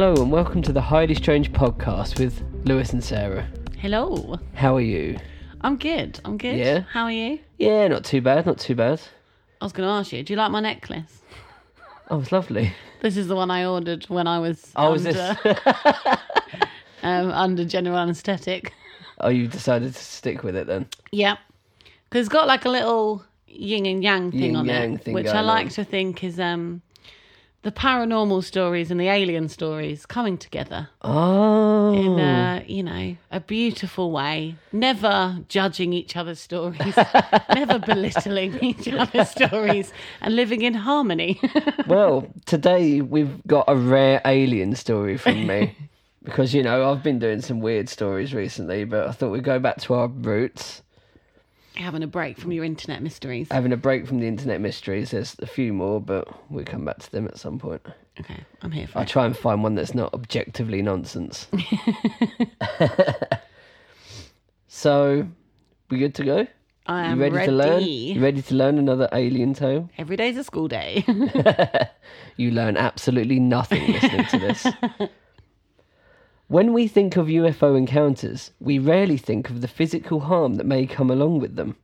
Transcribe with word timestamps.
Hello 0.00 0.14
and 0.22 0.32
welcome 0.32 0.62
to 0.62 0.72
the 0.72 0.80
Highly 0.80 1.14
Strange 1.14 1.52
podcast 1.52 2.18
with 2.18 2.42
Lewis 2.64 2.94
and 2.94 3.04
Sarah. 3.04 3.46
Hello. 3.76 4.38
How 4.54 4.74
are 4.74 4.80
you? 4.80 5.18
I'm 5.60 5.76
good. 5.76 6.18
I'm 6.24 6.38
good. 6.38 6.56
Yeah? 6.56 6.84
How 6.90 7.04
are 7.04 7.12
you? 7.12 7.38
Yeah, 7.58 7.86
not 7.88 8.06
too 8.06 8.22
bad, 8.22 8.46
not 8.46 8.56
too 8.56 8.74
bad. 8.74 9.02
I 9.60 9.64
was 9.66 9.74
going 9.74 9.86
to 9.86 9.92
ask 9.92 10.10
you, 10.10 10.22
do 10.22 10.32
you 10.32 10.38
like 10.38 10.52
my 10.52 10.60
necklace? 10.60 11.20
Oh, 12.08 12.18
it's 12.18 12.32
lovely. 12.32 12.72
This 13.02 13.18
is 13.18 13.28
the 13.28 13.36
one 13.36 13.50
I 13.50 13.66
ordered 13.66 14.04
when 14.04 14.26
I 14.26 14.38
was 14.38 14.72
Oh, 14.74 14.94
is 14.94 15.06
under, 15.06 15.36
this? 15.44 15.58
um, 17.02 17.30
under 17.32 17.66
general 17.66 17.98
anaesthetic. 17.98 18.72
oh, 19.20 19.28
you 19.28 19.48
decided 19.48 19.92
to 19.94 20.02
stick 20.02 20.42
with 20.42 20.56
it 20.56 20.66
then? 20.66 20.86
Yeah. 21.12 21.36
Because 22.08 22.20
it's 22.20 22.32
got 22.32 22.46
like 22.46 22.64
a 22.64 22.70
little 22.70 23.22
yin 23.46 23.84
and 23.84 24.02
yang 24.02 24.32
thing 24.32 24.56
on 24.56 24.64
yang 24.64 24.94
it, 24.94 25.04
thing 25.04 25.12
which 25.12 25.26
I 25.26 25.32
going 25.32 25.46
like 25.46 25.66
on. 25.66 25.72
to 25.72 25.84
think 25.84 26.24
is 26.24 26.40
um, 26.40 26.80
the 27.62 27.70
paranormal 27.72 28.42
stories 28.42 28.90
and 28.90 28.98
the 28.98 29.08
alien 29.08 29.48
stories 29.48 30.06
coming 30.06 30.38
together 30.38 30.88
Oh. 31.02 31.92
in 31.94 32.18
a, 32.18 32.62
oh. 32.62 32.64
you 32.66 32.82
know, 32.82 33.16
a 33.30 33.40
beautiful 33.40 34.10
way. 34.10 34.56
Never 34.72 35.40
judging 35.48 35.92
each 35.92 36.16
other's 36.16 36.40
stories, 36.40 36.96
never 37.54 37.78
belittling 37.78 38.58
each 38.62 38.88
other's 38.88 39.30
stories, 39.30 39.92
and 40.22 40.34
living 40.36 40.62
in 40.62 40.74
harmony. 40.74 41.40
well, 41.86 42.26
today 42.46 43.00
we've 43.02 43.46
got 43.46 43.66
a 43.68 43.76
rare 43.76 44.22
alien 44.24 44.74
story 44.74 45.16
from 45.18 45.46
me. 45.46 45.76
because, 46.24 46.54
you 46.54 46.62
know, 46.62 46.90
I've 46.90 47.02
been 47.02 47.18
doing 47.18 47.40
some 47.42 47.60
weird 47.60 47.88
stories 47.88 48.32
recently, 48.34 48.84
but 48.84 49.06
I 49.08 49.12
thought 49.12 49.30
we'd 49.30 49.44
go 49.44 49.58
back 49.58 49.78
to 49.82 49.94
our 49.94 50.08
roots. 50.08 50.82
Having 51.76 52.02
a 52.02 52.06
break 52.06 52.38
from 52.38 52.52
your 52.52 52.64
internet 52.64 53.02
mysteries. 53.02 53.48
Having 53.50 53.72
a 53.72 53.76
break 53.76 54.06
from 54.06 54.20
the 54.20 54.26
internet 54.28 54.60
mysteries. 54.60 55.12
There's 55.12 55.36
a 55.40 55.46
few 55.46 55.72
more, 55.72 56.00
but 56.00 56.28
we'll 56.50 56.64
come 56.64 56.84
back 56.84 56.98
to 56.98 57.10
them 57.10 57.26
at 57.26 57.38
some 57.38 57.58
point. 57.58 57.80
Okay, 58.18 58.36
I'm 58.62 58.70
here 58.72 58.86
for 58.86 58.98
I'll 58.98 59.04
it. 59.04 59.08
try 59.08 59.24
and 59.24 59.36
find 59.36 59.62
one 59.62 59.76
that's 59.76 59.94
not 59.94 60.12
objectively 60.12 60.82
nonsense. 60.82 61.46
so, 64.68 65.26
we 65.90 65.98
good 65.98 66.14
to 66.16 66.24
go? 66.24 66.46
I 66.86 67.06
You 67.06 67.12
am 67.12 67.20
ready, 67.20 67.34
ready. 67.36 67.46
to 67.46 67.52
learn? 67.52 67.82
You 67.82 68.20
ready 68.20 68.42
to 68.42 68.54
learn 68.54 68.78
another 68.78 69.08
alien 69.12 69.54
tale? 69.54 69.88
Every 69.98 70.16
day's 70.16 70.36
a 70.36 70.44
school 70.44 70.68
day. 70.68 71.04
You 72.36 72.50
learn 72.50 72.76
absolutely 72.76 73.38
nothing 73.38 73.92
listening 73.92 74.26
to 74.26 74.38
this. 74.38 74.66
When 76.50 76.72
we 76.72 76.88
think 76.88 77.16
of 77.16 77.28
UFO 77.28 77.78
encounters, 77.78 78.50
we 78.58 78.80
rarely 78.80 79.16
think 79.16 79.50
of 79.50 79.60
the 79.60 79.68
physical 79.68 80.18
harm 80.18 80.56
that 80.56 80.66
may 80.66 80.84
come 80.84 81.08
along 81.08 81.38
with 81.38 81.54
them. 81.54 81.76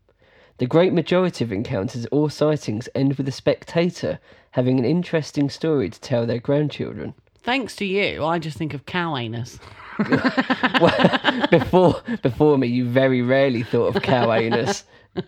The 0.58 0.66
great 0.66 0.92
majority 0.92 1.44
of 1.44 1.52
encounters 1.52 2.04
or 2.10 2.30
sightings 2.30 2.88
end 2.92 3.14
with 3.14 3.28
a 3.28 3.30
spectator 3.30 4.18
having 4.50 4.80
an 4.80 4.84
interesting 4.84 5.48
story 5.50 5.88
to 5.88 6.00
tell 6.00 6.26
their 6.26 6.40
grandchildren. 6.40 7.14
Thanks 7.44 7.76
to 7.76 7.84
you, 7.84 8.24
I 8.24 8.40
just 8.40 8.58
think 8.58 8.74
of 8.74 8.86
cow 8.86 9.16
anus. 9.16 9.60
before 11.52 12.02
before 12.22 12.58
me, 12.58 12.66
you 12.66 12.88
very 12.88 13.22
rarely 13.22 13.62
thought 13.62 13.94
of 13.94 14.02
cow 14.02 14.32
anus. 14.32 14.82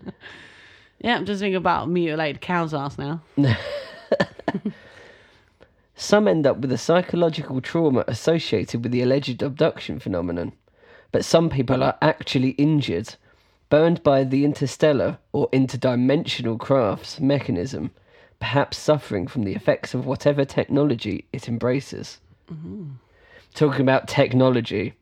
Yeah, 1.01 1.15
I'm 1.15 1.27
just 1.27 1.39
thinking 1.39 1.55
about 1.55 1.89
mutilated 1.89 2.41
cow's 2.41 2.75
ass 2.75 2.99
now. 2.99 3.23
Some 6.01 6.29
end 6.29 6.47
up 6.47 6.59
with 6.59 6.71
a 6.71 6.79
psychological 6.79 7.61
trauma 7.61 8.05
associated 8.07 8.85
with 8.85 8.93
the 8.93 9.03
alleged 9.03 9.43
abduction 9.43 9.99
phenomenon, 9.99 10.53
but 11.11 11.25
some 11.25 11.51
people 11.51 11.83
are 11.83 11.99
actually 12.01 12.51
injured, 12.51 13.17
burned 13.69 14.05
by 14.05 14.23
the 14.23 14.45
interstellar 14.45 15.19
or 15.33 15.51
interdimensional 15.51 16.57
craft's 16.57 17.19
mechanism, 17.19 17.91
perhaps 18.39 18.79
suffering 18.79 19.27
from 19.27 19.43
the 19.43 19.57
effects 19.57 19.93
of 19.93 20.07
whatever 20.07 20.45
technology 20.45 21.27
it 21.33 21.49
embraces. 21.49 22.21
Mm-hmm. 22.49 22.91
Talking 23.55 23.81
about 23.81 24.07
technology, 24.07 24.95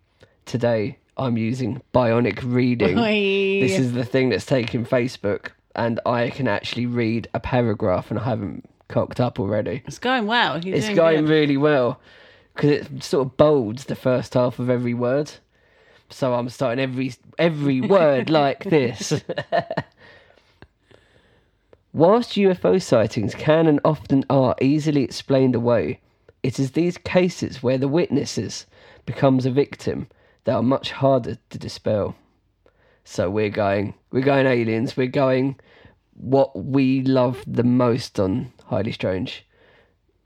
today 0.47 0.97
I'm 1.19 1.37
using 1.37 1.83
bionic 1.93 2.41
reading. 2.43 2.99
Oi. 2.99 3.61
This 3.61 3.79
is 3.79 3.93
the 3.93 4.05
thing 4.07 4.31
that's 4.31 4.47
taken 4.47 4.87
Facebook, 4.87 5.49
and 5.75 6.01
I 6.07 6.31
can 6.31 6.49
actually 6.49 6.87
read 6.87 7.29
a 7.35 7.39
paragraph, 7.39 8.11
and 8.11 8.19
I 8.19 8.25
haven't 8.25 8.67
cocked 8.89 9.21
up 9.21 9.39
already. 9.41 9.83
It's 9.87 9.99
going 9.99 10.27
well. 10.27 10.59
You're 10.65 10.77
It's 10.77 10.89
going 10.91 11.25
good. 11.27 11.31
really 11.31 11.57
well 11.57 12.01
because 12.55 12.71
it 12.71 13.03
sort 13.03 13.27
of 13.27 13.37
bolds 13.37 13.85
the 13.85 13.95
first 13.95 14.35
half 14.35 14.59
of 14.59 14.71
every 14.71 14.95
word. 14.95 15.31
So 16.09 16.35
I'm 16.35 16.49
starting 16.49 16.83
every 16.83 17.15
every 17.39 17.81
word 17.97 18.31
like 18.31 18.65
this. 18.65 19.13
Whilst 21.93 22.33
UFO 22.37 22.81
sightings 22.81 23.35
can 23.35 23.67
and 23.67 23.81
often 23.85 24.25
are 24.29 24.55
easily 24.61 25.03
explained 25.03 25.55
away, 25.55 26.01
it 26.43 26.59
is 26.61 26.73
these 26.73 26.99
cases 26.99 27.63
where 27.63 27.79
the 27.79 27.89
witnesses 27.89 28.67
becomes 29.07 29.47
a 29.47 29.51
victim 29.51 30.09
that 30.45 30.55
are 30.55 30.63
much 30.63 30.93
harder 30.93 31.39
to 31.51 31.59
dispel. 31.59 32.15
So 33.05 33.31
we're 33.31 33.51
going 33.51 33.95
we're 34.11 34.21
going 34.23 34.47
aliens, 34.47 34.97
we're 34.97 35.07
going 35.07 35.57
what 36.15 36.57
we 36.65 37.03
love 37.03 37.43
the 37.47 37.65
most 37.65 38.19
on 38.21 38.53
Highly 38.67 38.93
Strange 38.93 39.45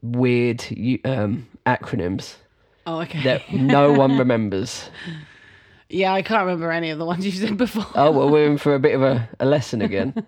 weird 0.02 0.64
um, 1.04 1.46
acronyms 1.66 2.34
Oh, 2.86 3.00
okay. 3.00 3.22
that 3.24 3.52
no 3.52 3.92
one 3.92 4.18
remembers. 4.18 4.88
yeah, 5.88 6.12
I 6.12 6.22
can't 6.22 6.40
remember 6.46 6.72
any 6.72 6.90
of 6.90 6.98
the 6.98 7.04
ones 7.04 7.24
you 7.26 7.32
said 7.32 7.56
before. 7.56 7.86
Oh, 7.94 8.10
well, 8.10 8.30
we're 8.30 8.46
in 8.46 8.58
for 8.58 8.74
a 8.74 8.80
bit 8.80 8.94
of 8.94 9.02
a, 9.02 9.28
a 9.38 9.44
lesson 9.44 9.82
again. 9.82 10.26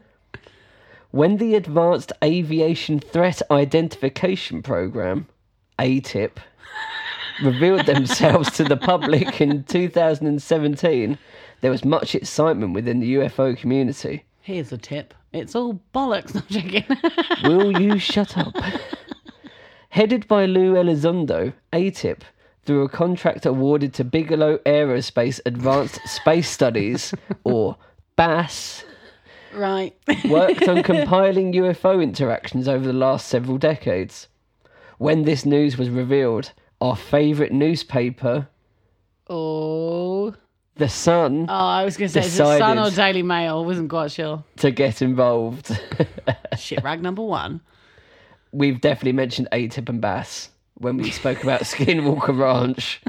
when 1.11 1.39
the 1.39 1.55
Advanced 1.55 2.13
Aviation 2.23 3.01
Threat 3.01 3.41
Identification 3.51 4.63
Program, 4.63 5.27
ATIP, 5.79 6.33
revealed 7.43 7.87
themselves 7.87 8.51
to 8.53 8.65
the 8.65 8.77
public 8.77 9.41
in 9.41 9.65
2017, 9.65 11.19
there 11.63 11.71
was 11.71 11.85
much 11.85 12.15
excitement 12.15 12.75
within 12.75 13.01
the 13.01 13.15
UFO 13.15 13.57
community. 13.57 14.25
Here's 14.43 14.73
a 14.73 14.79
tip. 14.79 15.15
It's 15.33 15.55
all 15.55 15.81
bollocks. 15.95 16.35
No, 16.35 16.43
I'm 16.51 16.73
joking. 16.73 16.85
Will 17.45 17.81
you 17.81 17.99
shut 17.99 18.37
up? 18.37 18.55
Headed 19.91 20.27
by 20.29 20.47
Lou 20.47 20.75
Elizondo, 20.75 21.53
ATIP, 21.73 22.21
through 22.65 22.83
a 22.83 22.89
contract 22.89 23.45
awarded 23.45 23.93
to 23.95 24.05
Bigelow 24.05 24.59
Aerospace 24.59 25.41
Advanced 25.45 26.01
Space 26.07 26.49
Studies, 26.49 27.15
or 27.45 27.77
BASS, 28.17 28.85
right. 29.55 29.95
worked 30.27 30.67
on 30.69 30.83
compiling 30.83 31.53
UFO 31.53 32.03
interactions 32.03 32.69
over 32.69 32.87
the 32.87 32.93
last 32.93 33.29
several 33.29 33.59
decades. 33.59 34.29
When 34.99 35.25
this 35.25 35.45
news 35.45 35.77
was 35.77 35.91
revealed, 35.91 36.53
our 36.81 36.97
favourite 36.97 37.53
newspaper, 37.53 38.49
Oh. 39.29 40.35
The 40.77 40.89
Sun, 40.89 41.47
Oh, 41.49 41.53
I 41.55 41.85
was 41.85 41.97
going 41.97 42.09
to 42.09 42.13
say, 42.15 42.21
is 42.27 42.35
it 42.35 42.37
Sun 42.59 42.79
or 42.79 42.91
Daily 42.91 43.23
Mail? 43.23 43.65
Wasn't 43.65 43.91
quite 43.91 44.11
sure. 44.11 44.43
to 44.57 44.71
get 44.71 45.03
involved. 45.03 45.71
Shit 46.59 46.83
rag 46.83 47.03
number 47.03 47.23
one. 47.23 47.61
We've 48.53 48.81
definitely 48.81 49.13
mentioned 49.13 49.49
ATIP 49.53 49.89
and 49.91 50.01
Bass 50.01 50.51
when 50.75 50.97
we 50.97 51.11
spoke 51.11 51.43
about 51.43 51.61
Skinwalker 51.63 52.37
Ranch. 52.39 53.03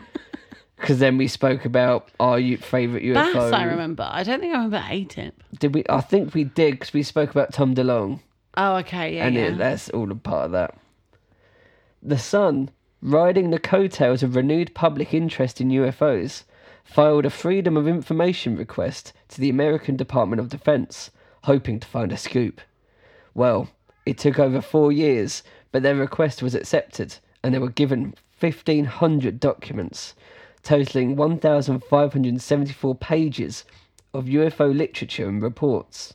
Because 0.76 1.00
then 1.00 1.18
we 1.18 1.30
spoke 1.30 1.64
about 1.64 2.10
our 2.20 2.38
u- 2.38 2.58
favourite 2.58 3.04
UFO. 3.06 3.34
Bass, 3.34 3.54
I 3.54 3.64
remember. 3.64 4.08
I 4.12 4.24
don't 4.24 4.42
think 4.42 4.54
I 4.54 4.58
remember 4.58 4.80
ATIP. 4.86 5.32
Did 5.60 5.74
we? 5.74 5.84
I 5.90 6.02
think 6.02 6.34
we 6.34 6.44
did 6.44 6.72
because 6.72 6.92
we 6.94 7.02
spoke 7.04 7.32
about 7.32 7.54
Tom 7.54 7.74
DeLonge, 7.74 8.20
Oh, 8.58 8.76
okay. 8.78 9.16
Yeah, 9.16 9.26
and 9.28 9.36
yeah. 9.36 9.42
it, 9.48 9.58
that's 9.58 9.90
all 9.90 10.12
a 10.12 10.16
part 10.16 10.48
of 10.48 10.52
that. 10.52 10.78
The 12.02 12.18
Sun, 12.18 12.70
riding 13.02 13.52
the 13.52 13.60
coattails 13.60 14.22
of 14.22 14.36
renewed 14.36 14.76
public 14.76 15.14
interest 15.14 15.62
in 15.62 15.70
UFOs, 15.70 16.44
filed 16.84 17.26
a 17.26 17.30
Freedom 17.30 17.78
of 17.78 17.88
Information 17.88 18.56
request 18.56 19.14
to 19.30 19.42
the 19.42 19.50
American 19.50 19.96
Department 19.96 20.40
of 20.40 20.50
Defense, 20.50 21.12
hoping 21.44 21.80
to 21.80 21.88
find 21.88 22.12
a 22.12 22.18
scoop. 22.18 22.62
Well, 23.34 23.70
it 24.06 24.18
took 24.18 24.38
over 24.38 24.62
four 24.62 24.92
years, 24.92 25.44
but 25.72 25.82
their 25.82 25.96
request 25.96 26.44
was 26.44 26.56
accepted, 26.56 27.16
and 27.42 27.54
they 27.54 27.60
were 27.60 27.70
given 27.70 28.14
1,500 28.40 29.40
documents, 29.40 30.14
totaling 30.62 31.16
1,574 31.16 32.96
pages 32.96 33.64
of 34.14 34.26
UFO 34.26 34.76
literature 34.76 35.28
and 35.28 35.42
reports. 35.42 36.14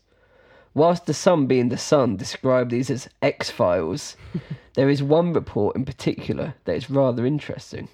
Whilst 0.75 1.06
the 1.06 1.15
Sun, 1.15 1.47
being 1.47 1.70
the 1.70 1.76
Sun, 1.79 2.19
described 2.19 2.70
these 2.70 2.91
as 2.91 3.09
X 3.20 3.50
Files, 3.50 4.17
there 4.75 4.88
is 4.88 5.03
one 5.03 5.32
report 5.32 5.75
in 5.75 5.85
particular 5.85 6.55
that 6.67 6.76
is 6.76 6.91
rather 6.91 7.26
interesting. 7.26 7.88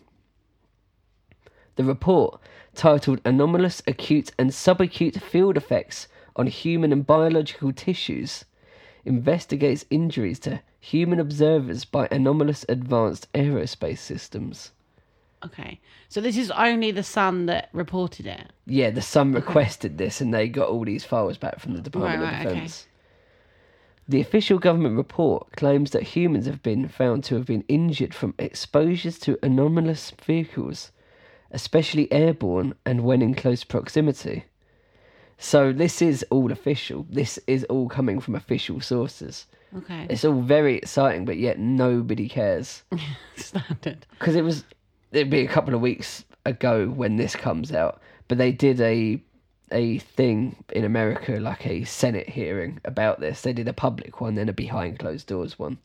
The 1.77 1.85
report, 1.85 2.41
titled 2.75 3.21
Anomalous 3.25 3.83
Acute 3.87 4.33
and 4.39 4.51
Subacute 4.51 5.21
Field 5.21 5.57
Effects 5.57 6.09
on 6.37 6.47
Human 6.47 6.93
and 6.93 7.07
Biological 7.07 7.73
Tissues, 7.73 8.45
investigates 9.05 9.85
injuries 9.91 10.39
to 10.41 10.61
human 10.81 11.21
observers 11.21 11.85
by 11.85 12.09
anomalous 12.11 12.65
advanced 12.69 13.33
aerospace 13.33 13.99
systems. 13.99 14.73
Okay. 15.45 15.81
So 16.09 16.21
this 16.21 16.37
is 16.37 16.51
only 16.51 16.91
the 16.91 17.03
Sun 17.03 17.47
that 17.47 17.69
reported 17.73 18.27
it. 18.27 18.53
Yeah, 18.67 18.91
the 18.91 19.03
Sun 19.03 19.33
requested 19.33 19.99
this 19.99 20.21
and 20.21 20.33
they 20.33 20.49
got 20.49 20.69
all 20.69 20.85
these 20.85 21.05
files 21.05 21.39
back 21.39 21.61
from 21.61 21.75
the 21.75 21.81
Department 21.83 22.23
Right, 22.23 22.29
of 22.29 22.33
right, 22.33 22.47
okay. 22.47 22.55
Defense. 22.55 22.87
The 24.07 24.21
official 24.21 24.59
government 24.59 24.97
report 24.97 25.53
claims 25.53 25.93
that 25.93 26.03
humans 26.03 26.47
have 26.47 26.63
been 26.63 26.89
found 26.89 27.25
to 27.25 27.37
have 27.37 27.47
been 27.47 27.65
injured 27.69 28.15
from 28.15 28.35
exposures 28.39 29.19
to 29.21 29.39
anomalous 29.43 30.13
vehicles, 30.23 30.93
especially 31.55 32.13
airborne 32.13 32.75
and 32.85 33.05
when 33.05 33.23
in 33.23 33.35
close 33.35 33.65
proximity. 33.65 34.45
So 35.39 35.73
this 35.73 36.03
is 36.03 36.25
all 36.31 36.53
official. 36.53 37.07
This 37.09 37.39
is 37.47 37.65
all 37.65 37.89
coming 37.89 38.21
from 38.21 38.35
official 38.35 38.81
sources. 38.81 39.47
Okay. 39.77 40.07
It's 40.09 40.25
all 40.25 40.41
very 40.43 40.77
exciting, 40.77 41.25
but 41.25 41.37
yet 41.37 41.59
nobody 41.59 42.29
cares 42.29 42.83
Standard. 43.37 44.07
because 44.19 44.37
it 44.37 44.45
was 44.45 44.65
it'd 45.13 45.31
be 45.31 45.41
a 45.41 45.49
couple 45.49 45.75
of 45.75 45.81
weeks 45.81 46.25
ago 46.45 46.87
when 46.89 47.17
this 47.17 47.35
comes 47.35 47.73
out, 47.73 48.01
but 48.29 48.39
they 48.39 48.53
did 48.53 48.81
a 48.81 49.21
a 49.73 49.99
thing 49.99 50.57
in 50.73 50.85
America 50.85 51.33
like 51.41 51.67
a 51.67 51.85
Senate 51.85 52.29
hearing 52.29 52.81
about 52.85 53.19
this. 53.19 53.41
They 53.41 53.53
did 53.53 53.67
a 53.67 53.73
public 53.73 54.21
one, 54.21 54.37
then 54.37 54.49
a 54.49 54.53
behind 54.53 55.01
closed 55.01 55.27
doors 55.27 55.59
one, 55.59 55.79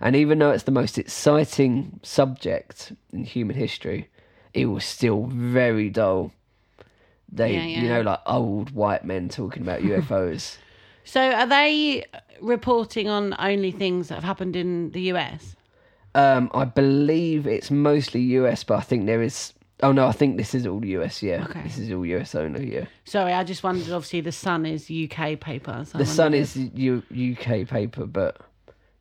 and 0.00 0.16
even 0.16 0.38
though 0.38 0.52
it's 0.52 0.64
the 0.64 0.70
most 0.70 0.96
exciting 0.96 2.00
subject 2.02 2.92
in 3.12 3.24
human 3.24 3.56
history, 3.56 4.08
it 4.56 4.66
was 4.66 4.84
still 4.84 5.26
very 5.26 5.90
dull. 5.90 6.32
They, 7.30 7.54
Yeah, 7.54 7.64
yeah. 7.64 7.82
you 7.82 7.88
know, 7.88 8.00
like 8.02 8.20
old 8.26 8.70
white 8.70 9.04
men 9.04 9.28
talking 9.28 9.62
about 9.62 9.80
UFOs. 9.92 10.56
So 11.04 11.20
are 11.20 11.46
they 11.46 12.04
reporting 12.40 13.08
on 13.08 13.34
only 13.38 13.70
things 13.70 14.08
that 14.08 14.14
have 14.16 14.24
happened 14.24 14.56
in 14.56 14.90
the 14.92 15.12
US? 15.12 15.54
Um, 16.14 16.50
I 16.54 16.64
believe 16.64 17.46
it's 17.46 17.70
mostly 17.70 18.20
US, 18.38 18.64
but 18.64 18.76
I 18.78 18.80
think 18.80 19.06
there 19.06 19.22
is. 19.22 19.52
Oh 19.82 19.92
no, 19.92 20.06
I 20.06 20.12
think 20.12 20.38
this 20.38 20.54
is 20.54 20.66
all 20.66 20.82
US. 20.84 21.22
Yeah, 21.22 21.44
Okay. 21.44 21.62
this 21.62 21.76
is 21.78 21.92
all 21.92 22.06
US 22.06 22.34
only. 22.34 22.72
Yeah, 22.74 22.86
Sorry, 23.04 23.32
I 23.34 23.44
just 23.44 23.62
wondered. 23.62 23.90
Obviously, 23.92 24.22
the 24.22 24.32
Sun 24.32 24.64
is 24.64 24.90
UK 24.90 25.38
paper. 25.38 25.84
So 25.86 25.98
the 25.98 26.06
Sun 26.06 26.32
is 26.32 26.56
U- 26.56 27.02
UK 27.12 27.68
paper, 27.68 28.06
but 28.06 28.38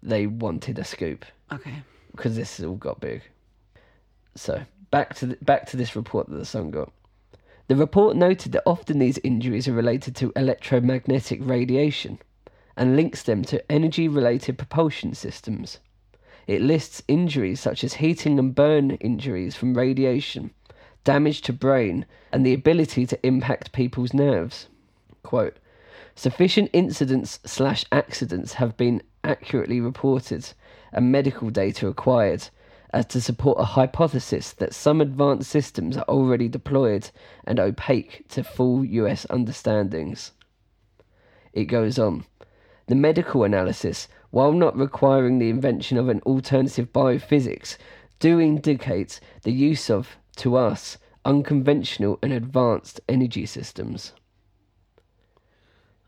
they 0.04 0.28
wanted 0.28 0.78
a 0.78 0.84
scoop 0.84 1.24
okay. 1.54 1.81
because 2.12 2.36
this 2.36 2.58
has 2.58 2.66
all 2.66 2.75
got 2.75 3.00
big. 3.00 3.22
So 4.36 4.62
back 4.96 5.14
to 5.14 5.26
the, 5.26 5.36
back 5.42 5.66
to 5.66 5.76
this 5.76 5.94
report 5.94 6.30
that 6.30 6.38
the 6.38 6.46
Sun 6.46 6.72
got. 6.72 6.90
The 7.68 7.76
report 7.76 8.16
noted 8.16 8.54
that 8.54 8.64
often 8.66 8.98
these 8.98 9.18
injuries 9.26 9.68
are 9.68 9.74
related 9.74 10.16
to 10.16 10.32
electromagnetic 10.38 11.42
radiation, 11.44 12.18
and 12.78 12.96
links 12.96 13.22
them 13.22 13.44
to 13.44 13.70
energy-related 13.70 14.58
propulsion 14.58 15.14
systems. 15.14 15.80
It 16.48 16.62
lists 16.62 17.04
injuries 17.10 17.60
such 17.60 17.84
as 17.84 17.96
heating 17.96 18.40
and 18.40 18.56
burn 18.56 18.92
injuries 18.92 19.54
from 19.54 19.74
radiation, 19.74 20.52
damage 21.04 21.42
to 21.42 21.52
brain, 21.52 22.06
and 22.32 22.46
the 22.46 22.54
ability 22.54 23.06
to 23.08 23.28
impact 23.28 23.74
people's 23.74 24.14
nerves. 24.14 24.70
Quote, 25.24 25.58
Sufficient 26.16 26.70
incidents 26.72 27.40
slash 27.46 27.84
accidents 27.92 28.54
have 28.54 28.78
been 28.78 29.04
accurately 29.26 29.82
reported 29.82 30.54
and 30.94 31.12
medical 31.12 31.50
data 31.50 31.86
acquired 31.90 32.48
as 32.96 33.06
to 33.08 33.20
support 33.20 33.60
a 33.60 33.66
hypothesis 33.66 34.54
that 34.54 34.74
some 34.74 35.02
advanced 35.02 35.52
systems 35.52 35.98
are 35.98 36.06
already 36.08 36.48
deployed 36.48 37.10
and 37.44 37.60
opaque 37.60 38.24
to 38.30 38.42
full 38.42 38.86
US 38.86 39.26
understandings. 39.30 40.32
It 41.52 41.66
goes 41.66 42.00
on. 42.00 42.26
The 42.88 42.96
medical 42.96 43.44
analysis, 43.44 44.08
while 44.32 44.54
not 44.54 44.78
requiring 44.78 45.40
the 45.40 45.50
invention 45.50 45.98
of 45.98 46.08
an 46.08 46.22
alternative 46.22 46.94
biophysics, 46.94 47.76
do 48.20 48.40
indicate 48.40 49.20
the 49.44 49.52
use 49.52 49.90
of, 49.90 50.16
to 50.38 50.56
us, 50.56 50.98
unconventional 51.26 52.18
and 52.24 52.32
advanced 52.32 53.02
energy 53.10 53.46
systems. 53.46 54.14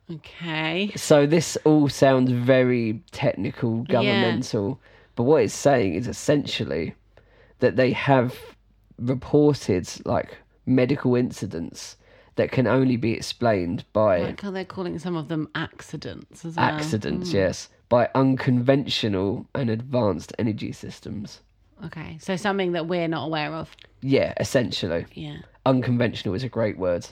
Okay. 0.09 0.93
So 0.95 1.25
this 1.25 1.57
all 1.65 1.89
sounds 1.89 2.31
very 2.31 3.03
technical, 3.11 3.83
governmental, 3.83 4.79
but 5.17 5.23
what 5.23 5.41
it's 5.41 5.53
saying 5.53 5.95
is 5.95 6.07
essentially 6.07 6.93
that 7.57 7.75
they 7.75 7.91
have 7.91 8.37
reported 8.99 9.89
like 10.05 10.37
medical 10.67 11.15
incidents 11.15 11.97
that 12.35 12.51
can 12.51 12.67
only 12.67 12.97
be 12.97 13.13
explained 13.13 13.83
by 13.93 14.19
Like 14.19 14.41
how 14.41 14.51
they're 14.51 14.63
calling 14.63 14.99
some 14.99 15.15
of 15.15 15.27
them 15.27 15.49
accidents 15.55 16.45
as 16.45 16.55
well. 16.55 16.65
accidents, 16.65 17.31
hmm. 17.31 17.37
yes, 17.37 17.69
by 17.89 18.09
unconventional 18.13 19.47
and 19.55 19.71
advanced 19.71 20.33
energy 20.37 20.71
systems. 20.71 21.41
Okay, 21.83 22.19
so 22.21 22.35
something 22.35 22.73
that 22.73 22.87
we're 22.87 23.07
not 23.07 23.25
aware 23.25 23.53
of. 23.53 23.75
Yeah, 24.01 24.35
essentially. 24.39 25.07
Yeah. 25.13 25.37
unconventional 25.65 26.35
is 26.35 26.43
a 26.43 26.49
great 26.49 26.77
word. 26.77 27.07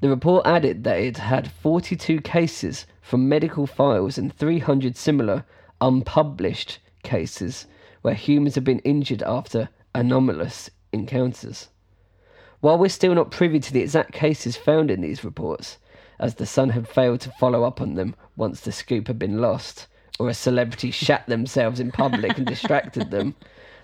The 0.00 0.08
report 0.08 0.44
added 0.44 0.82
that 0.84 0.98
it 0.98 1.18
had 1.18 1.52
42 1.52 2.20
cases 2.22 2.86
from 3.00 3.28
medical 3.28 3.68
files 3.68 4.18
and 4.18 4.34
300 4.34 4.96
similar 4.96 5.44
unpublished 5.80 6.78
cases 7.02 7.66
where 8.02 8.14
humans 8.14 8.54
have 8.54 8.64
been 8.64 8.78
injured 8.80 9.22
after 9.22 9.68
anomalous 9.94 10.70
encounters. 10.92 11.68
While 12.60 12.78
we're 12.78 12.88
still 12.88 13.14
not 13.14 13.30
privy 13.30 13.58
to 13.60 13.72
the 13.72 13.80
exact 13.80 14.12
cases 14.12 14.56
found 14.56 14.90
in 14.90 15.00
these 15.00 15.24
reports, 15.24 15.78
as 16.18 16.34
the 16.34 16.46
Sun 16.46 16.70
had 16.70 16.86
failed 16.88 17.20
to 17.22 17.30
follow 17.40 17.64
up 17.64 17.80
on 17.80 17.94
them 17.94 18.14
once 18.36 18.60
the 18.60 18.72
scoop 18.72 19.06
had 19.06 19.18
been 19.18 19.40
lost, 19.40 19.86
or 20.18 20.28
a 20.28 20.34
celebrity 20.34 20.90
shat 20.90 21.26
themselves 21.26 21.80
in 21.80 21.90
public 21.90 22.36
and 22.36 22.46
distracted 22.46 23.10
them, 23.10 23.34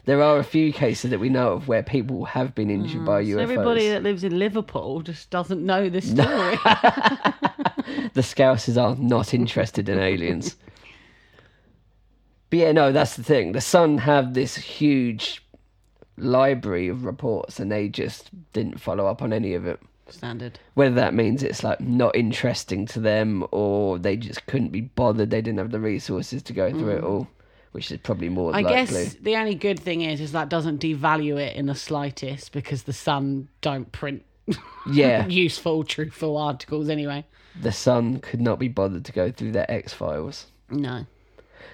there 0.05 0.23
are 0.23 0.39
a 0.39 0.45
few 0.45 0.73
cases 0.73 1.11
that 1.11 1.19
we 1.19 1.29
know 1.31 1.53
of 1.53 1.67
where 1.67 1.83
people 1.83 2.27
have 2.27 2.55
been 2.55 2.71
injured 2.71 3.05
by 3.05 3.25
mm, 3.25 3.33
So 3.33 3.39
UFOs. 3.39 3.43
everybody 3.43 3.89
that 3.89 4.03
lives 4.03 4.23
in 4.23 4.39
Liverpool 4.39 5.01
just 5.01 5.31
doesn't 5.31 5.65
know 5.65 5.89
this 5.89 6.05
story. 6.11 6.57
the 8.13 8.21
Scousers 8.23 8.81
are 8.81 8.95
not 8.97 9.35
interested 9.35 9.89
in 9.89 9.99
aliens. 9.99 10.57
But 12.51 12.59
yeah, 12.59 12.73
no, 12.73 12.93
that's 12.93 13.17
the 13.17 13.25
thing. 13.25 13.53
The 13.53 13.61
Sun 13.61 13.99
have 13.99 14.35
this 14.35 14.57
huge 14.57 15.45
library 16.17 16.89
of 16.89 17.05
reports, 17.05 17.59
and 17.59 17.71
they 17.71 17.89
just 17.89 18.31
didn't 18.53 18.81
follow 18.81 19.07
up 19.07 19.23
on 19.23 19.33
any 19.33 19.55
of 19.55 19.67
it. 19.67 19.81
Standard. 20.09 20.59
Whether 20.75 20.95
that 20.95 21.15
means 21.15 21.43
it's 21.43 21.65
like 21.65 21.81
not 21.81 22.15
interesting 22.15 22.87
to 22.87 23.01
them, 23.01 23.45
or 23.51 23.99
they 23.99 24.17
just 24.17 24.47
couldn't 24.47 24.71
be 24.71 24.83
bothered, 24.83 25.31
they 25.31 25.43
didn't 25.43 25.59
have 25.59 25.73
the 25.73 25.81
resources 25.81 26.43
to 26.45 26.53
go 26.53 26.71
through 26.71 26.97
it 26.97 27.03
mm. 27.03 27.09
all, 27.09 27.29
which 27.73 27.91
is 27.91 27.99
probably 27.99 28.29
more 28.29 28.55
I 28.55 28.61
likely. 28.61 29.05
guess 29.05 29.15
the 29.15 29.37
only 29.37 29.57
good 29.57 29.81
thing 29.81 30.03
is, 30.03 30.21
is 30.21 30.31
that 30.33 30.49
doesn't 30.49 30.81
devalue 30.81 31.41
it 31.41 31.57
in 31.57 31.67
the 31.67 31.75
slightest 31.75 32.53
because 32.53 32.85
the 32.85 32.93
Sun 32.93 33.49
don't 33.61 33.91
print 33.91 34.25
Yeah, 34.93 35.27
useful, 35.27 35.83
truthful 35.83 36.37
articles 36.37 36.89
anyway. 36.89 37.25
the 37.61 37.73
Sun 37.73 38.21
could 38.21 38.41
not 38.41 38.61
be 38.61 38.69
bothered 38.69 39.05
to 39.07 39.13
go 39.13 39.33
through 39.33 39.53
their 39.53 39.69
X 39.69 39.93
files. 39.93 40.47
No. 40.71 41.07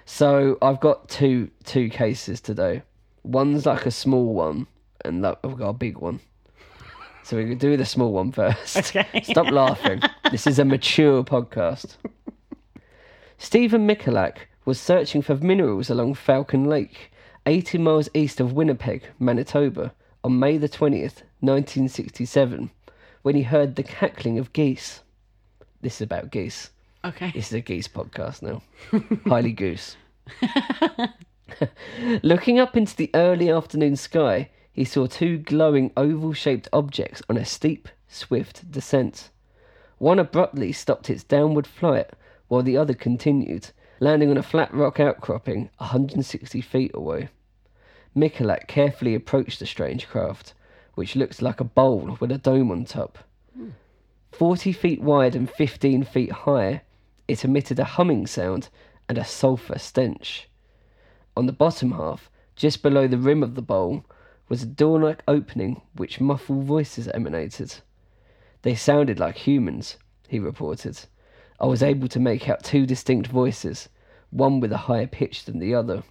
So 0.04 0.58
I've 0.60 0.80
got 0.80 1.08
two 1.08 1.50
two 1.64 1.88
cases 1.88 2.40
today. 2.40 2.82
One's 3.22 3.66
like 3.66 3.86
a 3.86 3.90
small 3.90 4.34
one, 4.34 4.66
and 5.04 5.22
like, 5.22 5.38
I've 5.44 5.56
got 5.56 5.68
a 5.68 5.74
big 5.74 5.98
one. 5.98 6.20
So 7.24 7.36
we 7.36 7.44
can 7.48 7.58
do 7.58 7.76
the 7.76 7.84
small 7.84 8.12
one 8.12 8.32
first. 8.32 8.76
Okay. 8.96 9.22
Stop 9.22 9.50
laughing. 9.52 10.02
This 10.30 10.46
is 10.46 10.58
a 10.58 10.64
mature 10.64 11.22
podcast. 11.22 11.96
Stephen 13.38 13.86
Michalak 13.86 14.38
was 14.64 14.80
searching 14.80 15.22
for 15.22 15.36
minerals 15.36 15.88
along 15.88 16.14
Falcon 16.14 16.64
Lake, 16.64 17.12
80 17.46 17.78
miles 17.78 18.08
east 18.14 18.40
of 18.40 18.52
Winnipeg, 18.52 19.04
Manitoba, 19.18 19.92
on 20.24 20.38
May 20.38 20.56
the 20.58 20.68
20th, 20.68 21.22
1967, 21.40 22.70
when 23.22 23.34
he 23.34 23.42
heard 23.42 23.76
the 23.76 23.82
cackling 23.82 24.38
of 24.38 24.52
geese. 24.52 25.00
This 25.80 25.96
is 25.96 26.02
about 26.02 26.30
geese. 26.30 26.70
Okay. 27.04 27.32
This 27.34 27.48
is 27.48 27.54
a 27.54 27.60
geese 27.60 27.88
podcast 27.88 28.42
now. 28.42 28.62
Highly 29.28 29.52
goose. 29.52 29.96
Looking 32.22 32.60
up 32.60 32.76
into 32.76 32.94
the 32.94 33.10
early 33.12 33.50
afternoon 33.50 33.96
sky, 33.96 34.50
he 34.72 34.84
saw 34.84 35.06
two 35.06 35.38
glowing 35.38 35.90
oval 35.96 36.32
shaped 36.32 36.68
objects 36.72 37.20
on 37.28 37.36
a 37.36 37.44
steep, 37.44 37.88
swift 38.06 38.70
descent. 38.70 39.30
One 39.98 40.20
abruptly 40.20 40.70
stopped 40.70 41.10
its 41.10 41.24
downward 41.24 41.66
flight, 41.66 42.10
while 42.46 42.62
the 42.62 42.76
other 42.76 42.94
continued, 42.94 43.70
landing 43.98 44.30
on 44.30 44.36
a 44.36 44.42
flat 44.42 44.72
rock 44.72 45.00
outcropping 45.00 45.70
160 45.78 46.60
feet 46.60 46.92
away. 46.94 47.30
Michalak 48.16 48.68
carefully 48.68 49.16
approached 49.16 49.58
the 49.58 49.66
strange 49.66 50.06
craft, 50.06 50.54
which 50.94 51.16
looked 51.16 51.42
like 51.42 51.58
a 51.58 51.64
bowl 51.64 52.16
with 52.20 52.30
a 52.30 52.38
dome 52.38 52.70
on 52.70 52.84
top. 52.84 53.18
Hmm. 53.56 53.70
40 54.30 54.72
feet 54.72 55.02
wide 55.02 55.34
and 55.34 55.50
15 55.50 56.04
feet 56.04 56.30
high, 56.32 56.82
it 57.32 57.44
emitted 57.44 57.78
a 57.78 57.84
humming 57.84 58.26
sound 58.26 58.68
and 59.08 59.18
a 59.18 59.24
sulphur 59.24 59.78
stench. 59.78 60.48
On 61.36 61.46
the 61.46 61.52
bottom 61.52 61.92
half, 61.92 62.30
just 62.54 62.82
below 62.82 63.08
the 63.08 63.18
rim 63.18 63.42
of 63.42 63.54
the 63.54 63.62
bowl, 63.62 64.04
was 64.48 64.62
a 64.62 64.66
door 64.66 65.00
like 65.00 65.22
opening 65.26 65.80
which 65.94 66.20
muffled 66.20 66.64
voices 66.64 67.08
emanated. 67.08 67.74
They 68.62 68.74
sounded 68.74 69.18
like 69.18 69.36
humans, 69.38 69.96
he 70.28 70.38
reported. 70.38 71.00
I 71.58 71.66
was 71.66 71.82
able 71.82 72.08
to 72.08 72.20
make 72.20 72.48
out 72.48 72.62
two 72.62 72.84
distinct 72.86 73.28
voices, 73.28 73.88
one 74.30 74.60
with 74.60 74.72
a 74.72 74.76
higher 74.88 75.06
pitch 75.06 75.46
than 75.46 75.58
the 75.58 75.74
other. 75.74 76.02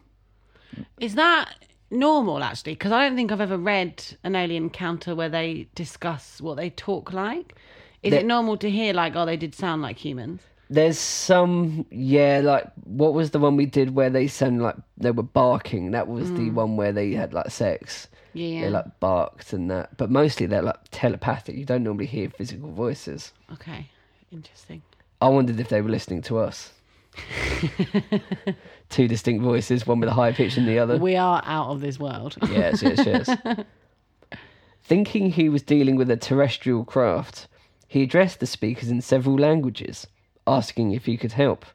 Is 0.99 1.15
that 1.15 1.53
normal 1.91 2.43
actually? 2.43 2.73
Because 2.73 2.91
I 2.91 3.07
don't 3.07 3.15
think 3.15 3.31
I've 3.31 3.41
ever 3.41 3.57
read 3.57 4.03
an 4.23 4.35
alien 4.35 4.63
encounter 4.63 5.13
where 5.13 5.29
they 5.29 5.67
discuss 5.75 6.41
what 6.41 6.55
they 6.57 6.69
talk 6.71 7.13
like. 7.13 7.55
Is 8.01 8.11
They- 8.11 8.19
it 8.19 8.25
normal 8.25 8.57
to 8.57 8.69
hear 8.71 8.93
like, 8.93 9.15
oh, 9.15 9.25
they 9.25 9.37
did 9.37 9.53
sound 9.53 9.81
like 9.83 9.99
humans? 9.99 10.41
There's 10.71 10.97
some, 10.97 11.85
yeah, 11.91 12.39
like 12.41 12.65
what 12.85 13.13
was 13.13 13.31
the 13.31 13.39
one 13.39 13.57
we 13.57 13.65
did 13.65 13.93
where 13.93 14.09
they 14.09 14.27
sounded 14.27 14.63
like 14.63 14.77
they 14.97 15.11
were 15.11 15.21
barking? 15.21 15.91
That 15.91 16.07
was 16.07 16.31
the 16.31 16.49
mm. 16.49 16.53
one 16.53 16.77
where 16.77 16.93
they 16.93 17.11
had 17.11 17.33
like 17.33 17.51
sex. 17.51 18.07
Yeah. 18.33 18.61
They 18.61 18.69
like 18.69 18.99
barked 19.01 19.51
and 19.51 19.69
that, 19.69 19.97
but 19.97 20.09
mostly 20.09 20.45
they're 20.45 20.61
like 20.61 20.79
telepathic. 20.91 21.57
You 21.57 21.65
don't 21.65 21.83
normally 21.83 22.05
hear 22.05 22.29
physical 22.29 22.71
voices. 22.71 23.33
Okay. 23.51 23.89
Interesting. 24.31 24.81
I 25.19 25.27
wondered 25.27 25.59
if 25.59 25.67
they 25.67 25.81
were 25.81 25.89
listening 25.89 26.21
to 26.23 26.37
us. 26.39 26.71
Two 28.89 29.09
distinct 29.09 29.43
voices, 29.43 29.85
one 29.85 29.99
with 29.99 30.07
a 30.07 30.13
high 30.13 30.31
pitch 30.31 30.55
and 30.55 30.67
the 30.67 30.79
other. 30.79 30.97
We 30.97 31.17
are 31.17 31.41
out 31.45 31.69
of 31.69 31.81
this 31.81 31.99
world. 31.99 32.37
Yes, 32.49 32.81
yes, 32.81 33.05
yes. 33.05 33.65
Thinking 34.83 35.31
he 35.31 35.49
was 35.49 35.61
dealing 35.61 35.97
with 35.97 36.09
a 36.09 36.17
terrestrial 36.17 36.85
craft, 36.85 37.47
he 37.87 38.03
addressed 38.03 38.39
the 38.39 38.47
speakers 38.47 38.89
in 38.89 39.01
several 39.01 39.35
languages, 39.35 40.07
asking 40.51 40.91
if 40.91 41.05
he 41.05 41.17
could 41.17 41.31
help. 41.31 41.65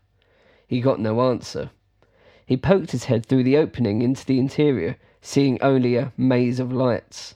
He 0.66 0.80
got 0.80 1.00
no 1.00 1.22
answer. 1.30 1.70
He 2.44 2.56
poked 2.56 2.92
his 2.92 3.04
head 3.04 3.24
through 3.24 3.44
the 3.44 3.56
opening 3.56 4.02
into 4.02 4.24
the 4.24 4.38
interior, 4.38 4.96
seeing 5.20 5.60
only 5.62 5.96
a 5.96 6.12
maze 6.16 6.60
of 6.60 6.72
lights. 6.72 7.34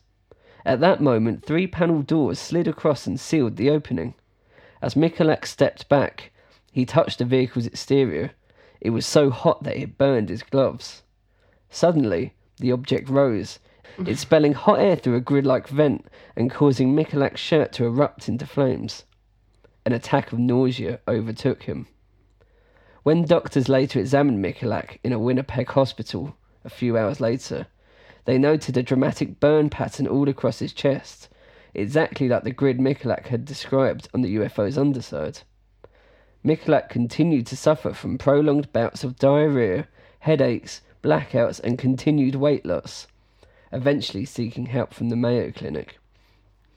At 0.64 0.80
that 0.80 1.00
moment, 1.00 1.44
three 1.44 1.66
panel 1.66 2.02
doors 2.02 2.38
slid 2.38 2.68
across 2.68 3.06
and 3.06 3.18
sealed 3.18 3.56
the 3.56 3.70
opening. 3.70 4.14
As 4.82 4.94
Michalak 4.94 5.46
stepped 5.46 5.88
back, 5.88 6.30
he 6.70 6.84
touched 6.84 7.18
the 7.18 7.24
vehicle's 7.24 7.66
exterior. 7.66 8.32
It 8.80 8.90
was 8.90 9.06
so 9.06 9.30
hot 9.30 9.62
that 9.64 9.76
it 9.76 9.98
burned 9.98 10.28
his 10.28 10.42
gloves. 10.42 11.02
Suddenly, 11.70 12.34
the 12.58 12.72
object 12.72 13.08
rose, 13.08 13.58
expelling 14.06 14.52
hot 14.52 14.80
air 14.80 14.96
through 14.96 15.16
a 15.16 15.20
grid 15.20 15.46
like 15.46 15.68
vent 15.68 16.06
and 16.36 16.50
causing 16.50 16.94
Michalak's 16.94 17.40
shirt 17.40 17.72
to 17.72 17.86
erupt 17.86 18.28
into 18.28 18.46
flames. 18.46 19.04
An 19.86 19.92
attack 19.92 20.32
of 20.32 20.38
nausea 20.38 21.00
overtook 21.08 21.62
him. 21.62 21.86
When 23.02 23.24
doctors 23.24 23.68
later 23.68 23.98
examined 23.98 24.44
Michalak 24.44 24.98
in 25.02 25.12
a 25.12 25.18
Winnipeg 25.18 25.68
hospital 25.68 26.36
a 26.64 26.70
few 26.70 26.98
hours 26.98 27.20
later, 27.20 27.66
they 28.26 28.36
noted 28.36 28.76
a 28.76 28.82
dramatic 28.82 29.40
burn 29.40 29.70
pattern 29.70 30.06
all 30.06 30.28
across 30.28 30.58
his 30.58 30.74
chest, 30.74 31.28
exactly 31.72 32.28
like 32.28 32.44
the 32.44 32.50
grid 32.50 32.78
Michalak 32.78 33.28
had 33.28 33.44
described 33.44 34.08
on 34.12 34.20
the 34.20 34.36
UFO's 34.36 34.76
underside. 34.76 35.40
Michalak 36.44 36.88
continued 36.88 37.46
to 37.46 37.56
suffer 37.56 37.92
from 37.92 38.18
prolonged 38.18 38.72
bouts 38.72 39.04
of 39.04 39.16
diarrhea, 39.16 39.88
headaches, 40.20 40.82
blackouts, 41.02 41.60
and 41.60 41.78
continued 41.78 42.34
weight 42.34 42.66
loss, 42.66 43.06
eventually 43.72 44.24
seeking 44.24 44.66
help 44.66 44.92
from 44.92 45.08
the 45.08 45.16
Mayo 45.16 45.50
Clinic. 45.50 45.98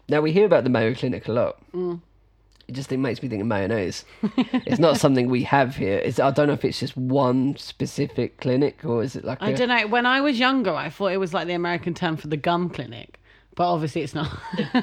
Now, 0.08 0.22
we 0.22 0.32
hear 0.32 0.46
about 0.46 0.64
the 0.64 0.70
Mayo 0.70 0.94
Clinic 0.94 1.28
a 1.28 1.32
lot. 1.32 1.72
Mm. 1.74 2.02
It 2.68 2.74
just 2.76 2.92
it 2.92 2.98
makes 2.98 3.22
me 3.22 3.28
think 3.30 3.42
of 3.42 3.48
mayonnaise. 3.48 4.06
it's 4.38 4.80
not 4.80 4.98
something 4.98 5.30
we 5.30 5.44
have 5.44 5.76
here. 5.76 5.98
It's, 5.98 6.20
I 6.20 6.32
don't 6.32 6.48
know 6.48 6.54
if 6.54 6.64
it's 6.64 6.80
just 6.80 6.96
one 6.96 7.58
specific 7.58 8.38
clinic 8.38 8.86
or 8.86 9.04
is 9.04 9.16
it 9.16 9.26
like 9.26 9.42
I 9.42 9.50
a 9.50 9.58
don't 9.58 9.68
know. 9.68 9.88
When 9.88 10.06
I 10.06 10.22
was 10.22 10.40
younger, 10.40 10.74
I 10.74 10.90
thought 10.90 11.12
it 11.12 11.18
was 11.18 11.34
like 11.34 11.48
the 11.48 11.54
American 11.54 11.94
term 11.94 12.16
for 12.16 12.28
the 12.28 12.38
gum 12.38 12.70
clinic, 12.70 13.20
but 13.56 13.70
obviously 13.72 14.02
it's 14.02 14.16
not. 14.16 14.32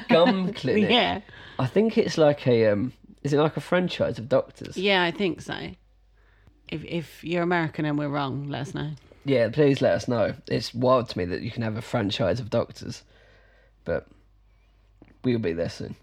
gum 0.09 0.53
clinic? 0.53 0.91
yeah. 0.91 1.21
I 1.57 1.65
think 1.67 1.97
it's 1.97 2.17
like 2.17 2.47
a 2.47 2.67
um. 2.67 2.93
Is 3.23 3.33
it 3.33 3.37
like 3.37 3.57
a 3.57 3.61
franchise 3.61 4.17
of 4.19 4.29
doctors? 4.29 4.77
Yeah, 4.77 5.03
I 5.03 5.11
think 5.11 5.41
so. 5.41 5.71
If 6.69 6.83
if 6.85 7.23
you're 7.23 7.43
American 7.43 7.85
and 7.85 7.97
we're 7.97 8.09
wrong, 8.09 8.47
let 8.47 8.61
us 8.61 8.73
know. 8.73 8.91
Yeah, 9.25 9.49
please 9.49 9.81
let 9.81 9.93
us 9.93 10.07
know. 10.07 10.33
It's 10.47 10.73
wild 10.73 11.09
to 11.09 11.17
me 11.17 11.25
that 11.25 11.41
you 11.41 11.51
can 11.51 11.61
have 11.61 11.77
a 11.77 11.81
franchise 11.81 12.39
of 12.39 12.49
doctors, 12.49 13.03
but 13.85 14.07
we'll 15.23 15.37
be 15.39 15.53
there 15.53 15.69
soon. 15.69 15.95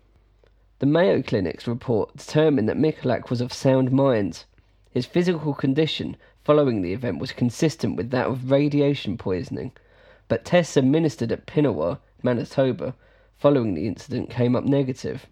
The 0.81 0.87
Mayo 0.87 1.23
Clinic's 1.23 1.67
report 1.67 2.17
determined 2.17 2.69
that 2.69 2.77
Michalak 2.77 3.31
was 3.31 3.41
of 3.41 3.53
sound 3.53 3.91
mind. 3.91 4.45
His 4.93 5.07
physical 5.07 5.53
condition 5.53 6.17
following 6.45 6.83
the 6.83 6.93
event 6.93 7.19
was 7.19 7.33
consistent 7.33 7.97
with 7.97 8.11
that 8.11 8.29
of 8.29 8.53
radiation 8.53 9.19
poisoning, 9.19 9.73
but 10.29 10.45
tests 10.45 10.77
administered 10.77 11.33
at 11.33 11.47
Pinawa, 11.47 11.99
Manitoba, 12.23 12.95
following 13.37 13.75
the 13.75 13.89
incident 13.89 14.31
came 14.31 14.55
up 14.55 14.63
negative. 14.63 15.27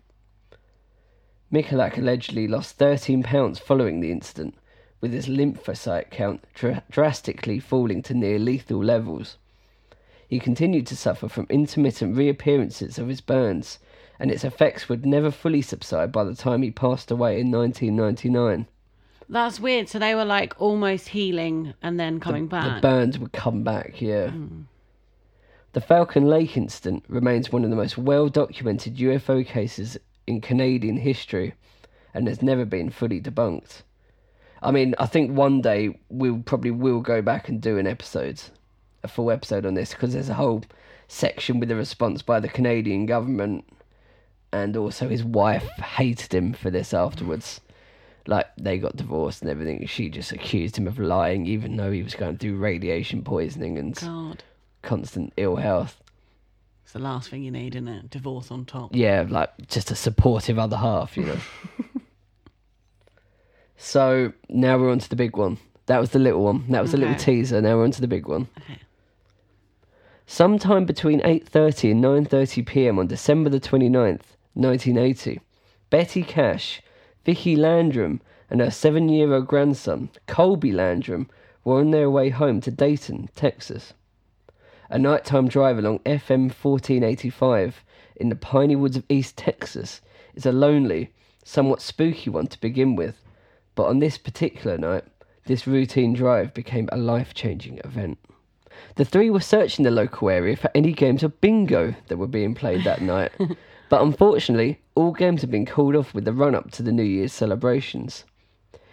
Michalak 1.53 1.97
allegedly 1.97 2.49
lost 2.49 2.76
13 2.76 3.23
pounds 3.23 3.61
following 3.61 4.00
the 4.00 4.11
incident, 4.11 4.57
with 5.00 5.12
his 5.12 5.29
lymphocyte 5.29 6.11
count 6.11 6.45
dra- 6.55 6.83
drastically 6.91 7.61
falling 7.61 8.03
to 8.03 8.15
near 8.15 8.41
lethal 8.41 8.83
levels. 8.83 9.37
He 10.26 10.41
continued 10.41 10.88
to 10.88 10.97
suffer 10.97 11.29
from 11.29 11.47
intermittent 11.49 12.17
reappearances 12.17 12.99
of 12.99 13.07
his 13.07 13.21
burns, 13.21 13.79
and 14.18 14.30
its 14.30 14.44
effects 14.44 14.88
would 14.88 15.04
never 15.04 15.30
fully 15.30 15.62
subside 15.62 16.12
by 16.12 16.25
the 16.25 16.35
time 16.35 16.62
he 16.62 16.70
passed 16.70 17.11
away 17.11 17.40
in 17.40 17.50
1999. 17.50 18.66
That's 19.28 19.58
weird. 19.58 19.88
So 19.88 19.99
they 19.99 20.14
were 20.14 20.25
like 20.25 20.54
almost 20.58 21.08
healing 21.08 21.75
and 21.82 21.99
then 21.99 22.20
coming 22.20 22.44
The 22.44 22.50
back. 22.50 22.75
The 22.76 22.88
burns 22.88 23.18
would 23.18 23.32
come 23.32 23.62
back, 23.62 24.00
yeah. 24.00 24.30
Hmm. 24.30 24.62
The 25.73 25.80
Falcon 25.80 26.26
Lake 26.26 26.56
incident 26.56 27.04
remains 27.08 27.52
one 27.52 27.64
of 27.64 27.70
the 27.70 27.76
most 27.76 27.99
well 27.99 28.28
documented 28.28 28.96
UFO 28.96 29.44
cases 29.44 29.99
in 30.26 30.40
Canadian 30.40 30.96
history 30.96 31.54
and 32.14 32.26
has 32.28 32.40
never 32.40 32.64
been 32.64 32.88
fully 32.88 33.20
debunked. 33.20 33.82
I 34.62 34.70
mean, 34.70 34.94
I 34.99 35.06
think 35.06 35.37
one 35.37 35.61
day 35.61 35.99
we'll 36.08 36.38
probably 36.38 36.70
will 36.70 37.00
go 37.00 37.20
back 37.20 37.49
and 37.49 37.61
do 37.61 37.76
an 37.76 37.87
episode, 37.87 38.40
a 39.02 39.08
full 39.08 39.30
episode 39.30 39.66
on 39.66 39.75
this, 39.75 39.90
because 39.90 40.14
there's 40.14 40.30
a 40.30 40.35
whole 40.35 40.62
section 41.08 41.61
with 41.61 41.70
a 41.70 41.76
response 41.76 42.23
by 42.23 42.40
the 42.40 42.49
Canadian 42.49 43.04
government, 43.04 43.64
and 44.56 44.76
also 44.76 45.08
his 45.08 45.25
wife 45.25 45.66
hated 45.78 46.34
him 46.34 46.52
for 46.52 46.70
this 46.70 46.94
afterwards. 46.94 47.60
Like 48.26 48.46
they 48.56 48.78
got 48.78 48.96
divorced 48.96 49.42
and 49.42 49.50
everything. 49.50 49.86
She 49.86 50.08
just 50.08 50.32
accused 50.32 50.76
him 50.76 50.88
of 50.88 50.98
lying, 50.98 51.46
even 51.46 51.76
though 51.76 51.92
he 51.92 52.02
was 52.02 52.14
going 52.14 52.38
through 52.38 52.56
radiation 52.56 53.22
poisoning 53.22 53.78
and 53.78 53.94
God, 53.94 54.42
constant 54.82 55.32
ill 55.36 55.56
health. 55.56 56.02
it's 56.82 56.92
the 56.92 56.98
last 56.98 57.30
thing 57.30 57.42
you 57.42 57.52
need, 57.52 57.76
isn't 57.76 57.86
it? 57.86 58.10
Divorce 58.10 58.50
on 58.50 58.64
top. 58.64 58.94
Yeah, 58.94 59.26
like 59.28 59.50
just 59.68 59.90
a 59.90 59.94
supportive 59.94 60.58
other 60.58 60.76
half, 60.76 61.16
you 61.16 61.25
know. 61.25 61.38
so 63.76 64.32
now 64.48 64.76
we're 64.78 64.90
on 64.90 64.98
to 64.98 65.08
the 65.08 65.16
big 65.16 65.36
one. 65.36 65.58
That 65.86 66.00
was 66.00 66.10
the 66.10 66.18
little 66.18 66.42
one. 66.42 66.64
That 66.70 66.82
was 66.82 66.90
the 66.90 66.98
little 66.98 67.14
teaser. 67.14 67.60
Now 67.60 67.76
we're 67.76 67.84
on 67.84 67.92
to 67.92 68.00
the 68.00 68.08
big 68.08 68.26
one. 68.26 68.48
Okay. 68.58 68.80
Sometime 70.26 70.84
between 70.84 71.20
8:30 71.20 71.92
and 71.92 72.04
9:30 72.04 72.66
p.m. 72.66 72.98
on 72.98 73.06
December 73.06 73.48
the 73.48 73.60
29th, 73.60 74.36
1980, 74.56 75.40
Betty 75.90 76.22
Cash, 76.22 76.82
Vicky 77.25 77.56
Landrum, 77.56 78.20
and 78.48 78.60
her 78.60 78.68
7-year-old 78.68 79.46
grandson, 79.46 80.08
Colby 80.26 80.72
Landrum, 80.72 81.28
were 81.62 81.80
on 81.80 81.90
their 81.90 82.10
way 82.10 82.30
home 82.30 82.60
to 82.62 82.70
Dayton, 82.70 83.28
Texas. 83.34 83.92
A 84.88 84.98
nighttime 84.98 85.48
drive 85.48 85.78
along 85.78 85.98
FM 86.00 86.52
1485 86.52 87.84
in 88.16 88.28
the 88.28 88.36
piney 88.36 88.76
woods 88.76 88.96
of 88.96 89.04
East 89.08 89.36
Texas 89.36 90.00
is 90.34 90.46
a 90.46 90.52
lonely, 90.52 91.10
somewhat 91.44 91.82
spooky 91.82 92.30
one 92.30 92.46
to 92.46 92.60
begin 92.60 92.96
with, 92.96 93.22
but 93.75 93.84
on 93.84 93.98
this 93.98 94.16
particular 94.16 94.78
night, 94.78 95.04
this 95.44 95.66
routine 95.66 96.12
drive 96.12 96.54
became 96.54 96.88
a 96.90 96.96
life-changing 96.96 97.78
event. 97.84 98.18
The 98.94 99.04
three 99.04 99.30
were 99.30 99.40
searching 99.40 99.84
the 99.84 99.90
local 99.90 100.30
area 100.30 100.56
for 100.56 100.70
any 100.75 100.92
games 100.92 101.22
of 101.22 101.40
bingo 101.40 101.94
that 102.08 102.16
were 102.16 102.26
being 102.26 102.54
played 102.54 102.84
that 102.84 103.02
night, 103.02 103.32
but 103.88 104.02
unfortunately, 104.02 104.81
all 104.95 105.12
games 105.12 105.43
had 105.43 105.50
been 105.50 105.66
called 105.66 105.95
off 105.95 106.14
with 106.14 106.25
the 106.25 106.33
run 106.33 106.55
up 106.55 106.71
to 106.73 106.83
the 106.83 106.93
New 106.93 107.02
Year's 107.02 107.33
celebrations. 107.33 108.25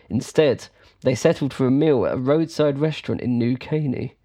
Instead, 0.09 0.67
they 1.01 1.15
settled 1.15 1.53
for 1.53 1.67
a 1.67 1.71
meal 1.71 2.05
at 2.05 2.13
a 2.13 2.17
roadside 2.17 2.77
restaurant 2.77 3.21
in 3.21 3.37
New 3.37 3.57
Caney. 3.57 4.15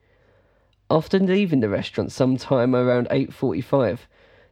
After 0.91 1.19
leaving 1.19 1.61
the 1.61 1.69
restaurant 1.69 2.13
sometime 2.13 2.75
around 2.75 3.09
8:45, 3.11 4.07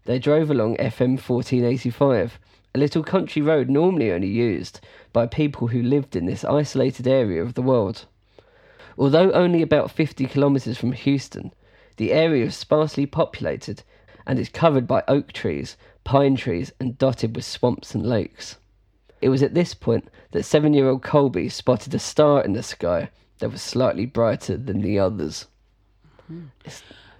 they 0.04 0.18
drove 0.18 0.50
along 0.50 0.76
FM 0.76 1.18
1485, 1.18 2.38
a 2.75 2.78
little 2.78 3.02
country 3.02 3.40
road 3.42 3.68
normally 3.68 4.11
only 4.11 4.28
used 4.28 4.80
by 5.12 5.26
people 5.26 5.68
who 5.68 5.82
lived 5.82 6.14
in 6.14 6.26
this 6.26 6.44
isolated 6.44 7.06
area 7.06 7.42
of 7.42 7.54
the 7.54 7.62
world. 7.62 8.06
Although 8.99 9.32
only 9.32 9.62
about 9.62 9.90
50 9.90 10.26
kilometres 10.26 10.78
from 10.78 10.92
Houston, 10.92 11.52
the 11.96 12.12
area 12.12 12.46
is 12.46 12.56
sparsely 12.56 13.06
populated 13.06 13.82
and 14.26 14.38
is 14.38 14.49
covered 14.49 14.87
by 14.87 15.02
oak 15.08 15.32
trees, 15.32 15.76
pine 16.06 16.36
trees, 16.36 16.72
and 16.80 16.96
dotted 16.96 17.36
with 17.36 17.44
swamps 17.44 17.94
and 17.94 18.06
lakes. 18.06 18.56
It 19.20 19.28
was 19.28 19.42
at 19.42 19.54
this 19.54 19.75
point 19.75 20.08
that 20.30 20.44
seven 20.44 20.72
year 20.72 20.88
old 20.88 21.02
Colby 21.02 21.48
spotted 21.48 21.92
a 21.94 21.98
star 21.98 22.42
in 22.42 22.52
the 22.52 22.62
sky 22.62 23.10
that 23.40 23.50
was 23.50 23.60
slightly 23.60 24.06
brighter 24.06 24.56
than 24.56 24.80
the 24.80 24.98
others. 24.98 25.46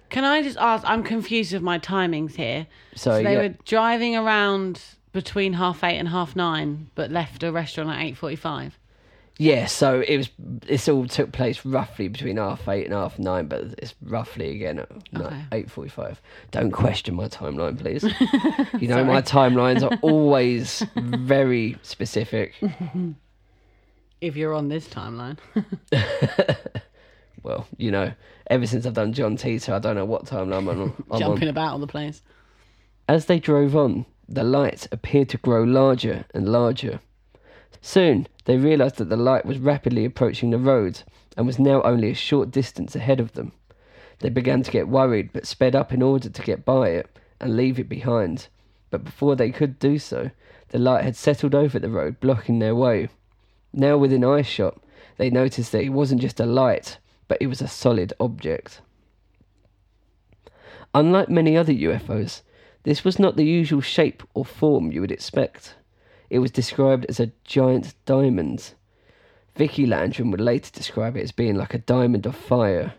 Can 0.09 0.23
I 0.23 0.41
just 0.41 0.57
ask? 0.57 0.83
I'm 0.87 1.03
confused 1.03 1.53
with 1.53 1.61
my 1.61 1.77
timings 1.77 2.35
here. 2.35 2.65
So, 2.95 3.11
So 3.11 3.23
they 3.23 3.33
yeah, 3.33 3.41
were 3.41 3.55
driving 3.65 4.15
around 4.15 4.81
between 5.11 5.53
half 5.53 5.83
eight 5.83 5.97
and 5.97 6.07
half 6.07 6.35
nine, 6.35 6.89
but 6.95 7.11
left 7.11 7.43
a 7.43 7.51
restaurant 7.51 7.89
at 7.89 8.01
eight 8.01 8.17
forty-five. 8.17 8.77
Yeah, 9.39 9.67
so 9.67 10.01
it 10.01 10.17
was. 10.17 10.29
This 10.39 10.89
all 10.89 11.07
took 11.07 11.31
place 11.31 11.63
roughly 11.63 12.07
between 12.07 12.37
half 12.37 12.67
eight 12.67 12.85
and 12.85 12.93
half 12.93 13.19
nine, 13.19 13.47
but 13.47 13.61
it's 13.77 13.93
roughly 14.01 14.49
again 14.55 14.79
at 14.79 14.89
Okay. 15.15 15.41
eight 15.51 15.69
forty-five. 15.69 16.19
Don't 16.51 16.71
question 16.71 17.13
my 17.15 17.27
timeline, 17.27 17.77
please. 17.79 18.03
you 18.81 18.87
know 18.87 19.03
my 19.03 19.21
timelines 19.21 19.83
are 19.83 19.95
always 20.01 20.83
very 20.95 21.77
specific. 21.83 22.55
If 24.21 24.35
you're 24.35 24.55
on 24.55 24.69
this 24.69 24.87
timeline. 24.87 25.37
Well, 27.43 27.65
you 27.77 27.91
know, 27.91 28.11
ever 28.49 28.67
since 28.67 28.85
I've 28.85 28.93
done 28.95 29.13
John 29.13 29.37
Titor, 29.37 29.71
I 29.73 29.79
don't 29.79 29.95
know 29.95 30.03
what 30.03 30.25
timeline 30.25 30.57
I'm 30.57 30.67
on. 30.69 30.81
I'm 30.81 31.05
on. 31.11 31.19
Jumping 31.19 31.47
about 31.47 31.71
all 31.73 31.79
the 31.79 31.87
place. 31.87 32.21
As 33.07 33.27
they 33.27 33.39
drove 33.39 33.73
on, 33.75 34.05
the 34.27 34.43
lights 34.43 34.87
appeared 34.91 35.29
to 35.29 35.37
grow 35.37 35.63
larger 35.63 36.25
and 36.33 36.49
larger. 36.49 36.99
Soon, 37.81 38.27
they 38.45 38.57
realised 38.57 38.97
that 38.97 39.09
the 39.09 39.17
light 39.17 39.45
was 39.45 39.59
rapidly 39.59 40.05
approaching 40.05 40.49
the 40.49 40.57
road 40.57 41.03
and 41.35 41.45
was 41.45 41.59
now 41.59 41.81
only 41.83 42.09
a 42.09 42.15
short 42.15 42.51
distance 42.51 42.95
ahead 42.95 43.19
of 43.19 43.33
them. 43.33 43.51
They 44.19 44.29
began 44.29 44.63
to 44.63 44.71
get 44.71 44.87
worried 44.87 45.31
but 45.31 45.45
sped 45.45 45.75
up 45.75 45.93
in 45.93 46.01
order 46.01 46.29
to 46.29 46.41
get 46.41 46.65
by 46.65 46.89
it 46.89 47.07
and 47.39 47.55
leave 47.55 47.79
it 47.79 47.87
behind. 47.87 48.47
But 48.89 49.03
before 49.03 49.35
they 49.35 49.51
could 49.51 49.79
do 49.79 49.99
so, 49.99 50.31
the 50.69 50.79
light 50.79 51.03
had 51.03 51.15
settled 51.15 51.53
over 51.55 51.79
the 51.79 51.89
road, 51.89 52.19
blocking 52.19 52.59
their 52.59 52.75
way. 52.75 53.09
Now 53.71 53.97
within 53.97 54.23
eyeshot, 54.23 54.77
they 55.17 55.29
noticed 55.29 55.71
that 55.71 55.83
it 55.83 55.89
wasn't 55.89 56.21
just 56.21 56.39
a 56.39 56.45
light, 56.45 56.97
but 57.27 57.37
it 57.41 57.47
was 57.47 57.61
a 57.61 57.67
solid 57.67 58.13
object. 58.19 58.81
Unlike 60.93 61.29
many 61.29 61.55
other 61.55 61.73
UFOs, 61.73 62.41
this 62.83 63.03
was 63.03 63.19
not 63.19 63.35
the 63.35 63.45
usual 63.45 63.81
shape 63.81 64.23
or 64.33 64.45
form 64.45 64.91
you 64.91 65.01
would 65.01 65.11
expect. 65.11 65.75
It 66.29 66.39
was 66.39 66.51
described 66.51 67.05
as 67.09 67.19
a 67.19 67.31
giant 67.43 67.93
diamond. 68.05 68.73
Vicky 69.55 69.85
Landrum 69.85 70.29
would 70.31 70.41
later 70.41 70.69
describe 70.71 71.17
it 71.17 71.21
as 71.23 71.31
being 71.31 71.55
like 71.55 71.73
a 71.73 71.79
diamond 71.79 72.25
of 72.25 72.35
fire. 72.35 72.93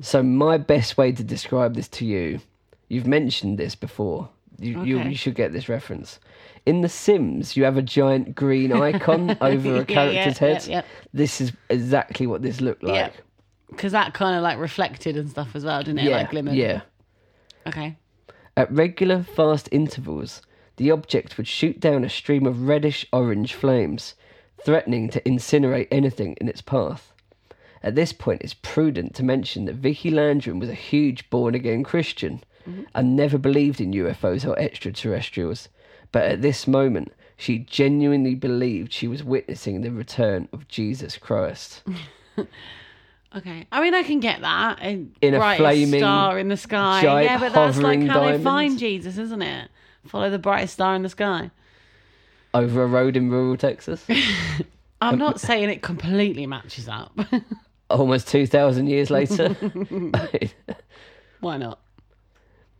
So, 0.00 0.22
my 0.22 0.56
best 0.56 0.96
way 0.96 1.12
to 1.12 1.22
describe 1.22 1.74
this 1.74 1.88
to 1.88 2.06
you, 2.06 2.40
you've 2.88 3.06
mentioned 3.06 3.58
this 3.58 3.74
before. 3.74 4.30
You, 4.58 4.82
you, 4.84 4.98
Okay. 5.00 5.10
you 5.10 5.16
should 5.16 5.34
get 5.34 5.52
this 5.52 5.68
reference. 5.68 6.18
In 6.64 6.80
The 6.80 6.88
Sims, 6.88 7.58
you 7.58 7.64
have 7.64 7.76
a 7.76 7.82
giant 7.82 8.34
green 8.34 8.72
icon 8.72 9.36
over 9.42 9.76
a 9.76 9.84
character's 9.84 10.40
yeah, 10.40 10.48
head. 10.48 10.66
yeah, 10.66 10.76
yeah. 10.76 10.82
This 11.12 11.42
is 11.42 11.52
exactly 11.68 12.26
what 12.26 12.40
this 12.40 12.62
looked 12.62 12.82
Yeah. 12.84 12.92
like. 12.92 13.22
Because 13.68 13.92
that 13.92 14.14
kind 14.14 14.34
of 14.34 14.42
like 14.42 14.58
reflected 14.58 15.16
and 15.18 15.28
stuff 15.28 15.54
as 15.54 15.64
well, 15.64 15.82
didn't 15.82 15.98
it? 15.98 16.04
Yeah, 16.04 16.16
Like 16.18 16.30
glimmered. 16.30 16.54
yeah. 16.54 16.80
Okay. 17.66 17.96
At 18.56 18.72
regular, 18.72 19.22
fast 19.24 19.68
intervals, 19.72 20.40
the 20.76 20.90
object 20.90 21.36
would 21.36 21.48
shoot 21.48 21.80
down 21.80 22.04
a 22.04 22.08
stream 22.08 22.46
of 22.46 22.68
reddish 22.68 23.06
orange 23.12 23.54
flames, 23.54 24.14
threatening 24.62 25.08
to 25.10 25.20
incinerate 25.22 25.88
anything 25.90 26.36
in 26.40 26.48
its 26.48 26.60
path. 26.60 27.12
At 27.82 27.94
this 27.94 28.12
point, 28.12 28.42
it's 28.42 28.54
prudent 28.54 29.14
to 29.14 29.22
mention 29.22 29.66
that 29.66 29.76
Vicky 29.76 30.10
Landrum 30.10 30.58
was 30.58 30.68
a 30.68 30.74
huge 30.74 31.30
born 31.30 31.54
again 31.54 31.84
Christian 31.84 32.42
mm-hmm. 32.68 32.82
and 32.94 33.16
never 33.16 33.38
believed 33.38 33.80
in 33.80 33.92
UFOs 33.92 34.46
or 34.46 34.58
extraterrestrials. 34.58 35.68
But 36.12 36.24
at 36.24 36.42
this 36.42 36.66
moment, 36.66 37.12
she 37.36 37.58
genuinely 37.58 38.34
believed 38.34 38.92
she 38.92 39.08
was 39.08 39.22
witnessing 39.22 39.80
the 39.80 39.90
return 39.90 40.48
of 40.52 40.68
Jesus 40.68 41.16
Christ. 41.16 41.82
Okay. 43.34 43.66
I 43.70 43.82
mean, 43.82 43.92
I 43.92 44.02
can 44.02 44.20
get 44.20 44.40
that. 44.40 44.78
A 44.80 45.04
In 45.20 45.34
a 45.34 45.56
flaming, 45.56 46.00
star 46.00 46.38
in 46.38 46.48
the 46.48 46.56
sky. 46.56 47.02
yeah, 47.02 47.38
but 47.38 47.52
that's 47.52 47.76
like 47.76 48.02
how 48.04 48.24
they 48.24 48.42
find 48.42 48.78
Jesus, 48.78 49.18
isn't 49.18 49.42
it? 49.42 49.68
Follow 50.06 50.30
the 50.30 50.38
brightest 50.38 50.74
star 50.74 50.94
in 50.94 51.02
the 51.02 51.08
sky. 51.08 51.50
Over 52.54 52.84
a 52.84 52.86
road 52.86 53.16
in 53.16 53.30
rural 53.30 53.56
Texas, 53.56 54.04
I'm 55.00 55.18
not 55.18 55.40
saying 55.40 55.68
it 55.68 55.82
completely 55.82 56.46
matches 56.46 56.88
up. 56.88 57.18
almost 57.90 58.28
2,000 58.28 58.86
years 58.86 59.10
later. 59.10 59.48
Why 61.40 61.56
not? 61.56 61.80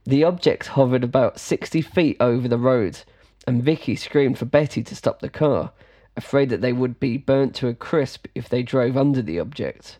The 0.05 0.25
object 0.25 0.69
hovered 0.69 1.05
about 1.05 1.41
60 1.41 1.83
feet 1.83 2.17
over 2.21 2.49
the 2.49 2.59
road, 2.59 3.01
and 3.47 3.62
Vicky 3.62 3.97
screamed 3.97 4.39
for 4.39 4.45
Betty 4.45 4.83
to 4.85 4.95
stop 4.97 5.21
the 5.21 5.29
car, 5.29 5.73
afraid 6.17 6.49
that 6.51 6.61
they 6.61 6.73
would 6.73 7.01
be 7.01 7.17
burnt 7.17 7.55
to 7.57 7.69
a 7.69 7.75
crisp 7.75 8.27
if 8.35 8.49
they 8.49 8.62
drove 8.62 8.97
under 8.97 9.21
the 9.21 9.39
object. 9.39 9.99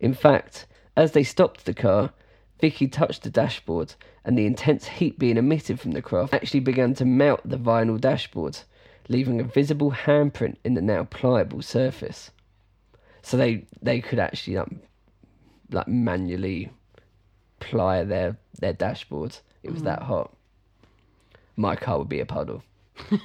In 0.00 0.14
fact, 0.14 0.66
as 0.96 1.12
they 1.12 1.22
stopped 1.22 1.64
the 1.64 1.74
car, 1.74 2.12
Vicky 2.62 2.86
touched 2.86 3.24
the 3.24 3.28
dashboard, 3.28 3.94
and 4.24 4.38
the 4.38 4.46
intense 4.46 4.86
heat 4.86 5.18
being 5.18 5.36
emitted 5.36 5.80
from 5.80 5.90
the 5.90 6.00
craft 6.00 6.32
actually 6.32 6.60
began 6.60 6.94
to 6.94 7.04
melt 7.04 7.40
the 7.44 7.58
vinyl 7.58 8.00
dashboard, 8.00 8.60
leaving 9.08 9.40
a 9.40 9.44
visible 9.44 9.90
handprint 9.90 10.54
in 10.62 10.74
the 10.74 10.80
now 10.80 11.02
pliable 11.02 11.60
surface. 11.60 12.30
So 13.20 13.36
they 13.36 13.66
they 13.82 14.00
could 14.00 14.20
actually 14.20 14.58
like, 14.58 14.68
like 15.72 15.88
manually 15.88 16.70
ply 17.58 18.04
their 18.04 18.36
their 18.60 18.74
dashboards. 18.74 19.40
It 19.64 19.72
was 19.72 19.82
that 19.82 19.98
mm. 19.98 20.04
hot. 20.04 20.32
My 21.56 21.74
car 21.74 21.98
would 21.98 22.08
be 22.08 22.20
a 22.20 22.26
puddle. 22.26 22.62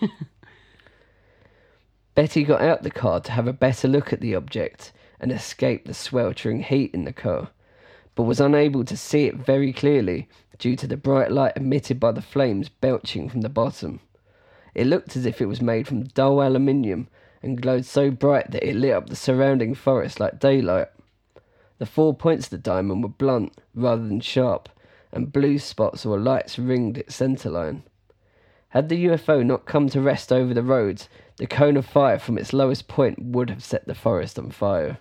Betty 2.15 2.43
got 2.43 2.61
out 2.61 2.81
the 2.81 2.89
car 2.89 3.19
to 3.19 3.31
have 3.33 3.47
a 3.47 3.53
better 3.53 3.87
look 3.87 4.11
at 4.11 4.19
the 4.19 4.33
object 4.33 4.93
and 5.19 5.31
escape 5.31 5.85
the 5.85 5.93
sweltering 5.93 6.63
heat 6.63 6.91
in 6.95 7.05
the 7.05 7.13
car, 7.13 7.51
but 8.17 8.23
was 8.23 8.39
unable 8.39 8.83
to 8.83 8.97
see 8.97 9.25
it 9.25 9.35
very 9.35 9.71
clearly 9.71 10.27
due 10.57 10.75
to 10.75 10.87
the 10.87 10.97
bright 10.97 11.31
light 11.31 11.53
emitted 11.55 11.99
by 11.99 12.11
the 12.11 12.21
flames 12.21 12.67
belching 12.67 13.29
from 13.29 13.41
the 13.41 13.47
bottom. 13.47 13.99
It 14.73 14.87
looked 14.87 15.15
as 15.15 15.27
if 15.27 15.39
it 15.39 15.45
was 15.45 15.61
made 15.61 15.87
from 15.87 16.05
dull 16.05 16.41
aluminium 16.41 17.09
and 17.43 17.61
glowed 17.61 17.85
so 17.85 18.09
bright 18.09 18.49
that 18.49 18.67
it 18.67 18.75
lit 18.75 18.93
up 18.93 19.07
the 19.07 19.15
surrounding 19.15 19.75
forest 19.75 20.19
like 20.19 20.39
daylight. 20.39 20.87
The 21.77 21.85
four 21.85 22.15
points 22.15 22.47
of 22.47 22.49
the 22.49 22.57
diamond 22.57 23.03
were 23.03 23.09
blunt 23.09 23.53
rather 23.75 24.07
than 24.07 24.19
sharp, 24.19 24.67
and 25.11 25.31
blue 25.31 25.59
spots 25.59 26.03
or 26.03 26.17
lights 26.17 26.57
ringed 26.57 26.97
its 26.97 27.15
centre 27.15 27.51
line. 27.51 27.83
Had 28.69 28.89
the 28.89 29.05
UFO 29.05 29.45
not 29.45 29.67
come 29.67 29.89
to 29.89 30.01
rest 30.01 30.33
over 30.33 30.55
the 30.55 30.63
roads, 30.63 31.07
the 31.35 31.45
cone 31.45 31.77
of 31.77 31.85
fire 31.85 32.17
from 32.17 32.39
its 32.39 32.51
lowest 32.51 32.87
point 32.87 33.19
would 33.21 33.51
have 33.51 33.63
set 33.63 33.85
the 33.85 33.93
forest 33.93 34.39
on 34.39 34.49
fire. 34.49 34.97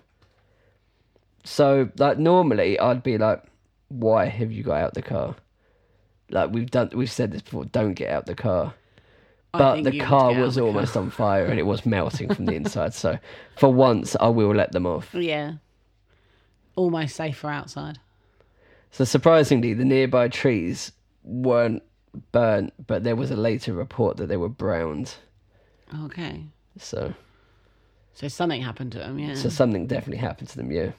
So, 1.47 1.89
like 1.97 2.17
normally, 2.17 2.77
I'd 2.77 3.03
be 3.03 3.17
like, 3.17 3.41
"Why 3.87 4.25
have 4.25 4.51
you 4.51 4.63
got 4.63 4.81
out 4.81 4.93
the 4.95 5.01
car?" 5.01 5.35
Like 6.29 6.51
we've 6.51 6.69
done, 6.69 6.89
we've 6.93 7.11
said 7.11 7.31
this 7.31 7.41
before. 7.41 7.65
Don't 7.65 7.93
get 7.93 8.11
out 8.11 8.25
the 8.25 8.35
car. 8.35 8.73
But 9.53 9.83
the 9.83 9.97
car 9.99 10.33
was 10.33 10.55
the 10.55 10.61
car. 10.61 10.67
almost 10.67 10.97
on 10.97 11.09
fire 11.09 11.45
and 11.45 11.57
it 11.57 11.63
was 11.63 11.85
melting 11.85 12.33
from 12.33 12.45
the 12.45 12.55
inside. 12.61 12.93
So, 12.93 13.17
for 13.55 13.73
once, 13.73 14.15
I 14.19 14.27
will 14.27 14.53
let 14.53 14.73
them 14.73 14.85
off. 14.85 15.13
Yeah. 15.15 15.53
Almost 16.75 17.15
safer 17.15 17.49
outside. 17.49 17.99
So 18.91 19.03
surprisingly, 19.05 19.73
the 19.73 19.85
nearby 19.85 20.27
trees 20.27 20.91
weren't 21.23 21.81
burnt, 22.31 22.73
but 22.87 23.03
there 23.03 23.15
was 23.15 23.31
a 23.31 23.35
later 23.35 23.73
report 23.73 24.17
that 24.17 24.27
they 24.27 24.37
were 24.37 24.49
browned. 24.49 25.13
Okay. 26.05 26.43
So, 26.77 27.13
So 28.13 28.27
something 28.27 28.61
happened 28.61 28.91
to 28.91 28.99
them, 28.99 29.17
yeah. 29.17 29.35
so 29.35 29.49
something 29.49 29.87
definitely 29.87 30.17
happened 30.17 30.49
to 30.49 30.57
them. 30.57 30.71
Yeah. 30.71 30.91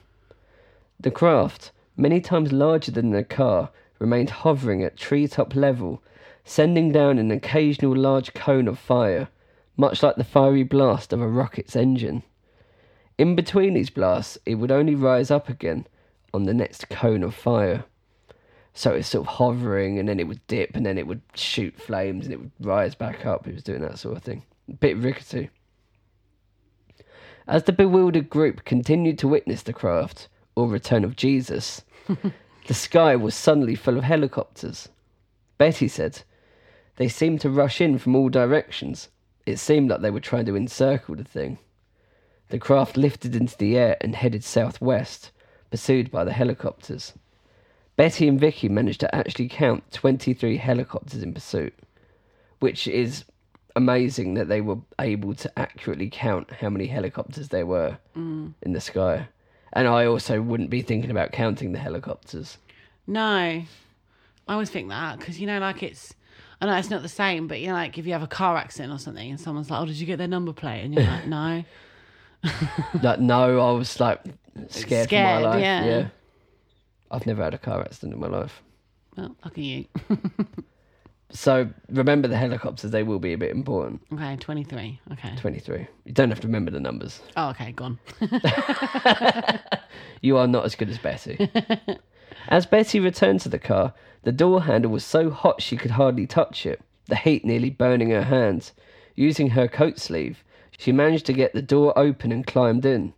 The 1.01 1.11
craft, 1.11 1.71
many 1.95 2.19
times 2.19 2.51
larger 2.51 2.91
than 2.91 3.11
the 3.11 3.23
car, 3.23 3.69
remained 3.99 4.29
hovering 4.29 4.83
at 4.83 4.97
treetop 4.97 5.55
level, 5.55 6.03
sending 6.43 6.91
down 6.91 7.17
an 7.17 7.31
occasional 7.31 7.95
large 7.95 8.33
cone 8.33 8.67
of 8.67 8.77
fire, 8.77 9.29
much 9.77 10.03
like 10.03 10.17
the 10.17 10.25
fiery 10.25 10.63
blast 10.63 11.13
of 11.13 11.21
a 11.21 11.27
rocket's 11.27 11.75
engine. 11.75 12.23
In 13.17 13.35
between 13.35 13.75
these 13.75 13.89
blasts, 13.89 14.37
it 14.45 14.55
would 14.55 14.71
only 14.71 14.95
rise 14.95 15.31
up 15.31 15.47
again 15.47 15.87
on 16.33 16.43
the 16.43 16.53
next 16.53 16.89
cone 16.89 17.23
of 17.23 17.33
fire. 17.33 17.85
So 18.73 18.91
it's 18.93 19.07
sort 19.07 19.27
of 19.27 19.35
hovering, 19.35 19.99
and 19.99 20.09
then 20.09 20.19
it 20.19 20.27
would 20.27 20.45
dip, 20.47 20.75
and 20.75 20.85
then 20.85 20.97
it 20.97 21.07
would 21.07 21.21
shoot 21.33 21.79
flames, 21.79 22.25
and 22.25 22.33
it 22.33 22.39
would 22.39 22.51
rise 22.59 22.95
back 22.95 23.25
up. 23.25 23.47
It 23.47 23.53
was 23.53 23.63
doing 23.63 23.81
that 23.81 23.99
sort 23.99 24.17
of 24.17 24.23
thing. 24.23 24.43
A 24.69 24.73
bit 24.73 24.97
rickety. 24.97 25.49
As 27.47 27.63
the 27.63 27.71
bewildered 27.71 28.29
group 28.29 28.65
continued 28.65 29.17
to 29.19 29.27
witness 29.27 29.63
the 29.63 29.73
craft, 29.73 30.27
or 30.59 30.67
return 30.67 31.03
of 31.03 31.15
Jesus, 31.15 31.81
the 32.67 32.73
sky 32.73 33.15
was 33.15 33.33
suddenly 33.33 33.75
full 33.75 33.97
of 33.97 34.03
helicopters. 34.03 34.89
Betty 35.57 35.87
said, 35.87 36.21
They 36.97 37.07
seemed 37.07 37.41
to 37.41 37.49
rush 37.49 37.81
in 37.81 37.97
from 37.97 38.15
all 38.15 38.29
directions. 38.29 39.09
It 39.45 39.57
seemed 39.57 39.89
like 39.89 40.01
they 40.01 40.11
were 40.11 40.19
trying 40.19 40.45
to 40.45 40.55
encircle 40.55 41.15
the 41.15 41.23
thing. 41.23 41.59
The 42.49 42.59
craft 42.59 42.97
lifted 42.97 43.35
into 43.35 43.57
the 43.57 43.77
air 43.77 43.97
and 44.01 44.15
headed 44.15 44.43
southwest, 44.43 45.31
pursued 45.69 46.11
by 46.11 46.23
the 46.23 46.33
helicopters. 46.33 47.13
Betty 47.95 48.27
and 48.27 48.39
Vicky 48.39 48.69
managed 48.69 49.01
to 49.01 49.13
actually 49.15 49.49
count 49.49 49.91
23 49.91 50.57
helicopters 50.57 51.21
in 51.21 51.33
pursuit, 51.33 51.73
which 52.59 52.87
is 52.87 53.25
amazing 53.75 54.33
that 54.33 54.47
they 54.47 54.61
were 54.61 54.77
able 54.99 55.33
to 55.35 55.59
accurately 55.59 56.09
count 56.09 56.51
how 56.51 56.69
many 56.69 56.87
helicopters 56.87 57.49
there 57.49 57.65
were 57.65 57.97
mm. 58.15 58.53
in 58.61 58.73
the 58.73 58.81
sky. 58.81 59.27
And 59.73 59.87
I 59.87 60.05
also 60.05 60.41
wouldn't 60.41 60.69
be 60.69 60.81
thinking 60.81 61.11
about 61.11 61.31
counting 61.31 61.71
the 61.73 61.79
helicopters. 61.79 62.57
No, 63.07 63.21
I 63.27 63.65
always 64.47 64.69
think 64.69 64.89
that 64.89 65.19
because 65.19 65.39
you 65.39 65.47
know, 65.47 65.59
like 65.59 65.83
it's. 65.83 66.13
I 66.61 66.65
know 66.65 66.75
it's 66.75 66.89
not 66.89 67.01
the 67.03 67.07
same, 67.09 67.47
but 67.47 67.59
you 67.61 67.67
know, 67.67 67.73
like 67.73 67.97
if 67.97 68.05
you 68.05 68.11
have 68.13 68.21
a 68.23 68.27
car 68.27 68.57
accident 68.57 68.91
or 68.93 68.99
something, 68.99 69.29
and 69.29 69.39
someone's 69.39 69.69
like, 69.69 69.81
"Oh, 69.81 69.85
did 69.85 69.95
you 69.95 70.05
get 70.05 70.17
their 70.17 70.27
number 70.27 70.51
plate?" 70.53 70.81
and 70.83 70.93
you're 70.93 71.03
like, 71.03 71.25
"No." 71.27 71.63
like, 73.01 73.19
no, 73.19 73.59
I 73.59 73.71
was 73.71 73.99
like 73.99 74.21
scared, 74.69 75.03
for 75.05 75.09
Scared, 75.09 75.43
my 75.43 75.49
life. 75.49 75.61
yeah. 75.61 76.07
I've 77.11 77.25
never 77.25 77.43
had 77.43 77.53
a 77.53 77.57
car 77.57 77.81
accident 77.81 78.13
in 78.13 78.19
my 78.19 78.27
life. 78.27 78.61
Well, 79.17 79.35
lucky 79.43 79.63
you. 79.63 79.85
So 81.31 81.69
remember 81.89 82.27
the 82.27 82.37
helicopters; 82.37 82.91
they 82.91 83.03
will 83.03 83.19
be 83.19 83.33
a 83.33 83.37
bit 83.37 83.51
important. 83.51 84.01
Okay, 84.11 84.35
23. 84.37 84.99
Okay. 85.13 85.35
Twenty-three. 85.35 85.87
You 86.05 86.11
don't 86.11 86.29
have 86.29 86.39
to 86.41 86.47
remember 86.47 86.71
the 86.71 86.79
numbers. 86.79 87.21
Oh, 87.37 87.49
okay, 87.49 87.71
gone. 87.71 87.99
You 90.21 90.37
are 90.37 90.47
not 90.47 90.65
as 90.65 90.75
good 90.75 90.89
as 90.89 90.97
Betty. 90.97 91.49
as 92.49 92.65
Betty 92.65 92.99
returned 92.99 93.39
to 93.41 93.49
the 93.49 93.59
car, 93.59 93.93
the 94.23 94.31
door 94.31 94.63
handle 94.63 94.91
was 94.91 95.05
so 95.05 95.29
hot 95.29 95.61
she 95.61 95.77
could 95.77 95.91
hardly 95.91 96.27
touch 96.27 96.65
it, 96.65 96.81
the 97.05 97.15
heat 97.15 97.45
nearly 97.45 97.69
burning 97.69 98.09
her 98.09 98.23
hands. 98.23 98.73
Using 99.15 99.51
her 99.51 99.67
coat 99.67 99.99
sleeve, 99.99 100.43
she 100.77 100.91
managed 100.91 101.25
to 101.27 101.33
get 101.33 101.53
the 101.53 101.61
door 101.61 101.97
open 101.97 102.31
and 102.31 102.45
climbed 102.45 102.85
in. 102.85 103.13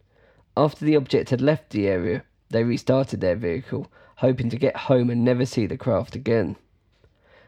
After 0.56 0.86
the 0.86 0.96
object 0.96 1.30
had 1.30 1.42
left 1.42 1.72
the 1.72 1.88
area, 1.88 2.24
they 2.50 2.64
restarted 2.64 3.22
their 3.22 3.36
vehicle, 3.36 3.92
hoping 4.18 4.50
to 4.50 4.58
get 4.58 4.76
home 4.76 5.10
and 5.10 5.24
never 5.24 5.46
see 5.46 5.66
the 5.66 5.78
craft 5.78 6.16
again. 6.16 6.56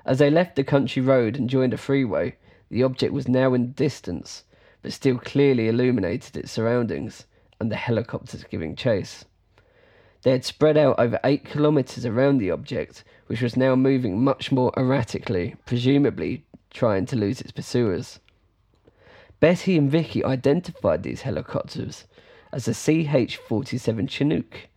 As 0.06 0.20
they 0.20 0.30
left 0.30 0.56
the 0.56 0.64
country 0.64 1.02
road 1.02 1.38
and 1.38 1.50
joined 1.50 1.74
a 1.74 1.78
freeway, 1.78 2.36
the 2.70 2.84
object 2.84 3.14
was 3.14 3.28
now 3.28 3.54
in 3.54 3.68
the 3.68 3.72
distance, 3.72 4.44
but 4.82 4.92
still 4.92 5.18
clearly 5.18 5.70
illuminated 5.70 6.36
its 6.36 6.52
surroundings, 6.52 7.26
and 7.60 7.72
the 7.72 7.78
helicopters 7.78 8.44
giving 8.44 8.76
chase. 8.76 9.24
They 10.24 10.32
had 10.32 10.44
spread 10.44 10.78
out 10.78 11.00
over 11.00 11.20
eight 11.24 11.46
kilometres 11.46 12.06
around 12.06 12.38
the 12.38 12.52
object, 12.52 13.04
which 13.28 13.42
was 13.42 13.56
now 13.56 13.76
moving 13.76 14.24
much 14.24 14.52
more 14.52 14.74
erratically, 14.78 15.56
presumably 15.66 16.46
trying 16.70 17.06
to 17.06 17.16
lose 17.16 17.40
its 17.40 17.52
pursuers. 17.52 18.20
Betty 19.40 19.78
and 19.78 19.90
Vicky 19.90 20.24
identified 20.24 21.04
these 21.04 21.22
helicopters 21.22 22.06
as 22.52 22.68
a 22.68 22.74
CH 22.74 23.38
47 23.38 24.08
Chinook, 24.08 24.68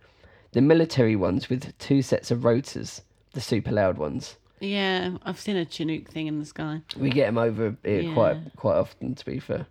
the 0.51 0.61
military 0.61 1.15
ones 1.15 1.49
with 1.49 1.77
two 1.77 2.01
sets 2.01 2.31
of 2.31 2.43
rotors, 2.43 3.01
the 3.33 3.41
super 3.41 3.71
loud 3.71 3.97
ones. 3.97 4.37
Yeah, 4.59 5.17
I've 5.23 5.39
seen 5.39 5.55
a 5.55 5.65
Chinook 5.65 6.09
thing 6.09 6.27
in 6.27 6.39
the 6.39 6.45
sky. 6.45 6.81
We 6.97 7.09
get 7.09 7.27
them 7.27 7.37
over 7.37 7.75
here 7.83 8.01
Yeah. 8.01 8.13
quite 8.13 8.37
quite 8.55 8.75
often, 8.77 9.15
to 9.15 9.25
be 9.25 9.39
fair. 9.39 9.67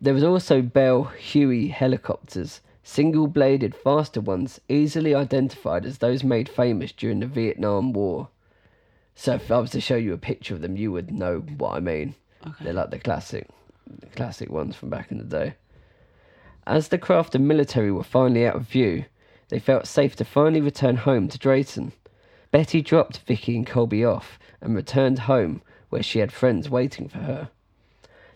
There 0.00 0.14
was 0.14 0.24
also 0.24 0.60
Bell 0.60 1.04
Huey 1.04 1.68
helicopters, 1.68 2.60
single-bladed, 2.82 3.74
faster 3.74 4.20
ones, 4.20 4.60
easily 4.68 5.14
identified 5.14 5.86
as 5.86 5.98
those 5.98 6.22
made 6.22 6.48
famous 6.48 6.92
during 6.92 7.20
the 7.20 7.26
Vietnam 7.26 7.92
War. 7.92 8.28
So 9.14 9.34
if 9.34 9.50
I 9.50 9.58
was 9.58 9.70
to 9.70 9.80
show 9.80 9.96
you 9.96 10.12
a 10.12 10.18
picture 10.18 10.54
of 10.54 10.60
them, 10.60 10.76
you 10.76 10.92
would 10.92 11.10
know 11.10 11.38
what 11.38 11.76
I 11.76 11.80
mean. 11.80 12.14
Okay. 12.46 12.64
They're 12.64 12.72
like 12.74 12.90
the 12.90 12.98
classic, 12.98 13.48
the 13.86 14.06
classic 14.08 14.50
ones 14.50 14.76
from 14.76 14.90
back 14.90 15.10
in 15.10 15.18
the 15.18 15.24
day. 15.24 15.54
As 16.66 16.88
the 16.88 16.98
craft 16.98 17.34
and 17.34 17.48
military 17.48 17.92
were 17.92 18.02
finally 18.04 18.46
out 18.46 18.56
of 18.56 18.68
view, 18.68 19.04
they 19.48 19.58
felt 19.58 19.86
safe 19.86 20.16
to 20.16 20.24
finally 20.24 20.60
return 20.60 20.96
home 20.96 21.28
to 21.28 21.38
Dayton. 21.38 21.92
Betty 22.54 22.82
dropped 22.82 23.18
Vicky 23.26 23.56
and 23.56 23.66
Colby 23.66 24.04
off 24.04 24.38
and 24.60 24.76
returned 24.76 25.18
home 25.18 25.60
where 25.88 26.04
she 26.04 26.20
had 26.20 26.30
friends 26.30 26.70
waiting 26.70 27.08
for 27.08 27.18
her. 27.18 27.50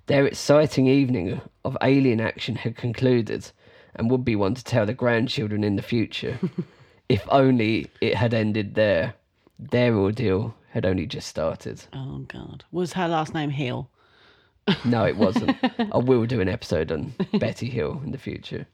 Their 0.06 0.26
exciting 0.26 0.88
evening 0.88 1.40
of 1.64 1.76
alien 1.80 2.20
action 2.20 2.56
had 2.56 2.76
concluded 2.76 3.52
and 3.94 4.10
would 4.10 4.24
be 4.24 4.34
one 4.34 4.54
to 4.54 4.64
tell 4.64 4.86
the 4.86 4.92
grandchildren 4.92 5.62
in 5.62 5.76
the 5.76 5.82
future. 5.82 6.36
if 7.08 7.24
only 7.28 7.92
it 8.00 8.16
had 8.16 8.34
ended 8.34 8.74
there. 8.74 9.14
Their 9.56 9.94
ordeal 9.94 10.56
had 10.70 10.84
only 10.84 11.06
just 11.06 11.28
started. 11.28 11.84
Oh, 11.92 12.24
God. 12.26 12.64
Was 12.72 12.94
her 12.94 13.06
last 13.06 13.34
name 13.34 13.50
Hill? 13.50 13.88
No, 14.84 15.04
it 15.04 15.16
wasn't. 15.16 15.56
Oh, 15.78 15.86
I 15.92 15.98
will 15.98 16.26
do 16.26 16.40
an 16.40 16.48
episode 16.48 16.90
on 16.90 17.14
Betty 17.38 17.70
Hill 17.70 18.00
in 18.04 18.10
the 18.10 18.18
future. 18.18 18.66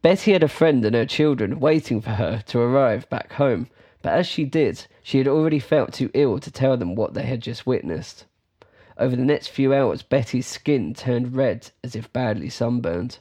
Betty 0.00 0.32
had 0.32 0.42
a 0.42 0.48
friend 0.48 0.82
and 0.86 0.96
her 0.96 1.04
children 1.04 1.60
waiting 1.60 2.00
for 2.00 2.12
her 2.12 2.42
to 2.46 2.60
arrive 2.60 3.10
back 3.10 3.34
home, 3.34 3.68
but 4.02 4.12
as 4.12 4.26
she 4.26 4.44
did, 4.44 4.86
she 5.02 5.18
had 5.18 5.28
already 5.28 5.58
felt 5.58 5.92
too 5.92 6.10
ill 6.14 6.38
to 6.40 6.50
tell 6.50 6.76
them 6.76 6.94
what 6.94 7.14
they 7.14 7.22
had 7.24 7.40
just 7.40 7.66
witnessed. 7.66 8.26
Over 8.98 9.16
the 9.16 9.24
next 9.24 9.48
few 9.48 9.72
hours, 9.72 10.02
Betty's 10.02 10.46
skin 10.46 10.94
turned 10.94 11.34
red 11.34 11.70
as 11.82 11.96
if 11.96 12.12
badly 12.12 12.50
sunburned. 12.50 13.18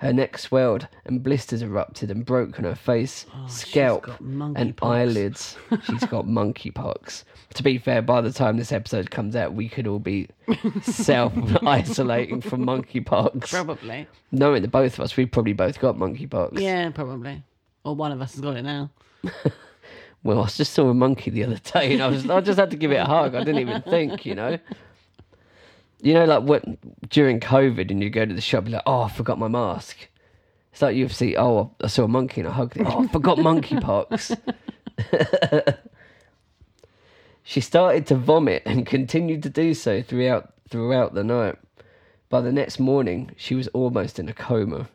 Her 0.00 0.12
neck 0.12 0.36
swelled 0.36 0.88
and 1.06 1.22
blisters 1.22 1.62
erupted 1.62 2.10
and 2.10 2.24
broke 2.24 2.58
on 2.58 2.64
her 2.64 2.74
face, 2.74 3.24
oh, 3.34 3.46
scalp, 3.48 4.08
and 4.18 4.36
monkeypox. 4.76 4.82
eyelids. 4.82 5.56
She's 5.84 6.04
got 6.06 6.26
monkeypox. 6.26 7.22
To 7.54 7.62
be 7.62 7.78
fair, 7.78 8.02
by 8.02 8.20
the 8.20 8.32
time 8.32 8.56
this 8.56 8.72
episode 8.72 9.12
comes 9.12 9.36
out, 9.36 9.54
we 9.54 9.68
could 9.68 9.86
all 9.86 10.00
be 10.00 10.26
self 10.82 11.32
isolating 11.64 12.40
from 12.40 12.66
monkeypox. 12.66 13.48
Probably. 13.50 14.08
Knowing 14.32 14.62
the 14.62 14.68
both 14.68 14.94
of 14.94 15.00
us, 15.04 15.16
we've 15.16 15.30
probably 15.30 15.52
both 15.52 15.78
got 15.78 15.96
monkeypox. 15.96 16.58
Yeah, 16.58 16.90
probably. 16.90 17.42
Or 17.84 17.94
one 17.94 18.10
of 18.10 18.20
us 18.20 18.32
has 18.32 18.40
got 18.40 18.56
it 18.56 18.62
now. 18.62 18.90
Well, 20.24 20.42
I 20.42 20.46
just 20.46 20.72
saw 20.72 20.88
a 20.88 20.94
monkey 20.94 21.30
the 21.30 21.44
other 21.44 21.58
day, 21.58 21.94
and 21.94 22.02
I 22.02 22.08
was 22.08 22.28
I 22.28 22.40
just 22.40 22.58
had 22.58 22.70
to 22.70 22.76
give 22.76 22.92
it 22.92 22.96
a 22.96 23.04
hug. 23.04 23.34
I 23.34 23.44
didn't 23.44 23.60
even 23.60 23.82
think, 23.82 24.24
you 24.24 24.34
know. 24.34 24.58
You 26.00 26.14
know, 26.14 26.24
like 26.24 26.42
what 26.42 26.64
during 27.10 27.40
COVID, 27.40 27.90
and 27.90 28.02
you 28.02 28.10
go 28.10 28.24
to 28.24 28.34
the 28.34 28.40
shop, 28.40 28.64
you're 28.64 28.74
like, 28.74 28.82
oh, 28.86 29.02
I 29.02 29.08
forgot 29.08 29.38
my 29.38 29.48
mask. 29.48 29.96
It's 30.72 30.82
like 30.82 30.96
you 30.96 31.08
see, 31.08 31.36
oh, 31.36 31.74
I 31.82 31.86
saw 31.86 32.04
a 32.04 32.08
monkey 32.08 32.40
and 32.40 32.48
I 32.48 32.52
hugged 32.52 32.76
it. 32.76 32.86
Oh, 32.86 33.04
I 33.04 33.06
forgot 33.08 33.38
monkeypox. 33.38 34.38
she 37.42 37.60
started 37.60 38.06
to 38.06 38.14
vomit 38.14 38.62
and 38.64 38.86
continued 38.86 39.42
to 39.42 39.50
do 39.50 39.74
so 39.74 40.02
throughout 40.02 40.52
throughout 40.68 41.14
the 41.14 41.24
night. 41.24 41.56
By 42.30 42.40
the 42.40 42.52
next 42.52 42.80
morning, 42.80 43.32
she 43.36 43.54
was 43.54 43.68
almost 43.68 44.18
in 44.18 44.28
a 44.28 44.32
coma. 44.32 44.88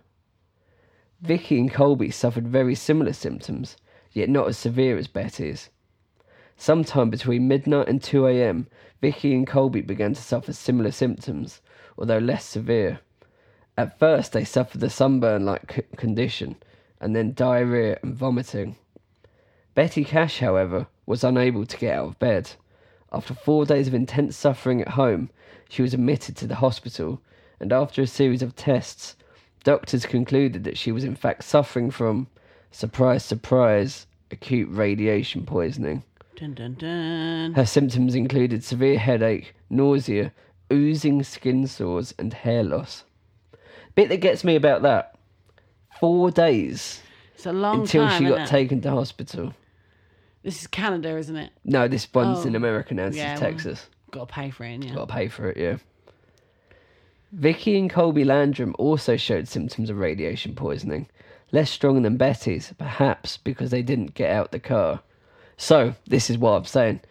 Vicky 1.21 1.59
and 1.59 1.71
Colby 1.71 2.09
suffered 2.09 2.47
very 2.47 2.73
similar 2.73 3.13
symptoms, 3.13 3.77
yet 4.13 4.29
not 4.29 4.47
as 4.47 4.57
severe 4.57 4.97
as 4.97 5.07
Betty's. 5.07 5.69
Sometime 6.55 7.09
between 7.09 7.47
midnight 7.47 7.87
and 7.87 8.01
2 8.01 8.27
a.m., 8.27 8.67
Vicky 9.01 9.33
and 9.33 9.45
Colby 9.45 9.81
began 9.81 10.13
to 10.13 10.21
suffer 10.21 10.53
similar 10.53 10.91
symptoms, 10.91 11.61
although 11.97 12.17
less 12.17 12.45
severe. 12.45 12.99
At 13.77 13.99
first, 13.99 14.33
they 14.33 14.43
suffered 14.43 14.81
the 14.81 14.89
sunburn 14.89 15.45
like 15.45 15.87
condition, 15.95 16.55
and 16.99 17.15
then 17.15 17.33
diarrhea 17.33 17.99
and 18.01 18.15
vomiting. 18.15 18.75
Betty 19.75 20.03
Cash, 20.03 20.39
however, 20.39 20.87
was 21.05 21.23
unable 21.23 21.65
to 21.65 21.77
get 21.77 21.95
out 21.95 22.07
of 22.07 22.19
bed. 22.19 22.51
After 23.11 23.35
four 23.35 23.65
days 23.65 23.87
of 23.87 23.93
intense 23.93 24.35
suffering 24.35 24.81
at 24.81 24.89
home, 24.89 25.29
she 25.69 25.83
was 25.83 25.93
admitted 25.93 26.35
to 26.37 26.47
the 26.47 26.55
hospital, 26.55 27.21
and 27.59 27.71
after 27.71 28.01
a 28.01 28.07
series 28.07 28.41
of 28.41 28.55
tests, 28.55 29.15
doctors 29.63 30.07
concluded 30.07 30.63
that 30.63 30.77
she 30.77 30.91
was 30.91 31.03
in 31.03 31.15
fact 31.15 31.43
suffering 31.43 31.91
from, 31.91 32.27
surprise, 32.71 33.23
surprise, 33.25 34.07
acute 34.31 34.69
radiation 34.71 35.45
poisoning. 35.45 36.03
Dun 36.35 36.53
dun 36.53 36.75
dun. 36.75 37.53
Her 37.53 37.65
symptoms 37.65 38.13
included 38.15 38.63
severe 38.63 38.97
headache, 38.99 39.55
nausea, 39.69 40.31
oozing 40.71 41.23
skin 41.23 41.65
sores, 41.67 42.13
and 42.19 42.33
hair 42.33 42.63
loss. 42.63 43.03
Bit 43.95 44.09
that 44.09 44.17
gets 44.21 44.43
me 44.43 44.55
about 44.55 44.83
that 44.83 45.15
four 45.99 46.29
days 46.29 47.01
It's 47.33 47.47
a 47.47 47.51
long 47.53 47.81
until 47.81 48.05
time. 48.07 48.19
she 48.19 48.25
isn't 48.25 48.37
got 48.37 48.47
it? 48.47 48.49
taken 48.51 48.81
to 48.81 48.91
hospital. 48.91 49.53
This 50.43 50.61
is 50.61 50.67
Canada, 50.67 51.17
isn't 51.17 51.35
it? 51.35 51.51
No, 51.65 51.87
this 51.87 52.07
one's 52.13 52.45
Oh, 52.45 52.47
in 52.47 52.55
America 52.55 52.93
now. 52.93 53.07
This 53.07 53.17
yeah, 53.17 53.33
is 53.35 53.41
well- 53.41 53.51
Texas. 53.51 53.89
Got 54.11 54.29
to 54.29 54.33
pay 54.33 54.51
for 54.51 54.63
it, 54.63 54.83
yeah. 54.83 54.93
Got 54.93 55.07
to 55.09 55.13
pay 55.13 55.27
for 55.27 55.49
it, 55.49 55.57
yeah. 55.57 55.77
Vicky 57.33 57.77
and 57.77 57.89
Colby 57.89 58.23
Landrum 58.23 58.73
also 58.79 59.17
showed 59.17 59.47
symptoms 59.47 59.89
of 59.89 59.97
radiation 59.97 60.55
poisoning, 60.55 61.07
less 61.51 61.69
strong 61.69 62.01
than 62.03 62.17
Betty's, 62.17 62.73
perhaps 62.77 63.37
because 63.37 63.71
they 63.71 63.81
didn't 63.81 64.13
get 64.13 64.29
out 64.31 64.51
the 64.51 64.59
car. 64.59 65.01
So, 65.57 65.95
this 66.05 66.29
is 66.29 66.37
what 66.37 66.51
I'm 66.51 66.65
saying. 66.65 67.01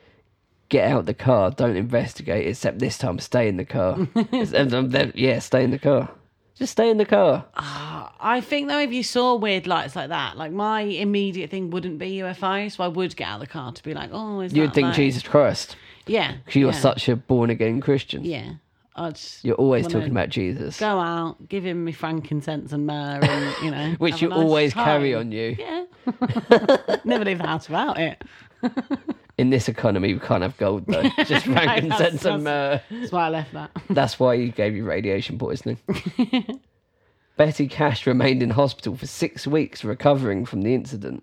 Get 0.68 0.90
out 0.90 1.06
the 1.06 1.14
car, 1.14 1.50
don't 1.50 1.76
investigate, 1.76 2.46
except 2.48 2.78
this 2.80 2.98
time 2.98 3.18
stay 3.18 3.48
in 3.48 3.56
the 3.56 3.64
car. 3.64 3.96
Um, 4.32 4.90
then- 4.90 5.12
yeah, 5.14 5.38
stay 5.38 5.62
in 5.64 5.70
the 5.70 5.78
car. 5.78 6.10
Just 6.56 6.72
stay 6.72 6.88
in 6.90 6.96
the 6.96 7.04
car. 7.04 7.44
I 7.54 8.40
think 8.42 8.68
though, 8.68 8.78
if 8.80 8.90
you 8.90 9.02
saw 9.02 9.34
weird 9.36 9.66
lights 9.66 9.94
like 9.94 10.08
that, 10.08 10.38
like 10.38 10.52
my 10.52 10.80
immediate 10.80 11.50
thing 11.50 11.68
wouldn't 11.70 11.98
be 11.98 12.16
UFO, 12.20 12.72
so 12.72 12.82
I 12.82 12.88
would 12.88 13.14
get 13.14 13.28
out 13.28 13.34
of 13.34 13.40
the 13.40 13.46
car 13.52 13.72
to 13.72 13.82
be 13.82 13.92
like, 13.92 14.08
oh, 14.12 14.40
is 14.40 14.54
You'd 14.54 14.72
think 14.72 14.86
like- 14.86 14.96
Jesus 14.96 15.22
Christ. 15.22 15.76
Yeah, 16.06 16.36
'cause 16.46 16.54
You're 16.56 16.70
yeah, 16.72 16.78
such 16.78 17.08
a 17.10 17.16
born 17.16 17.50
again 17.50 17.80
Christian. 17.80 18.24
Yeah, 18.24 18.54
I'd. 18.96 19.20
You're 19.42 19.56
always 19.56 19.86
talking 19.86 20.10
about 20.10 20.30
Jesus, 20.30 20.80
Go 20.80 20.98
out, 20.98 21.48
give 21.48 21.64
him 21.64 21.84
me 21.84 21.92
frankincense 21.92 22.72
and 22.72 22.86
myrrh, 22.86 23.20
and 23.22 23.64
you 23.64 23.70
know, 23.70 23.90
which 23.98 24.14
have 24.14 24.22
you 24.22 24.28
nice 24.30 24.38
always 24.38 24.74
carry 24.74 25.14
on 25.14 25.30
you. 25.32 25.56
Yeah, 25.58 25.84
never 27.04 27.24
leave 27.24 27.38
the 27.38 27.46
house 27.46 27.68
without 27.68 27.98
it. 27.98 28.22
In 29.38 29.50
this 29.50 29.68
economy, 29.68 30.14
we 30.14 30.20
can't 30.20 30.42
have 30.42 30.56
gold 30.56 30.86
though. 30.86 31.10
Just 31.24 31.44
frankincense 31.44 32.24
and 32.24 32.44
myrrh. 32.44 32.80
That's 32.90 33.12
why 33.12 33.26
I 33.26 33.28
left 33.28 33.52
that. 33.52 33.70
That's 33.90 34.18
why 34.18 34.34
you 34.34 34.50
gave 34.50 34.74
you 34.74 34.84
radiation 34.84 35.38
poisoning. 35.38 35.78
Betty 37.36 37.68
Cash 37.68 38.06
remained 38.06 38.42
in 38.42 38.50
hospital 38.50 38.96
for 38.96 39.06
six 39.06 39.46
weeks 39.46 39.84
recovering 39.84 40.46
from 40.46 40.62
the 40.62 40.74
incident. 40.74 41.22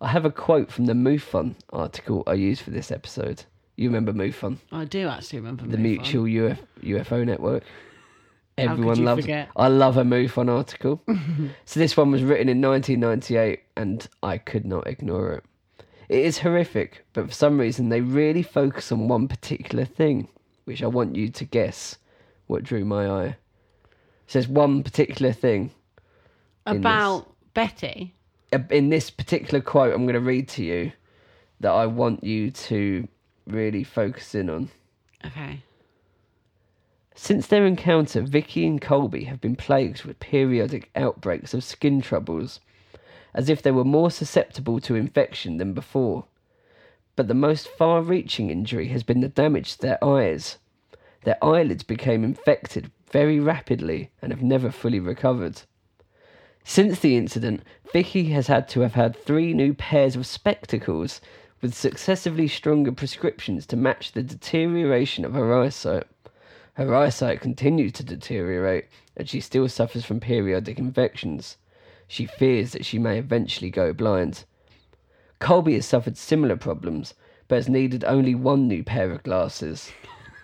I 0.00 0.08
have 0.08 0.24
a 0.24 0.30
quote 0.30 0.70
from 0.70 0.86
the 0.86 0.92
MUFON 0.92 1.56
article 1.70 2.22
I 2.28 2.34
used 2.34 2.62
for 2.62 2.70
this 2.70 2.92
episode. 2.92 3.44
You 3.78 3.88
remember 3.88 4.12
MUFON, 4.12 4.58
I 4.72 4.86
do 4.86 5.06
actually 5.06 5.38
remember 5.38 5.64
the 5.64 5.76
MUFON. 5.76 5.80
Mutual 5.82 6.50
Uf- 6.50 6.58
UFO 6.82 7.24
Network? 7.24 7.62
Everyone 8.56 9.04
loves 9.04 9.20
forget? 9.22 9.50
I 9.54 9.68
love 9.68 9.96
a 9.96 10.02
MUFON 10.02 10.50
article. 10.50 11.00
so 11.64 11.78
this 11.78 11.96
one 11.96 12.10
was 12.10 12.24
written 12.24 12.48
in 12.48 12.60
1998 12.60 13.60
and 13.76 14.08
I 14.20 14.38
could 14.38 14.64
not 14.66 14.88
ignore 14.88 15.30
it. 15.34 15.44
It 16.08 16.24
is 16.24 16.38
horrific, 16.38 17.04
but 17.12 17.28
for 17.28 17.32
some 17.32 17.60
reason 17.60 17.88
they 17.88 18.00
really 18.00 18.42
focus 18.42 18.90
on 18.90 19.06
one 19.06 19.28
particular 19.28 19.84
thing, 19.84 20.26
which 20.64 20.82
I 20.82 20.88
want 20.88 21.14
you 21.14 21.28
to 21.28 21.44
guess 21.44 21.98
what 22.48 22.64
drew 22.64 22.84
my 22.84 23.08
eye. 23.08 23.26
It 23.26 23.36
says 24.26 24.48
one 24.48 24.82
particular 24.82 25.32
thing. 25.32 25.70
in 26.66 26.72
this. 26.72 26.80
About 26.80 27.32
Betty. 27.54 28.12
In 28.70 28.88
this 28.88 29.08
particular 29.08 29.60
quote, 29.60 29.94
I'm 29.94 30.02
going 30.02 30.14
to 30.14 30.20
read 30.20 30.48
to 30.48 30.64
you 30.64 30.90
that 31.60 31.70
I 31.70 31.86
want 31.86 32.24
you 32.24 32.50
to 32.50 33.06
really 33.52 33.84
focus 33.84 34.34
in 34.34 34.48
on. 34.50 34.70
Okay. 35.24 35.62
Since 37.14 37.48
their 37.48 37.66
encounter, 37.66 38.22
Vicky 38.22 38.64
and 38.66 38.80
Colby 38.80 39.24
have 39.24 39.40
been 39.40 39.56
plagued 39.56 40.04
with 40.04 40.20
periodic 40.20 40.90
outbreaks 40.94 41.52
of 41.52 41.64
skin 41.64 42.00
troubles, 42.00 42.60
as 43.34 43.48
if 43.48 43.60
they 43.60 43.72
were 43.72 43.84
more 43.84 44.10
susceptible 44.10 44.80
to 44.80 44.94
infection 44.94 45.56
than 45.56 45.74
before. 45.74 46.26
But 47.16 47.26
the 47.26 47.34
most 47.34 47.66
far 47.66 48.02
reaching 48.02 48.50
injury 48.50 48.88
has 48.88 49.02
been 49.02 49.20
the 49.20 49.28
damage 49.28 49.74
to 49.74 49.82
their 49.82 50.04
eyes. 50.04 50.58
Their 51.24 51.42
eyelids 51.44 51.82
became 51.82 52.22
infected 52.22 52.92
very 53.10 53.40
rapidly 53.40 54.10
and 54.22 54.30
have 54.30 54.42
never 54.42 54.70
fully 54.70 55.00
recovered. 55.00 55.62
Since 56.62 57.00
the 57.00 57.16
incident, 57.16 57.62
Vicky 57.92 58.26
has 58.26 58.46
had 58.46 58.68
to 58.68 58.82
have 58.82 58.94
had 58.94 59.16
three 59.16 59.54
new 59.54 59.74
pairs 59.74 60.14
of 60.14 60.26
spectacles 60.26 61.20
with 61.60 61.74
successively 61.74 62.46
stronger 62.46 62.92
prescriptions 62.92 63.66
to 63.66 63.76
match 63.76 64.12
the 64.12 64.22
deterioration 64.22 65.24
of 65.24 65.34
her 65.34 65.58
eyesight. 65.58 66.06
Her 66.74 66.94
eyesight 66.94 67.40
continues 67.40 67.92
to 67.94 68.04
deteriorate 68.04 68.86
and 69.16 69.28
she 69.28 69.40
still 69.40 69.68
suffers 69.68 70.04
from 70.04 70.20
periodic 70.20 70.78
infections. 70.78 71.56
She 72.06 72.24
fears 72.24 72.72
that 72.72 72.84
she 72.84 72.98
may 72.98 73.18
eventually 73.18 73.70
go 73.70 73.92
blind. 73.92 74.44
Colby 75.40 75.74
has 75.74 75.86
suffered 75.86 76.16
similar 76.16 76.56
problems, 76.56 77.14
but 77.48 77.56
has 77.56 77.68
needed 77.68 78.04
only 78.04 78.34
one 78.34 78.68
new 78.68 78.82
pair 78.84 79.10
of 79.10 79.22
glasses. 79.22 79.90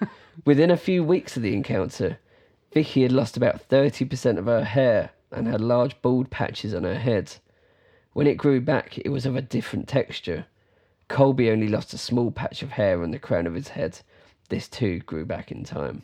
Within 0.45 0.71
a 0.71 0.77
few 0.77 1.05
weeks 1.05 1.37
of 1.37 1.43
the 1.43 1.55
encounter, 1.55 2.19
Vicky 2.73 3.03
had 3.03 3.13
lost 3.13 3.37
about 3.37 3.69
30% 3.69 4.37
of 4.37 4.47
her 4.47 4.65
hair 4.65 5.11
and 5.31 5.47
had 5.47 5.61
large 5.61 6.01
bald 6.03 6.31
patches 6.31 6.75
on 6.75 6.83
her 6.83 6.99
head. 6.99 7.37
When 8.13 8.27
it 8.27 8.37
grew 8.37 8.61
back, 8.61 8.99
it 8.99 9.11
was 9.11 9.27
of 9.27 9.37
a 9.37 9.43
different 9.43 9.87
texture. 9.89 10.47
Colby 11.09 11.51
only 11.51 11.69
lost 11.69 11.95
a 11.95 11.99
small 11.99 12.31
patch 12.31 12.63
of 12.63 12.71
hair 12.71 13.03
on 13.03 13.11
the 13.11 13.19
crown 13.19 13.47
of 13.47 13.55
his 13.55 13.69
head. 13.69 14.01
This 14.49 14.69
too 14.69 15.01
grew 15.01 15.25
back 15.25 15.51
in 15.51 15.65
time. 15.65 16.03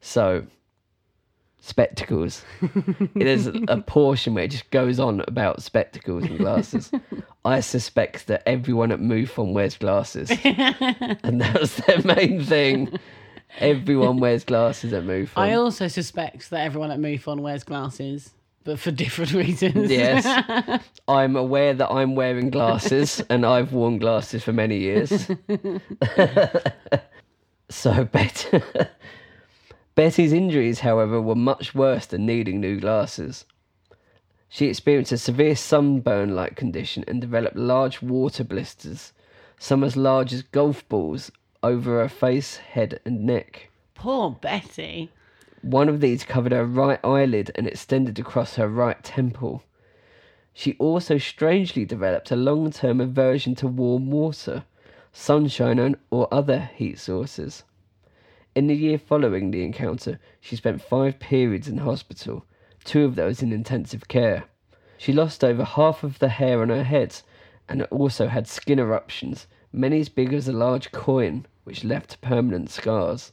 So, 0.00 0.46
spectacles. 1.60 2.44
There's 3.14 3.46
a 3.46 3.82
portion 3.86 4.34
where 4.34 4.44
it 4.44 4.50
just 4.50 4.70
goes 4.70 4.98
on 4.98 5.24
about 5.26 5.62
spectacles 5.62 6.24
and 6.24 6.38
glasses. 6.38 6.90
I 7.44 7.60
suspect 7.60 8.26
that 8.26 8.42
everyone 8.46 8.92
at 8.92 9.00
MUFON 9.00 9.52
wears 9.52 9.76
glasses. 9.78 10.30
and 10.44 11.40
that's 11.40 11.76
their 11.86 12.02
main 12.02 12.42
thing. 12.42 12.98
Everyone 13.58 14.18
wears 14.18 14.44
glasses 14.44 14.92
at 14.92 15.04
MUFON. 15.04 15.36
I 15.36 15.54
also 15.54 15.88
suspect 15.88 16.50
that 16.50 16.60
everyone 16.60 16.90
at 16.90 16.98
MUFON 16.98 17.40
wears 17.40 17.64
glasses, 17.64 18.32
but 18.64 18.78
for 18.78 18.90
different 18.90 19.32
reasons. 19.44 19.90
Yes. 19.90 20.82
I'm 21.08 21.36
aware 21.36 21.74
that 21.74 21.90
I'm 21.90 22.14
wearing 22.14 22.50
glasses 22.50 23.22
and 23.28 23.44
I've 23.44 23.72
worn 23.72 23.98
glasses 23.98 24.44
for 24.44 24.52
many 24.52 24.78
years. 24.78 25.10
so 27.68 28.04
Bet- 28.04 28.92
Betty's 29.94 30.32
injuries, 30.32 30.80
however, 30.80 31.20
were 31.20 31.34
much 31.34 31.74
worse 31.74 32.06
than 32.06 32.26
needing 32.26 32.60
new 32.60 32.78
glasses. 32.80 33.44
She 34.48 34.66
experienced 34.66 35.12
a 35.12 35.18
severe 35.18 35.56
sunburn 35.56 36.34
like 36.34 36.56
condition 36.56 37.04
and 37.08 37.20
developed 37.20 37.56
large 37.56 38.02
water 38.02 38.44
blisters, 38.44 39.12
some 39.58 39.82
as 39.82 39.96
large 39.96 40.32
as 40.32 40.42
golf 40.42 40.86
balls, 40.88 41.30
over 41.62 42.00
her 42.00 42.08
face, 42.08 42.56
head, 42.56 43.00
and 43.04 43.24
neck. 43.24 43.70
Poor 43.94 44.30
Betty. 44.30 45.10
One 45.62 45.88
of 45.88 46.00
these 46.00 46.24
covered 46.24 46.50
her 46.50 46.66
right 46.66 46.98
eyelid 47.04 47.52
and 47.54 47.68
extended 47.68 48.18
across 48.18 48.56
her 48.56 48.68
right 48.68 49.02
temple. 49.02 49.62
She 50.52 50.74
also 50.74 51.18
strangely 51.18 51.84
developed 51.84 52.30
a 52.32 52.36
long 52.36 52.72
term 52.72 53.00
aversion 53.00 53.54
to 53.56 53.68
warm 53.68 54.10
water, 54.10 54.64
sunshine, 55.12 55.96
or 56.10 56.28
other 56.34 56.70
heat 56.74 56.98
sources. 56.98 57.62
In 58.54 58.66
the 58.66 58.74
year 58.74 58.98
following 58.98 59.50
the 59.50 59.64
encounter, 59.64 60.18
she 60.40 60.56
spent 60.56 60.82
five 60.82 61.18
periods 61.20 61.68
in 61.68 61.78
hospital, 61.78 62.44
two 62.84 63.04
of 63.04 63.14
those 63.14 63.40
in 63.40 63.52
intensive 63.52 64.08
care. 64.08 64.44
She 64.98 65.12
lost 65.12 65.44
over 65.44 65.64
half 65.64 66.02
of 66.02 66.18
the 66.18 66.28
hair 66.28 66.60
on 66.60 66.70
her 66.70 66.84
head 66.84 67.20
and 67.68 67.82
also 67.84 68.26
had 68.26 68.48
skin 68.48 68.78
eruptions, 68.78 69.46
many 69.72 70.00
as 70.00 70.08
big 70.08 70.34
as 70.34 70.48
a 70.48 70.52
large 70.52 70.90
coin, 70.90 71.46
which 71.64 71.84
left 71.84 72.20
permanent 72.20 72.68
scars. 72.68 73.32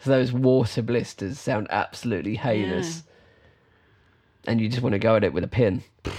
So 0.00 0.10
those 0.10 0.32
water 0.32 0.82
blisters 0.82 1.38
sound 1.38 1.66
absolutely 1.70 2.36
heinous. 2.36 3.02
And 4.46 4.60
you 4.60 4.68
just 4.68 4.82
want 4.82 4.92
to 4.94 4.98
go 4.98 5.16
at 5.16 5.24
it 5.24 5.32
with 5.32 5.44
a 5.44 5.48
pin. 5.48 5.82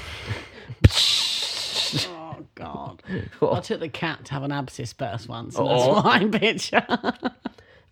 Oh, 2.08 2.46
God. 2.56 3.02
I 3.42 3.60
took 3.62 3.80
the 3.80 3.90
cat 3.90 4.26
to 4.26 4.34
have 4.34 4.44
an 4.44 4.52
abscess 4.52 4.94
burst 4.94 5.28
once, 5.28 5.58
and 5.58 5.68
Oh. 5.68 5.96
that's 5.96 6.06
I 6.08 6.26
picture. 6.28 6.86
Have 6.88 7.34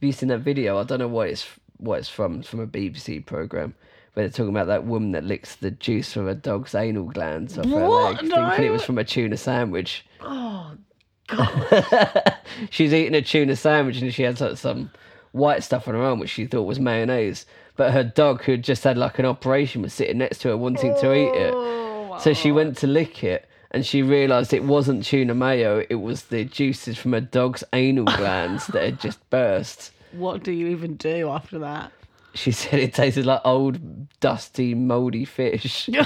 you 0.02 0.12
seen 0.12 0.30
that 0.30 0.40
video? 0.40 0.78
I 0.80 0.84
don't 0.84 1.00
know 1.00 1.08
what 1.08 1.30
it's 1.30 1.46
what 1.78 2.00
it's 2.00 2.10
from. 2.10 2.40
It's 2.40 2.50
from 2.50 2.60
a 2.60 2.68
BBC 2.68 3.26
program 3.26 3.74
where 4.14 4.26
they're 4.26 4.32
talking 4.32 4.50
about 4.50 4.68
that 4.68 4.86
woman 4.86 5.12
that 5.14 5.24
licks 5.24 5.56
the 5.56 5.72
juice 5.72 6.14
from 6.14 6.28
a 6.28 6.36
dog's 6.36 6.76
anal 6.76 7.06
glands 7.06 7.58
off 7.58 7.66
her 7.66 7.88
leg, 7.88 8.20
thinking 8.20 8.66
it 8.66 8.70
was 8.72 8.84
from 8.84 8.98
a 9.00 9.04
tuna 9.04 9.38
sandwich. 9.38 10.06
oh, 10.22 10.74
God! 11.28 12.36
She's 12.70 12.94
eating 12.94 13.16
a 13.16 13.22
tuna 13.22 13.56
sandwich 13.56 14.02
and 14.02 14.14
she 14.14 14.24
had 14.24 14.40
like, 14.40 14.58
some 14.58 14.92
white 15.32 15.64
stuff 15.64 15.88
on 15.88 15.94
her 15.94 16.02
arm, 16.02 16.20
which 16.20 16.30
she 16.30 16.46
thought 16.46 16.64
was 16.64 16.80
mayonnaise. 16.80 17.46
But 17.76 17.92
her 17.94 18.04
dog, 18.04 18.44
who 18.44 18.54
had 18.54 18.64
just 18.64 18.84
had 18.84 18.98
like 18.98 19.20
an 19.20 19.26
operation, 19.26 19.82
was 19.82 19.94
sitting 19.94 20.18
next 20.18 20.40
to 20.40 20.50
her 20.50 20.58
wanting 20.58 20.96
to 21.00 21.14
eat 21.14 21.34
it. 21.34 22.22
So 22.22 22.34
she 22.34 22.52
went 22.52 22.78
to 22.78 22.88
lick 22.88 23.24
it 23.24 23.48
and 23.72 23.86
she 23.86 24.02
realised 24.02 24.54
it 24.54 24.64
wasn't 24.64 25.06
tuna 25.06 25.36
mayo, 25.36 25.86
it 25.90 25.96
was 25.96 26.24
the 26.26 26.46
juices 26.46 26.98
from 26.98 27.14
a 27.14 27.22
dog's 27.22 27.64
anal 27.74 28.06
glands 28.06 28.68
that 28.68 28.84
had 28.84 29.00
just 29.00 29.30
burst. 29.30 29.92
what 30.14 30.44
do 30.44 30.52
you 30.52 30.68
even 30.68 30.96
do 30.96 31.30
after 31.30 31.60
that? 31.60 31.92
She 32.34 32.52
said 32.52 32.80
it 32.80 32.94
tasted 32.94 33.26
like 33.26 33.42
old, 33.44 34.10
dusty, 34.20 34.76
mouldy 34.76 35.26
fish. 35.26 35.90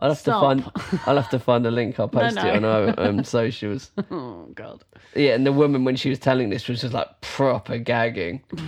I'll 0.00 0.10
have 0.10 0.18
Stop. 0.18 0.56
to 0.56 0.62
find. 0.62 1.00
I'll 1.06 1.16
have 1.16 1.28
to 1.30 1.38
find 1.38 1.66
a 1.66 1.70
link. 1.70 2.00
I'll 2.00 2.08
post 2.08 2.36
no. 2.36 2.46
it 2.46 2.56
on 2.56 2.64
our 2.64 2.94
um, 2.98 3.24
socials. 3.36 3.90
Oh, 4.10 4.48
God. 4.54 4.82
Yeah, 5.14 5.34
and 5.34 5.46
the 5.46 5.52
woman 5.52 5.84
when 5.84 5.94
she 5.96 6.08
was 6.08 6.18
telling 6.18 6.50
this 6.50 6.66
was 6.68 6.80
just 6.80 6.94
like 6.94 7.20
proper 7.20 7.78
gagging. 7.78 8.42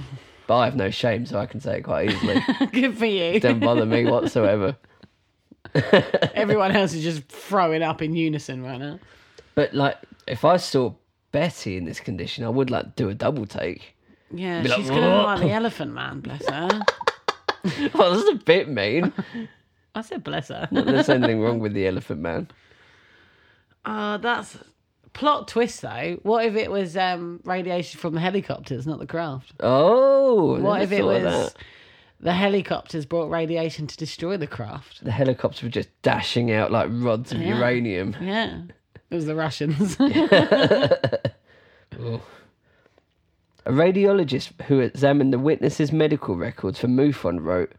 But 0.48 0.56
I 0.56 0.64
have 0.64 0.74
no 0.74 0.90
shame, 0.90 1.24
so 1.24 1.38
I 1.38 1.46
can 1.46 1.60
say 1.60 1.78
it 1.78 1.82
quite 1.82 2.10
easily. 2.10 2.42
Good 2.72 2.98
for 2.98 3.06
you. 3.06 3.38
Don't 3.38 3.60
bother 3.60 3.86
me 3.86 4.04
whatsoever. 4.04 4.76
Everyone 6.34 6.72
else 6.72 6.94
is 6.94 7.04
just 7.04 7.28
throwing 7.28 7.80
up 7.80 8.02
in 8.02 8.16
unison 8.16 8.64
right 8.64 8.78
now. 8.78 8.98
But 9.54 9.72
like, 9.72 9.96
if 10.26 10.44
I 10.44 10.56
saw 10.56 10.94
Betty 11.30 11.76
in 11.76 11.84
this 11.84 12.00
condition, 12.00 12.44
I 12.44 12.48
would 12.48 12.70
like 12.70 12.96
do 12.96 13.08
a 13.08 13.14
double 13.14 13.46
take. 13.46 13.96
Yeah, 14.32 14.62
Be 14.62 14.68
like, 14.68 14.78
she's 14.78 14.90
going 14.90 15.02
to 15.02 15.08
"What?" 15.08 15.24
like 15.26 15.40
the 15.42 15.52
elephant 15.52 15.92
man, 15.92 16.20
bless 16.20 16.44
her. 16.48 16.82
Well, 17.94 18.14
that's 18.14 18.28
a 18.28 18.34
bit 18.34 18.68
mean. 18.68 19.12
I 19.94 20.00
said 20.02 20.24
bless 20.24 20.48
her. 20.48 20.68
There's 20.72 21.08
anything 21.10 21.40
wrong 21.40 21.58
with 21.58 21.74
the 21.74 21.86
Elephant 21.86 22.20
Man. 22.20 22.48
Uh, 23.84 24.16
that's 24.18 24.56
plot 25.12 25.48
twist 25.48 25.82
though. 25.82 26.18
What 26.22 26.44
if 26.46 26.54
it 26.56 26.70
was 26.70 26.96
um, 26.96 27.40
radiation 27.44 28.00
from 28.00 28.14
the 28.14 28.20
helicopters, 28.20 28.86
not 28.86 28.98
the 29.00 29.06
craft? 29.06 29.52
Oh, 29.60 30.58
What 30.60 30.78
never 30.78 30.84
if 30.84 30.92
it 30.92 31.00
thought 31.02 31.16
of 31.16 31.22
was 31.24 31.52
that. 31.52 31.56
the 32.20 32.32
helicopters 32.32 33.04
brought 33.06 33.28
radiation 33.30 33.86
to 33.86 33.96
destroy 33.96 34.36
the 34.36 34.46
craft? 34.46 35.04
the 35.04 35.10
helicopters 35.12 35.62
were 35.62 35.68
just 35.68 35.88
dashing 36.02 36.50
out 36.52 36.70
like 36.72 36.88
rods 36.90 37.32
of 37.32 37.40
Yeah. 37.42 37.56
uranium? 37.58 38.16
Yeah, 38.20 38.62
it 39.10 39.14
was 39.14 39.26
the 39.26 39.34
Russians. 39.34 39.96
A 43.64 43.70
radiologist 43.70 44.60
who 44.62 44.80
examined 44.80 45.32
the 45.32 45.38
witness's 45.38 45.92
medical 45.92 46.34
records 46.36 46.80
for 46.80 46.88
MUFON 46.88 47.44
wrote, 47.44 47.72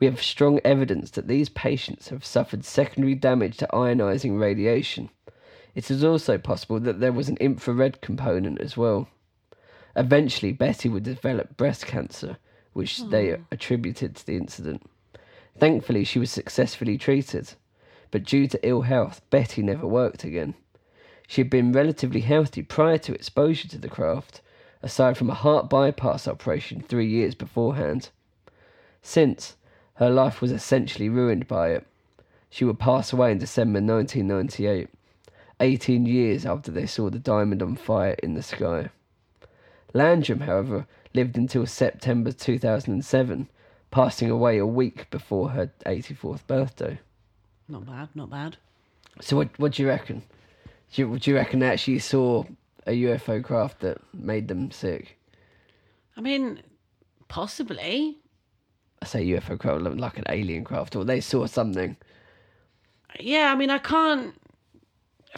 We 0.00 0.06
have 0.06 0.22
strong 0.22 0.60
evidence 0.64 1.10
that 1.10 1.28
these 1.28 1.50
patients 1.50 2.08
have 2.08 2.24
suffered 2.24 2.64
secondary 2.64 3.14
damage 3.14 3.58
to 3.58 3.68
ionizing 3.70 4.40
radiation. 4.40 5.10
It 5.74 5.90
is 5.90 6.02
also 6.02 6.38
possible 6.38 6.80
that 6.80 7.00
there 7.00 7.12
was 7.12 7.28
an 7.28 7.36
infrared 7.38 8.00
component 8.00 8.60
as 8.62 8.78
well. 8.78 9.08
Eventually, 9.94 10.52
Betty 10.52 10.88
would 10.88 11.02
develop 11.02 11.58
breast 11.58 11.86
cancer, 11.86 12.38
which 12.72 12.98
hmm. 12.98 13.10
they 13.10 13.36
attributed 13.52 14.16
to 14.16 14.26
the 14.26 14.36
incident. 14.36 14.82
Thankfully, 15.58 16.04
she 16.04 16.18
was 16.18 16.30
successfully 16.30 16.96
treated, 16.96 17.52
but 18.10 18.24
due 18.24 18.48
to 18.48 18.66
ill 18.66 18.82
health, 18.82 19.20
Betty 19.28 19.62
never 19.62 19.86
worked 19.86 20.24
again. 20.24 20.54
She 21.28 21.42
had 21.42 21.50
been 21.50 21.72
relatively 21.72 22.22
healthy 22.22 22.62
prior 22.62 22.98
to 22.98 23.14
exposure 23.14 23.68
to 23.68 23.78
the 23.78 23.88
craft, 23.88 24.40
aside 24.82 25.18
from 25.18 25.28
a 25.28 25.34
heart 25.34 25.68
bypass 25.68 26.26
operation 26.26 26.80
three 26.80 27.06
years 27.06 27.34
beforehand. 27.34 28.08
Since, 29.02 29.56
Her 30.00 30.08
life 30.08 30.40
was 30.40 30.50
essentially 30.50 31.10
ruined 31.10 31.46
by 31.46 31.72
it. 31.72 31.86
She 32.48 32.64
would 32.64 32.78
pass 32.78 33.12
away 33.12 33.32
in 33.32 33.38
December 33.38 33.82
1998, 33.82 34.88
18 35.60 36.06
years 36.06 36.46
after 36.46 36.70
they 36.70 36.86
saw 36.86 37.10
the 37.10 37.18
diamond 37.18 37.62
on 37.62 37.76
fire 37.76 38.16
in 38.22 38.32
the 38.32 38.42
sky. 38.42 38.88
Landrum, 39.92 40.40
however, 40.40 40.86
lived 41.12 41.36
until 41.36 41.66
September 41.66 42.32
2007, 42.32 43.50
passing 43.90 44.30
away 44.30 44.56
a 44.56 44.64
week 44.64 45.10
before 45.10 45.50
her 45.50 45.70
84th 45.84 46.46
birthday. 46.46 46.98
Not 47.68 47.84
bad, 47.84 48.08
not 48.14 48.30
bad. 48.30 48.56
So, 49.20 49.36
what, 49.36 49.50
what 49.58 49.72
do 49.72 49.82
you 49.82 49.88
reckon? 49.88 50.22
Do 50.94 51.02
you, 51.02 51.18
do 51.18 51.30
you 51.30 51.36
reckon 51.36 51.58
they 51.58 51.68
actually 51.68 51.98
saw 51.98 52.44
a 52.86 52.92
UFO 53.02 53.44
craft 53.44 53.80
that 53.80 53.98
made 54.14 54.48
them 54.48 54.70
sick? 54.70 55.18
I 56.16 56.22
mean, 56.22 56.62
possibly. 57.28 58.16
I 59.02 59.06
say 59.06 59.24
UFO 59.26 59.58
craft 59.58 59.82
like 59.82 60.18
an 60.18 60.24
alien 60.28 60.64
craft, 60.64 60.94
or 60.96 61.04
they 61.04 61.20
saw 61.20 61.46
something. 61.46 61.96
Yeah, 63.18 63.50
I 63.52 63.56
mean, 63.56 63.70
I 63.70 63.78
can't. 63.78 64.34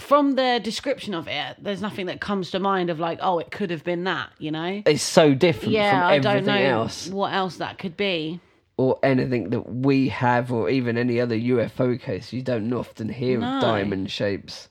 From 0.01 0.33
the 0.37 0.59
description 0.63 1.13
of 1.15 1.29
it, 1.29 1.57
there's 1.61 1.83
nothing 1.83 2.07
that 2.07 2.21
comes 2.21 2.51
to 2.53 2.59
mind 2.59 2.89
of 2.89 2.99
like, 2.99 3.19
oh, 3.21 3.39
it 3.39 3.51
could 3.51 3.71
have 3.71 3.85
been 3.85 4.05
that, 4.05 4.31
you 4.39 4.51
know? 4.51 4.83
It's 4.87 5.03
so 5.03 5.35
different 5.35 5.73
Yeah, 5.75 5.91
from 5.91 6.01
I 6.01 6.17
everything 6.17 6.37
don't 6.47 6.47
know 6.47 6.63
else, 6.63 7.09
what 7.11 7.35
else 7.35 7.57
that 7.57 7.77
could 7.79 7.95
be. 7.97 8.41
or 8.79 8.99
anything 9.03 9.51
that 9.51 9.71
we 9.71 10.09
have, 10.09 10.51
or 10.51 10.71
even 10.71 10.97
any 10.97 11.21
other 11.21 11.37
UFO 11.37 12.01
case. 12.01 12.33
You 12.33 12.41
don't 12.43 12.73
often 12.73 13.11
hear 13.11 13.39
No. 13.39 13.57
of 13.57 13.61
diamond 13.61 14.11
shapes. 14.11 14.71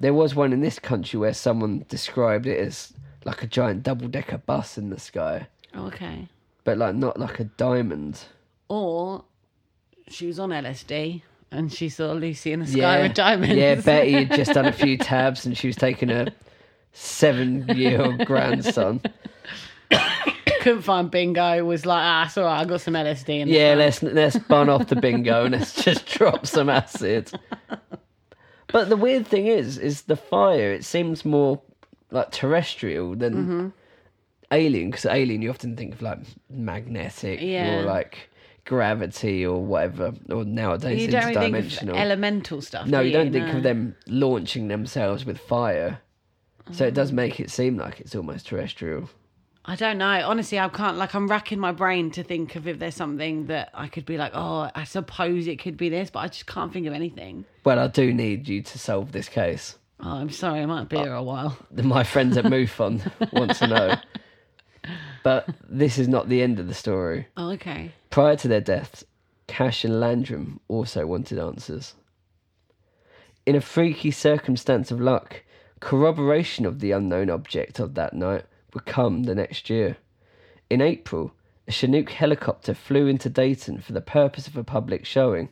There 0.00 0.12
was 0.12 0.34
one 0.34 0.52
in 0.52 0.60
this 0.62 0.80
country 0.80 1.20
where 1.20 1.32
someone 1.32 1.84
described 1.88 2.46
it 2.48 2.58
as 2.58 2.92
like 3.24 3.44
a 3.44 3.46
giant 3.46 3.84
double 3.84 4.08
decker 4.08 4.38
bus 4.38 4.76
in 4.76 4.90
the 4.90 4.98
sky, 4.98 5.46
Oh, 5.74 5.86
okay. 5.86 6.28
But 6.64 6.78
like 6.78 6.94
not 6.94 7.18
like 7.18 7.40
a 7.40 7.44
diamond. 7.44 8.20
Or 8.68 9.24
she 10.08 10.26
was 10.26 10.38
on 10.38 10.50
LSD 10.50 11.22
and 11.50 11.72
she 11.72 11.88
saw 11.88 12.12
Lucy 12.12 12.52
in 12.52 12.60
the 12.60 12.66
sky 12.66 13.02
with 13.02 13.14
diamonds. 13.14 13.54
Yeah, 13.56 13.74
Betty 13.76 14.12
had 14.24 14.32
just 14.36 14.52
done 14.54 14.66
a 14.66 14.72
few 14.72 14.96
tabs 14.96 15.44
and 15.46 15.56
she 15.56 15.66
was 15.66 15.76
taking 15.76 16.08
her 16.08 16.28
seven 16.92 17.66
year 17.76 18.00
old 18.02 18.24
grandson. 18.26 19.00
Couldn't 20.60 20.82
find 20.82 21.10
bingo. 21.10 21.64
Was 21.64 21.84
like, 21.84 22.02
ah, 22.02 22.26
it's 22.26 22.38
all 22.38 22.44
right. 22.44 22.60
I 22.60 22.64
got 22.64 22.80
some 22.80 22.94
LSD. 22.94 23.40
In 23.40 23.48
the 23.48 23.54
Yeah, 23.54 23.74
front." 23.74 23.78
let's 23.80 24.02
let's 24.36 24.46
bun 24.46 24.68
off 24.68 24.86
the 24.88 24.96
bingo 24.96 25.44
and 25.46 25.52
let's 25.54 25.74
just 25.84 26.06
drop 26.06 26.46
some 26.46 26.68
acid. 26.68 27.32
But 28.68 28.88
the 28.88 28.96
weird 28.96 29.26
thing 29.26 29.48
is, 29.48 29.76
is 29.76 30.02
the 30.02 30.16
fire. 30.16 30.72
It 30.72 30.84
seems 30.84 31.24
more 31.24 31.60
like 32.10 32.30
terrestrial 32.30 33.16
than 33.16 33.34
Mm-hmm. 33.34 33.68
Alien. 34.52 34.90
Because 34.90 35.06
alien, 35.06 35.42
you 35.42 35.50
often 35.50 35.76
think 35.76 35.94
of 35.94 36.02
like 36.02 36.18
magnetic 36.48 37.40
Yeah. 37.40 37.80
or 37.80 37.82
like 37.84 38.30
gravity 38.64 39.44
or 39.44 39.60
whatever, 39.64 40.12
or 40.30 40.44
nowadays 40.44 41.02
You 41.02 41.08
don't 41.08 41.26
really 41.34 41.52
think 41.52 41.56
of 41.56 41.64
interdimensional. 41.64 41.96
elemental 41.96 42.62
stuff. 42.62 42.86
no, 42.86 43.02
do 43.02 43.08
you 43.08 43.12
don't 43.12 43.32
think 43.32 43.48
No. 43.48 43.56
of 43.56 43.62
them 43.64 43.96
launching 44.06 44.68
themselves 44.68 45.24
with 45.24 45.38
fire. 45.38 46.00
So 46.70 46.86
it 46.86 46.92
Mm. 46.92 46.94
does 46.94 47.12
make 47.12 47.40
it 47.40 47.50
seem 47.50 47.76
like 47.76 47.98
it's 48.00 48.14
almost 48.14 48.46
terrestrial. 48.46 49.10
I 49.64 49.74
don't 49.76 49.98
know. 49.98 50.22
Honestly, 50.28 50.58
I 50.58 50.68
can't. 50.68 50.96
Like, 50.96 51.14
I'm 51.14 51.28
racking 51.28 51.58
my 51.60 51.70
brain 51.72 52.10
to 52.12 52.22
think 52.24 52.56
of 52.56 52.66
if 52.66 52.78
there's 52.80 52.94
something 52.96 53.46
that 53.46 53.70
I 53.74 53.86
could 53.88 54.04
be 54.04 54.16
like, 54.16 54.32
oh, 54.34 54.70
I 54.74 54.84
suppose 54.84 55.46
it 55.46 55.58
could 55.60 55.76
be 55.76 55.88
this, 55.88 56.10
but 56.10 56.20
I 56.20 56.28
just 56.28 56.46
can't 56.46 56.72
think 56.72 56.86
of 56.86 56.92
anything. 56.92 57.44
Well, 57.64 57.78
I 57.78 57.86
do 57.88 58.12
need 58.12 58.48
you 58.48 58.62
to 58.62 58.78
solve 58.78 59.12
this 59.12 59.28
case. 59.28 59.78
Oh, 60.00 60.10
I'm 60.16 60.30
sorry. 60.30 60.60
I 60.62 60.66
might 60.66 60.88
be 60.88 60.96
here 60.98 61.14
a 61.14 61.22
while. 61.22 61.56
my 61.70 62.02
friends 62.02 62.36
at 62.36 62.44
MUFON 62.44 63.00
want 63.32 63.54
to 63.56 63.66
know. 63.68 63.94
But 65.22 65.48
this 65.68 65.98
is 65.98 66.08
not 66.08 66.28
the 66.28 66.42
end 66.42 66.58
of 66.58 66.68
the 66.68 66.74
story. 66.74 67.28
Oh, 67.36 67.50
okay. 67.50 67.92
Prior 68.10 68.36
to 68.36 68.48
their 68.48 68.60
deaths, 68.60 69.04
Cash 69.46 69.84
and 69.84 70.00
Landrum 70.00 70.60
also 70.68 71.06
wanted 71.06 71.38
answers. 71.38 71.94
In 73.44 73.54
a 73.54 73.60
freaky 73.60 74.10
circumstance 74.10 74.90
of 74.90 75.00
luck, 75.00 75.42
corroboration 75.80 76.64
of 76.64 76.80
the 76.80 76.92
unknown 76.92 77.28
object 77.30 77.78
of 77.78 77.94
that 77.94 78.14
night 78.14 78.44
would 78.72 78.86
come 78.86 79.24
the 79.24 79.34
next 79.34 79.68
year. 79.68 79.96
In 80.70 80.80
April, 80.80 81.32
a 81.68 81.72
Chinook 81.72 82.10
helicopter 82.10 82.74
flew 82.74 83.06
into 83.06 83.28
Dayton 83.28 83.80
for 83.80 83.92
the 83.92 84.00
purpose 84.00 84.46
of 84.46 84.56
a 84.56 84.64
public 84.64 85.04
showing. 85.04 85.50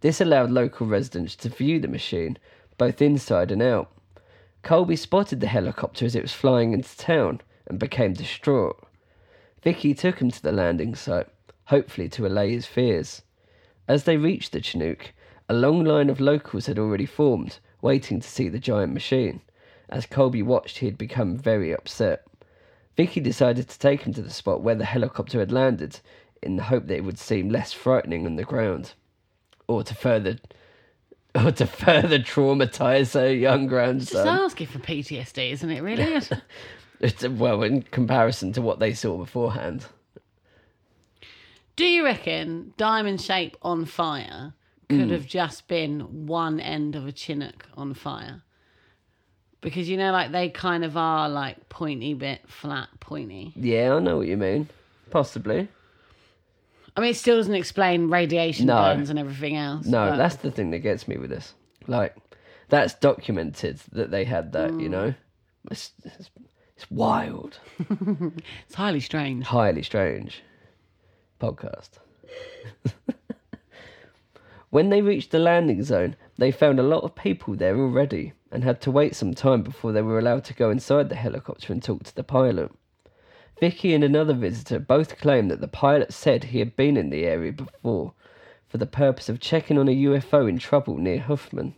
This 0.00 0.20
allowed 0.20 0.50
local 0.50 0.86
residents 0.86 1.36
to 1.36 1.48
view 1.48 1.80
the 1.80 1.88
machine, 1.88 2.38
both 2.76 3.02
inside 3.02 3.50
and 3.50 3.62
out. 3.62 3.90
Colby 4.62 4.96
spotted 4.96 5.40
the 5.40 5.46
helicopter 5.46 6.04
as 6.04 6.14
it 6.14 6.22
was 6.22 6.32
flying 6.32 6.72
into 6.72 6.96
town 6.96 7.40
and 7.66 7.78
became 7.78 8.12
distraught. 8.12 8.87
Vicky 9.68 9.92
took 9.92 10.18
him 10.18 10.30
to 10.30 10.42
the 10.42 10.50
landing 10.50 10.94
site, 10.94 11.26
hopefully 11.64 12.08
to 12.08 12.26
allay 12.26 12.52
his 12.52 12.64
fears. 12.64 13.20
As 13.86 14.04
they 14.04 14.16
reached 14.16 14.52
the 14.52 14.62
Chinook, 14.62 15.12
a 15.46 15.52
long 15.52 15.84
line 15.84 16.08
of 16.08 16.20
locals 16.20 16.64
had 16.64 16.78
already 16.78 17.04
formed, 17.04 17.58
waiting 17.82 18.18
to 18.18 18.26
see 18.26 18.48
the 18.48 18.58
giant 18.58 18.94
machine. 18.94 19.42
As 19.90 20.06
Colby 20.06 20.40
watched, 20.42 20.78
he 20.78 20.86
had 20.86 20.96
become 20.96 21.36
very 21.36 21.70
upset. 21.70 22.24
Vicky 22.96 23.20
decided 23.20 23.68
to 23.68 23.78
take 23.78 24.04
him 24.04 24.14
to 24.14 24.22
the 24.22 24.30
spot 24.30 24.62
where 24.62 24.74
the 24.74 24.86
helicopter 24.86 25.38
had 25.38 25.52
landed, 25.52 26.00
in 26.40 26.56
the 26.56 26.62
hope 26.62 26.86
that 26.86 26.96
it 26.96 27.04
would 27.04 27.18
seem 27.18 27.50
less 27.50 27.74
frightening 27.74 28.24
on 28.24 28.36
the 28.36 28.44
ground, 28.44 28.94
or 29.66 29.82
to 29.82 29.94
further, 29.94 30.38
or 31.34 31.52
to 31.52 31.66
further 31.66 32.18
traumatize 32.18 33.12
her 33.12 33.30
young 33.30 33.64
Just 33.64 33.68
grandson. 33.68 34.28
asking 34.28 34.68
for 34.68 34.78
PTSD, 34.78 35.52
isn't 35.52 35.70
it? 35.70 35.82
Really? 35.82 36.22
It's, 37.00 37.26
well, 37.28 37.62
in 37.62 37.82
comparison 37.82 38.52
to 38.54 38.62
what 38.62 38.78
they 38.78 38.92
saw 38.92 39.16
beforehand. 39.16 39.86
Do 41.76 41.84
you 41.86 42.04
reckon 42.04 42.74
diamond 42.76 43.20
shape 43.20 43.56
on 43.62 43.84
fire 43.84 44.54
could 44.88 45.10
have 45.10 45.26
just 45.26 45.68
been 45.68 46.26
one 46.26 46.58
end 46.60 46.96
of 46.96 47.06
a 47.06 47.12
chinook 47.12 47.66
on 47.76 47.94
fire? 47.94 48.42
Because 49.60 49.88
you 49.88 49.96
know, 49.96 50.10
like 50.12 50.32
they 50.32 50.48
kind 50.48 50.84
of 50.84 50.96
are 50.96 51.28
like 51.28 51.68
pointy 51.68 52.14
bit, 52.14 52.40
flat, 52.48 52.88
pointy. 53.00 53.52
Yeah, 53.54 53.94
I 53.94 53.98
know 54.00 54.16
what 54.18 54.26
you 54.26 54.36
mean. 54.36 54.68
Possibly. 55.10 55.68
I 56.96 57.00
mean, 57.00 57.10
it 57.10 57.16
still 57.16 57.36
doesn't 57.36 57.54
explain 57.54 58.08
radiation 58.08 58.66
No. 58.66 58.74
burns 58.74 59.08
and 59.10 59.18
everything 59.18 59.56
else. 59.56 59.86
No, 59.86 60.10
but- 60.10 60.16
that's 60.16 60.36
the 60.36 60.50
thing 60.50 60.70
that 60.72 60.80
gets 60.80 61.06
me 61.06 61.16
with 61.16 61.30
this. 61.30 61.54
Like, 61.86 62.16
that's 62.68 62.94
documented 62.94 63.78
that 63.92 64.10
they 64.10 64.24
had 64.24 64.52
that. 64.52 64.72
Mm. 64.72 64.82
You 64.82 64.88
know, 64.88 65.14
it's, 65.70 65.92
it's, 66.04 66.30
it's 66.78 66.88
wild, 66.92 67.58
it's 67.80 68.76
highly 68.76 69.00
strange. 69.00 69.46
highly 69.46 69.82
strange. 69.82 70.44
Podcast. 71.40 71.98
when 74.70 74.88
they 74.88 75.02
reached 75.02 75.32
the 75.32 75.40
landing 75.40 75.82
zone, 75.82 76.14
they 76.36 76.52
found 76.52 76.78
a 76.78 76.84
lot 76.84 77.02
of 77.02 77.16
people 77.16 77.56
there 77.56 77.76
already 77.76 78.32
and 78.52 78.62
had 78.62 78.80
to 78.82 78.92
wait 78.92 79.16
some 79.16 79.34
time 79.34 79.62
before 79.62 79.90
they 79.90 80.02
were 80.02 80.20
allowed 80.20 80.44
to 80.44 80.54
go 80.54 80.70
inside 80.70 81.08
the 81.08 81.16
helicopter 81.16 81.72
and 81.72 81.82
talk 81.82 82.04
to 82.04 82.14
the 82.14 82.22
pilot. 82.22 82.70
Vicky 83.58 83.92
and 83.92 84.04
another 84.04 84.32
visitor 84.32 84.78
both 84.78 85.18
claimed 85.18 85.50
that 85.50 85.60
the 85.60 85.66
pilot 85.66 86.14
said 86.14 86.44
he 86.44 86.60
had 86.60 86.76
been 86.76 86.96
in 86.96 87.10
the 87.10 87.24
area 87.24 87.50
before 87.50 88.12
for 88.68 88.78
the 88.78 88.86
purpose 88.86 89.28
of 89.28 89.40
checking 89.40 89.78
on 89.78 89.88
a 89.88 89.96
UFO 89.96 90.48
in 90.48 90.58
trouble 90.60 90.96
near 90.96 91.18
Huffman. 91.18 91.74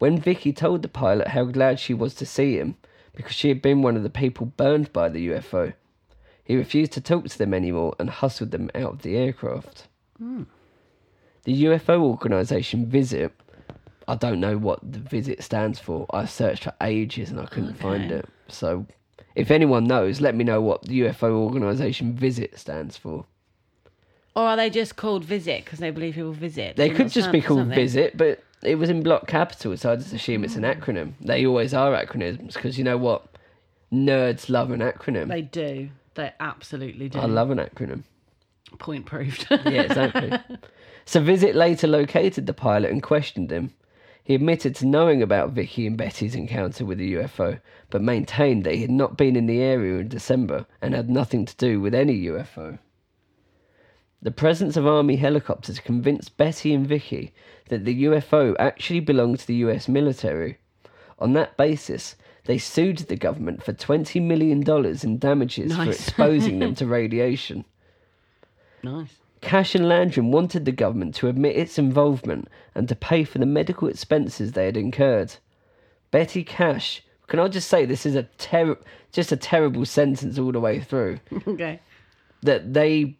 When 0.00 0.18
Vicky 0.18 0.52
told 0.52 0.82
the 0.82 0.88
pilot 0.88 1.28
how 1.28 1.44
glad 1.44 1.78
she 1.78 1.94
was 1.94 2.16
to 2.16 2.26
see 2.26 2.58
him 2.58 2.76
because 3.14 3.34
she 3.34 3.48
had 3.48 3.62
been 3.62 3.82
one 3.82 3.96
of 3.96 4.02
the 4.02 4.10
people 4.10 4.46
burned 4.46 4.92
by 4.92 5.08
the 5.08 5.28
UFO, 5.28 5.74
he 6.44 6.56
refused 6.56 6.92
to 6.92 7.00
talk 7.00 7.28
to 7.28 7.38
them 7.38 7.54
anymore 7.54 7.94
and 7.98 8.10
hustled 8.10 8.50
them 8.50 8.70
out 8.74 8.92
of 8.92 9.02
the 9.02 9.16
aircraft. 9.16 9.88
Hmm. 10.18 10.44
The 11.44 11.64
UFO 11.64 12.00
organisation 12.02 12.86
Visit, 12.86 13.32
I 14.06 14.14
don't 14.14 14.40
know 14.40 14.56
what 14.58 14.80
the 14.82 14.98
Visit 14.98 15.42
stands 15.42 15.78
for. 15.78 16.06
I 16.10 16.24
searched 16.24 16.64
for 16.64 16.74
ages 16.80 17.30
and 17.30 17.40
I 17.40 17.46
couldn't 17.46 17.74
find 17.74 18.10
it. 18.10 18.28
So, 18.48 18.86
if 19.34 19.50
anyone 19.50 19.84
knows, 19.84 20.20
let 20.20 20.34
me 20.34 20.44
know 20.44 20.60
what 20.60 20.82
the 20.82 21.00
UFO 21.00 21.32
organisation 21.32 22.14
Visit 22.14 22.58
stands 22.58 22.96
for. 22.96 23.26
Or 24.34 24.44
are 24.44 24.56
they 24.56 24.70
just 24.70 24.96
called 24.96 25.24
visit 25.24 25.64
because 25.64 25.78
they 25.78 25.90
believe 25.90 26.14
people 26.14 26.32
visit? 26.32 26.76
They 26.76 26.88
could 26.88 27.10
just 27.10 27.30
be 27.30 27.42
called 27.42 27.60
something? 27.60 27.76
Visit, 27.76 28.16
but 28.16 28.42
it 28.62 28.76
was 28.76 28.90
in 28.90 29.02
block 29.02 29.26
capital, 29.26 29.76
so 29.76 29.92
I 29.92 29.96
just 29.96 30.12
assume 30.12 30.44
it's 30.44 30.56
an 30.56 30.64
hmm. 30.64 30.70
acronym. 30.70 31.12
They 31.20 31.46
always 31.46 31.74
are 31.74 31.92
acronyms 31.92 32.54
because 32.54 32.78
you 32.78 32.84
know 32.84 32.98
what? 32.98 33.26
Nerds 33.92 34.48
love 34.48 34.70
an 34.70 34.80
acronym. 34.80 35.28
They 35.28 35.42
do. 35.42 35.90
They 36.14 36.32
absolutely 36.40 37.08
do. 37.08 37.18
I 37.18 37.26
love 37.26 37.50
an 37.50 37.58
acronym. 37.58 38.04
Point 38.78 39.04
proved. 39.04 39.46
Yeah, 39.50 39.82
exactly. 39.82 40.32
so 41.04 41.20
Visit 41.20 41.54
later 41.54 41.86
located 41.86 42.46
the 42.46 42.54
pilot 42.54 42.90
and 42.90 43.02
questioned 43.02 43.50
him. 43.50 43.74
He 44.24 44.34
admitted 44.34 44.76
to 44.76 44.86
knowing 44.86 45.20
about 45.20 45.50
Vicky 45.50 45.86
and 45.86 45.96
Betty's 45.96 46.34
encounter 46.34 46.84
with 46.84 46.98
the 46.98 47.14
UFO, 47.14 47.60
but 47.90 48.02
maintained 48.02 48.64
that 48.64 48.74
he 48.74 48.82
had 48.82 48.90
not 48.90 49.16
been 49.16 49.34
in 49.36 49.46
the 49.46 49.60
area 49.60 49.98
in 49.98 50.08
December 50.08 50.64
and 50.80 50.94
had 50.94 51.10
nothing 51.10 51.44
to 51.44 51.56
do 51.56 51.80
with 51.80 51.94
any 51.94 52.24
UFO. 52.26 52.78
The 54.22 54.30
presence 54.30 54.76
of 54.76 54.86
army 54.86 55.16
helicopters 55.16 55.80
convinced 55.80 56.36
Betty 56.36 56.72
and 56.72 56.86
Vicky 56.86 57.34
that 57.68 57.84
the 57.84 58.04
UFO 58.04 58.54
actually 58.58 59.00
belonged 59.00 59.40
to 59.40 59.46
the 59.46 59.56
US 59.66 59.88
military. 59.88 60.58
On 61.18 61.32
that 61.32 61.56
basis, 61.56 62.14
they 62.44 62.56
sued 62.58 62.98
the 62.98 63.16
government 63.16 63.64
for 63.64 63.72
$20 63.72 64.22
million 64.22 64.62
in 65.02 65.18
damages 65.18 65.74
for 65.74 65.90
exposing 65.90 66.60
them 66.60 66.74
to 66.76 66.86
radiation. 67.00 67.64
nice. 68.82 69.16
Cash 69.40 69.74
and 69.74 69.88
Landrum 69.88 70.30
wanted 70.30 70.64
the 70.64 70.72
government 70.72 71.16
to 71.16 71.26
admit 71.26 71.56
its 71.56 71.76
involvement 71.76 72.46
and 72.76 72.88
to 72.88 72.94
pay 72.94 73.24
for 73.24 73.38
the 73.38 73.46
medical 73.46 73.88
expenses 73.88 74.52
they 74.52 74.66
had 74.66 74.76
incurred. 74.76 75.34
Betty 76.12 76.44
Cash, 76.44 77.02
can 77.26 77.40
I 77.40 77.48
just 77.48 77.68
say 77.68 77.84
this 77.84 78.06
is 78.06 78.14
a 78.14 78.22
ter- 78.38 78.78
just 79.10 79.32
a 79.32 79.36
terrible 79.36 79.84
sentence 79.84 80.38
all 80.38 80.52
the 80.52 80.60
way 80.60 80.78
through. 80.78 81.18
okay. 81.48 81.80
that 82.42 82.72
they 82.72 83.16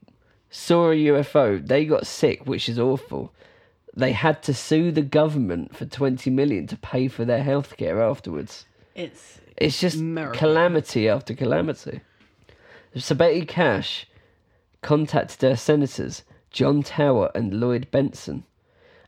saw 0.53 0.91
a 0.91 0.95
UFO, 0.95 1.67
they 1.67 1.85
got 1.85 2.07
sick, 2.07 2.47
which 2.47 2.69
is 2.69 2.79
awful. 2.79 3.33
They 3.97 4.13
had 4.13 4.43
to 4.45 4.55
sue 4.55 4.93
the 4.93 5.03
government 5.03 5.75
for 5.75 5.85
20 5.87 6.31
million 6.31 6.67
to 6.69 6.77
pay 6.77 7.09
for 7.09 7.25
their 7.25 7.43
healthcare 7.43 7.99
afterwards. 8.09 8.67
It's 8.95 9.41
It's 9.57 9.81
just 9.81 9.99
Miracle. 9.99 10.39
calamity 10.39 11.09
after 11.09 11.35
calamity. 11.35 12.01
So 12.95 13.15
Betty 13.15 13.45
Cash 13.47 14.07
contacted 14.83 15.43
her 15.49 15.57
senators, 15.57 16.23
John 16.51 16.83
Tower 16.83 17.31
and 17.35 17.59
Lloyd 17.59 17.89
Bentsen, 17.91 18.45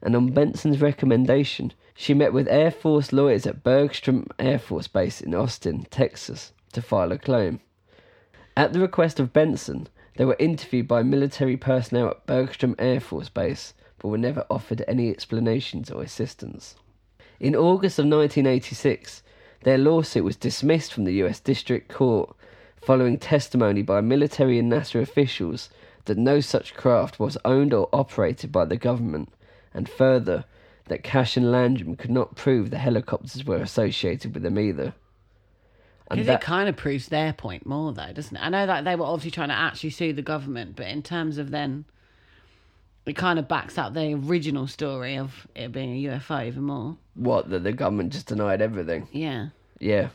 and 0.03 0.17
on 0.17 0.33
Bentsen's 0.33 0.81
recommendation, 0.81 1.73
she 1.95 2.15
met 2.15 2.33
with 2.33 2.49
Air 2.49 2.71
Force 2.71 3.13
lawyers 3.13 3.47
at 3.47 3.63
Bergstrom 3.63 4.27
Air 4.39 4.59
Force 4.59 4.89
Base 4.89 5.21
in 5.21 5.35
Austin, 5.35 5.87
Texas, 5.91 6.53
to 6.73 6.81
file 6.83 7.13
a 7.13 7.19
claim. 7.19 7.61
At 8.57 8.73
the 8.73 8.81
request 8.81 9.21
of 9.21 9.33
Bentsen, 9.33 9.87
they 10.17 10.25
were 10.25 10.37
interviewed 10.39 10.89
by 10.89 11.03
military 11.03 11.57
personnel 11.57 12.09
at 12.09 12.27
Bergstrom 12.27 12.75
Air 12.79 13.01
Force 13.01 13.29
Base, 13.29 13.75
but 13.99 14.09
were 14.09 14.19
never 14.19 14.47
offered 14.51 14.85
any 14.87 15.11
explanations 15.11 15.91
or 15.91 16.03
assistance. 16.03 16.77
In 17.41 17.57
August 17.57 17.99
of 17.99 18.05
1986, 18.05 19.23
their 19.65 19.79
lawsuit 19.79 20.25
was 20.25 20.37
dismissed 20.37 20.93
from 20.93 21.05
the 21.05 21.23
US 21.25 21.41
District 21.41 21.89
Court 21.89 22.35
following 22.81 23.19
testimony 23.19 23.83
by 23.83 24.01
military 24.01 24.59
and 24.59 24.71
NASA 24.71 25.01
officials 25.01 25.71
that 26.05 26.19
no 26.19 26.41
such 26.41 26.75
craft 26.75 27.19
was 27.19 27.39
owned 27.45 27.73
or 27.73 27.89
operated 27.93 28.53
by 28.53 28.65
the 28.65 28.77
government, 28.77 29.33
and 29.73 29.89
further, 29.89 30.45
that 30.87 31.03
Cash 31.03 31.37
and 31.37 31.51
Landrum 31.51 31.97
could 31.97 32.11
not 32.11 32.37
prove 32.37 32.71
the 32.71 32.79
helicopters 32.79 33.45
were 33.45 33.57
associated 33.57 34.35
with 34.35 34.43
them 34.43 34.59
either. 34.59 34.95
Because 36.15 36.35
it 36.35 36.41
kind 36.41 36.69
of 36.69 36.77
proves 36.77 37.09
their 37.09 37.33
point 37.33 37.67
more, 37.67 37.93
though, 37.93 38.13
doesn't 38.13 38.37
it? 38.37 38.41
I 38.41 38.49
know 38.49 38.67
that 38.67 38.85
they 38.85 38.97
were 38.97 39.05
obviously 39.05 39.31
trying 39.31 39.49
to 39.49 39.55
actually 39.55 39.91
sue 39.91 40.13
the 40.13 40.23
government, 40.23 40.77
but 40.77 40.87
in 40.87 41.03
terms 41.03 41.39
of 41.39 41.51
then, 41.51 41.85
it 43.07 43.15
kind 43.15 43.39
of 43.39 43.49
backs 43.49 43.77
up 43.77 43.95
the 43.95 44.15
original 44.15 44.67
story 44.67 45.17
of 45.19 45.47
it 45.55 45.73
being 45.73 45.93
a 46.07 46.09
UFO 46.11 46.47
even 46.47 46.65
more. 46.65 46.97
what, 47.15 47.51
that 47.51 47.65
the 47.65 47.73
government 47.73 48.13
just 48.13 48.27
denied 48.27 48.63
everything. 48.63 49.09
Yeah. 49.13 49.49
Yeah. 49.79 50.09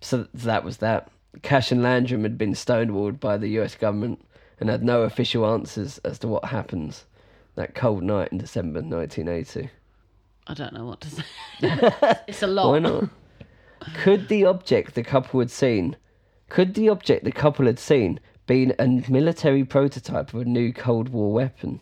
So 0.00 0.26
that 0.34 0.64
was 0.64 0.78
that. 0.78 1.10
Cash 1.42 1.72
and 1.72 1.82
Landrum 1.82 2.22
had 2.22 2.38
been 2.38 2.52
stonewalled 2.52 3.20
by 3.20 3.36
the 3.36 3.48
US 3.60 3.74
government 3.74 4.24
and 4.60 4.68
had 4.68 4.84
no 4.84 5.02
official 5.02 5.46
answers 5.46 5.98
as 5.98 6.18
to 6.20 6.28
what 6.28 6.46
happens 6.46 7.04
that 7.54 7.74
cold 7.74 8.02
night 8.02 8.30
in 8.32 8.38
December 8.38 8.80
1980. 8.80 9.70
I 10.46 10.54
don't 10.54 10.72
know 10.72 10.84
what 10.84 11.00
to 11.00 11.10
say. 11.10 11.22
it's 12.28 12.42
a 12.42 12.46
lot. 12.46 12.68
Why 12.70 12.78
not? 12.78 13.08
Could 13.94 14.28
the 14.28 14.44
object 14.44 14.94
the 14.94 15.02
couple 15.02 15.40
had 15.40 15.50
seen, 15.50 15.96
could 16.48 16.74
the 16.74 16.88
object 16.88 17.24
the 17.24 17.32
couple 17.32 17.66
had 17.66 17.78
seen 17.78 18.20
been 18.46 18.74
a 18.78 18.86
military 19.10 19.64
prototype 19.64 20.32
of 20.34 20.40
a 20.42 20.44
new 20.44 20.72
Cold 20.72 21.08
War 21.08 21.32
weapon? 21.32 21.80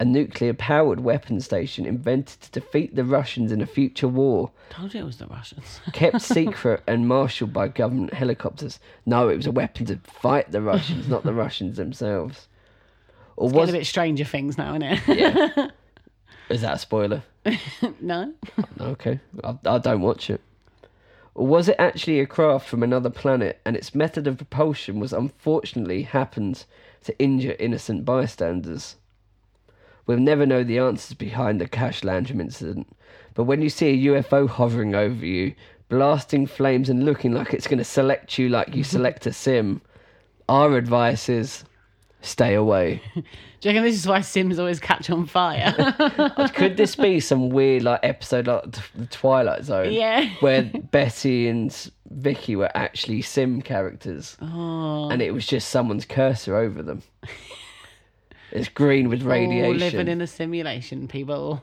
A 0.00 0.04
nuclear 0.04 0.54
powered 0.54 1.00
weapon 1.00 1.40
station 1.40 1.84
invented 1.84 2.40
to 2.40 2.60
defeat 2.60 2.94
the 2.94 3.04
Russians 3.04 3.50
in 3.50 3.60
a 3.60 3.66
future 3.66 4.06
war, 4.06 4.52
told 4.70 4.94
you 4.94 5.00
it 5.00 5.04
was 5.04 5.16
the 5.16 5.26
Russians. 5.26 5.80
kept 5.92 6.22
secret 6.22 6.84
and 6.86 7.08
marshalled 7.08 7.52
by 7.52 7.66
government 7.66 8.14
helicopters. 8.14 8.78
No, 9.06 9.28
it 9.28 9.36
was 9.36 9.46
a 9.46 9.50
weapon 9.50 9.86
to 9.86 9.96
fight 10.04 10.52
the 10.52 10.62
Russians, 10.62 11.08
not 11.08 11.24
the 11.24 11.34
Russians 11.34 11.78
themselves. 11.78 12.46
Or 13.36 13.48
Getting 13.48 13.60
was 13.60 13.70
a 13.70 13.72
bit 13.72 13.86
Stranger 13.86 14.24
Things 14.24 14.56
now, 14.56 14.74
innit? 14.78 15.00
yeah? 15.08 15.68
Is 16.48 16.60
that 16.62 16.74
a 16.74 16.78
spoiler? 16.78 17.22
no. 18.00 18.32
Okay, 18.80 19.18
I, 19.42 19.56
I 19.66 19.78
don't 19.78 20.00
watch 20.00 20.30
it. 20.30 20.40
Or 21.38 21.46
was 21.46 21.68
it 21.68 21.76
actually 21.78 22.18
a 22.18 22.26
craft 22.26 22.68
from 22.68 22.82
another 22.82 23.10
planet, 23.10 23.60
and 23.64 23.76
its 23.76 23.94
method 23.94 24.26
of 24.26 24.38
propulsion 24.38 24.98
was 24.98 25.12
unfortunately 25.12 26.02
happened 26.02 26.64
to 27.04 27.16
injure 27.20 27.54
innocent 27.60 28.04
bystanders? 28.04 28.96
We'll 30.04 30.18
never 30.18 30.44
know 30.44 30.64
the 30.64 30.80
answers 30.80 31.14
behind 31.14 31.60
the 31.60 31.68
Cash 31.68 32.02
Landrum 32.02 32.40
incident, 32.40 32.88
but 33.34 33.44
when 33.44 33.62
you 33.62 33.70
see 33.70 33.86
a 33.86 34.10
UFO 34.10 34.48
hovering 34.48 34.96
over 34.96 35.24
you, 35.24 35.54
blasting 35.88 36.48
flames 36.48 36.88
and 36.90 37.04
looking 37.04 37.30
like 37.30 37.54
it's 37.54 37.68
going 37.68 37.78
to 37.78 37.84
select 37.84 38.36
you 38.36 38.48
like 38.48 38.74
you 38.74 38.82
select 38.96 39.24
a 39.24 39.32
sim, 39.32 39.80
our 40.48 40.76
advice 40.76 41.28
is 41.28 41.62
stay 42.20 42.54
away. 42.54 43.02
Do 43.14 43.68
you 43.68 43.70
reckon 43.74 43.82
this 43.82 43.96
is 43.96 44.06
why 44.06 44.20
Sims 44.20 44.58
always 44.58 44.78
catch 44.78 45.10
on 45.10 45.26
fire? 45.26 45.74
Could 46.54 46.76
this 46.76 46.94
be 46.94 47.18
some 47.18 47.48
weird 47.48 47.82
like 47.82 48.00
episode 48.04 48.46
like 48.46 48.70
t- 48.70 48.80
the 48.94 49.06
Twilight 49.06 49.64
Zone? 49.64 49.92
Yeah. 49.92 50.28
Where 50.40 50.62
Betty 50.62 51.48
and 51.48 51.90
Vicky 52.10 52.54
were 52.54 52.70
actually 52.76 53.22
sim 53.22 53.60
characters, 53.60 54.36
oh, 54.40 55.10
and 55.10 55.20
it 55.20 55.32
was 55.32 55.46
just 55.46 55.70
someone's 55.70 56.04
cursor 56.04 56.56
over 56.56 56.82
them. 56.82 57.02
It's 58.52 58.68
green 58.68 59.08
with 59.08 59.22
radiation. 59.22 59.64
all 59.66 59.74
living 59.74 60.08
in 60.08 60.20
a 60.20 60.26
simulation, 60.26 61.08
people. 61.08 61.62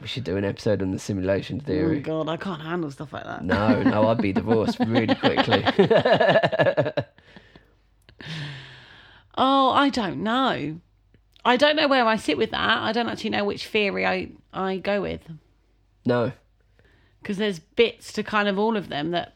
We 0.00 0.06
should 0.08 0.24
do 0.24 0.36
an 0.36 0.44
episode 0.44 0.82
on 0.82 0.90
the 0.90 0.98
simulation 0.98 1.60
theory. 1.60 1.84
Oh 1.84 1.88
theory. 1.88 2.00
God, 2.00 2.28
I 2.28 2.36
can't 2.36 2.60
handle 2.60 2.90
stuff 2.90 3.12
like 3.12 3.24
that. 3.24 3.44
No, 3.44 3.82
no, 3.82 4.08
I'd 4.08 4.18
be 4.18 4.32
divorced 4.32 4.78
really 4.80 5.14
quickly. 5.14 5.64
Oh, 9.36 9.70
I 9.70 9.88
don't 9.88 10.22
know. 10.22 10.80
I 11.44 11.56
don't 11.56 11.76
know 11.76 11.88
where 11.88 12.06
I 12.06 12.16
sit 12.16 12.36
with 12.38 12.50
that. 12.52 12.78
I 12.82 12.92
don't 12.92 13.08
actually 13.08 13.30
know 13.30 13.44
which 13.44 13.66
theory 13.66 14.06
I, 14.06 14.30
I 14.52 14.76
go 14.76 15.02
with. 15.02 15.22
no, 16.04 16.32
Because 17.20 17.36
there's 17.38 17.58
bits 17.58 18.12
to 18.14 18.22
kind 18.22 18.48
of 18.48 18.58
all 18.58 18.76
of 18.76 18.88
them 18.88 19.10
that 19.10 19.34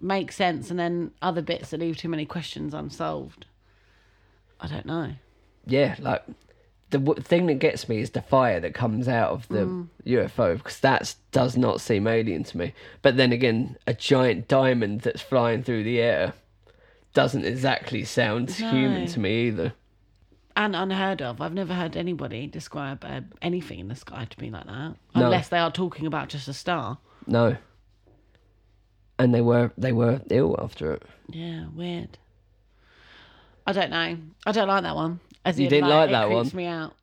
make 0.00 0.30
sense, 0.30 0.70
and 0.70 0.78
then 0.78 1.10
other 1.22 1.42
bits 1.42 1.70
that 1.70 1.80
leave 1.80 1.96
too 1.96 2.08
many 2.08 2.24
questions 2.26 2.74
unsolved. 2.74 3.46
I 4.60 4.66
don't 4.68 4.86
know. 4.86 5.12
yeah, 5.66 5.96
like 5.98 6.24
the 6.90 6.98
w- 6.98 7.20
thing 7.22 7.46
that 7.46 7.58
gets 7.58 7.88
me 7.88 8.00
is 8.00 8.10
the 8.10 8.22
fire 8.22 8.60
that 8.60 8.72
comes 8.74 9.08
out 9.08 9.30
of 9.30 9.46
the 9.48 9.58
Mm. 9.66 9.88
UFO 10.06 10.56
because 10.56 10.80
that 10.80 11.14
does 11.32 11.56
not 11.56 11.80
seem 11.80 12.06
alien 12.06 12.44
to 12.44 12.56
me. 12.58 12.72
But 13.02 13.16
then 13.16 13.30
again, 13.32 13.76
a 13.86 13.92
giant 13.94 14.48
diamond 14.48 15.02
that's 15.02 15.20
flying 15.20 15.62
through 15.62 15.84
the 15.84 16.00
air 16.00 16.32
doesn't 17.18 17.44
exactly 17.44 18.04
sound 18.04 18.48
human 18.50 19.06
to 19.08 19.18
me 19.20 19.48
either. 19.48 19.72
And 20.54 20.74
unheard 20.76 21.20
of. 21.20 21.40
I've 21.40 21.52
never 21.52 21.74
heard 21.74 21.96
anybody 21.96 22.46
describe 22.46 23.04
uh, 23.04 23.20
anything 23.42 23.80
in 23.80 23.88
the 23.88 23.94
sky 23.96 24.26
to 24.30 24.40
me 24.40 24.50
like 24.50 24.66
that, 24.66 24.94
No. 25.14 25.24
unless 25.26 25.48
they 25.48 25.58
are 25.58 25.70
talking 25.72 26.06
about 26.06 26.28
just 26.28 26.46
a 26.48 26.52
star. 26.52 26.98
No. 27.26 27.56
And 29.18 29.34
they 29.34 29.40
were 29.40 29.72
they 29.76 29.92
were 29.92 30.20
ill 30.30 30.56
after 30.62 30.92
it. 30.92 31.02
Yeah, 31.28 31.66
weird. 31.74 32.18
I 33.66 33.72
don't 33.72 33.90
know. 33.90 34.16
I 34.46 34.52
don't 34.52 34.68
like 34.68 34.84
that 34.84 34.94
one. 34.94 35.18
As 35.44 35.58
You 35.58 35.68
didn't 35.68 35.88
like 35.90 36.08
it 36.10 36.12
that 36.12 36.26
creeps 36.28 36.52
one? 36.52 36.56
me 36.56 36.66
out. 36.66 36.94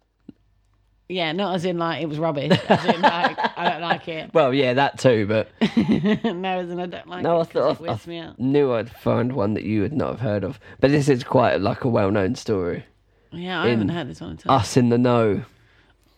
Yeah, 1.08 1.34
not 1.34 1.54
as 1.56 1.66
in 1.66 1.78
like 1.78 2.02
it 2.02 2.08
was 2.08 2.18
rubbish. 2.18 2.58
As 2.68 2.84
in 2.86 3.02
like 3.02 3.38
I 3.58 3.70
don't 3.70 3.82
like 3.82 4.08
it. 4.08 4.32
Well, 4.34 4.54
yeah, 4.54 4.74
that 4.74 4.98
too. 4.98 5.28
But 5.28 5.50
no, 5.78 6.60
as 6.60 6.70
in 6.72 6.80
I 6.80 6.86
don't 6.88 7.08
like 7.08 7.22
no, 7.24 7.40
I 7.42 7.44
thought 7.44 7.72
it 7.72 7.80
I, 7.80 7.82
weirds 7.84 8.08
me 8.08 8.18
out. 8.20 8.40
knew 8.40 8.74
I'd 8.74 8.90
find 8.90 9.34
one 9.34 9.54
that 9.54 9.64
you 9.64 9.82
would 9.82 9.94
not 9.94 10.10
have 10.12 10.20
heard 10.22 10.44
of. 10.44 10.60
But 10.80 10.90
this 10.92 11.08
is 11.08 11.24
quite 11.24 11.62
like 11.62 11.84
a 11.84 11.90
well-known 11.90 12.34
story. 12.36 12.86
Yeah, 13.32 13.62
I 13.62 13.66
in 13.68 13.72
haven't 13.72 13.90
heard 13.90 14.10
this 14.10 14.22
one 14.22 14.32
at 14.32 14.48
all. 14.48 14.56
Us 14.56 14.78
in 14.78 14.90
the 14.90 14.98
know. 14.98 15.44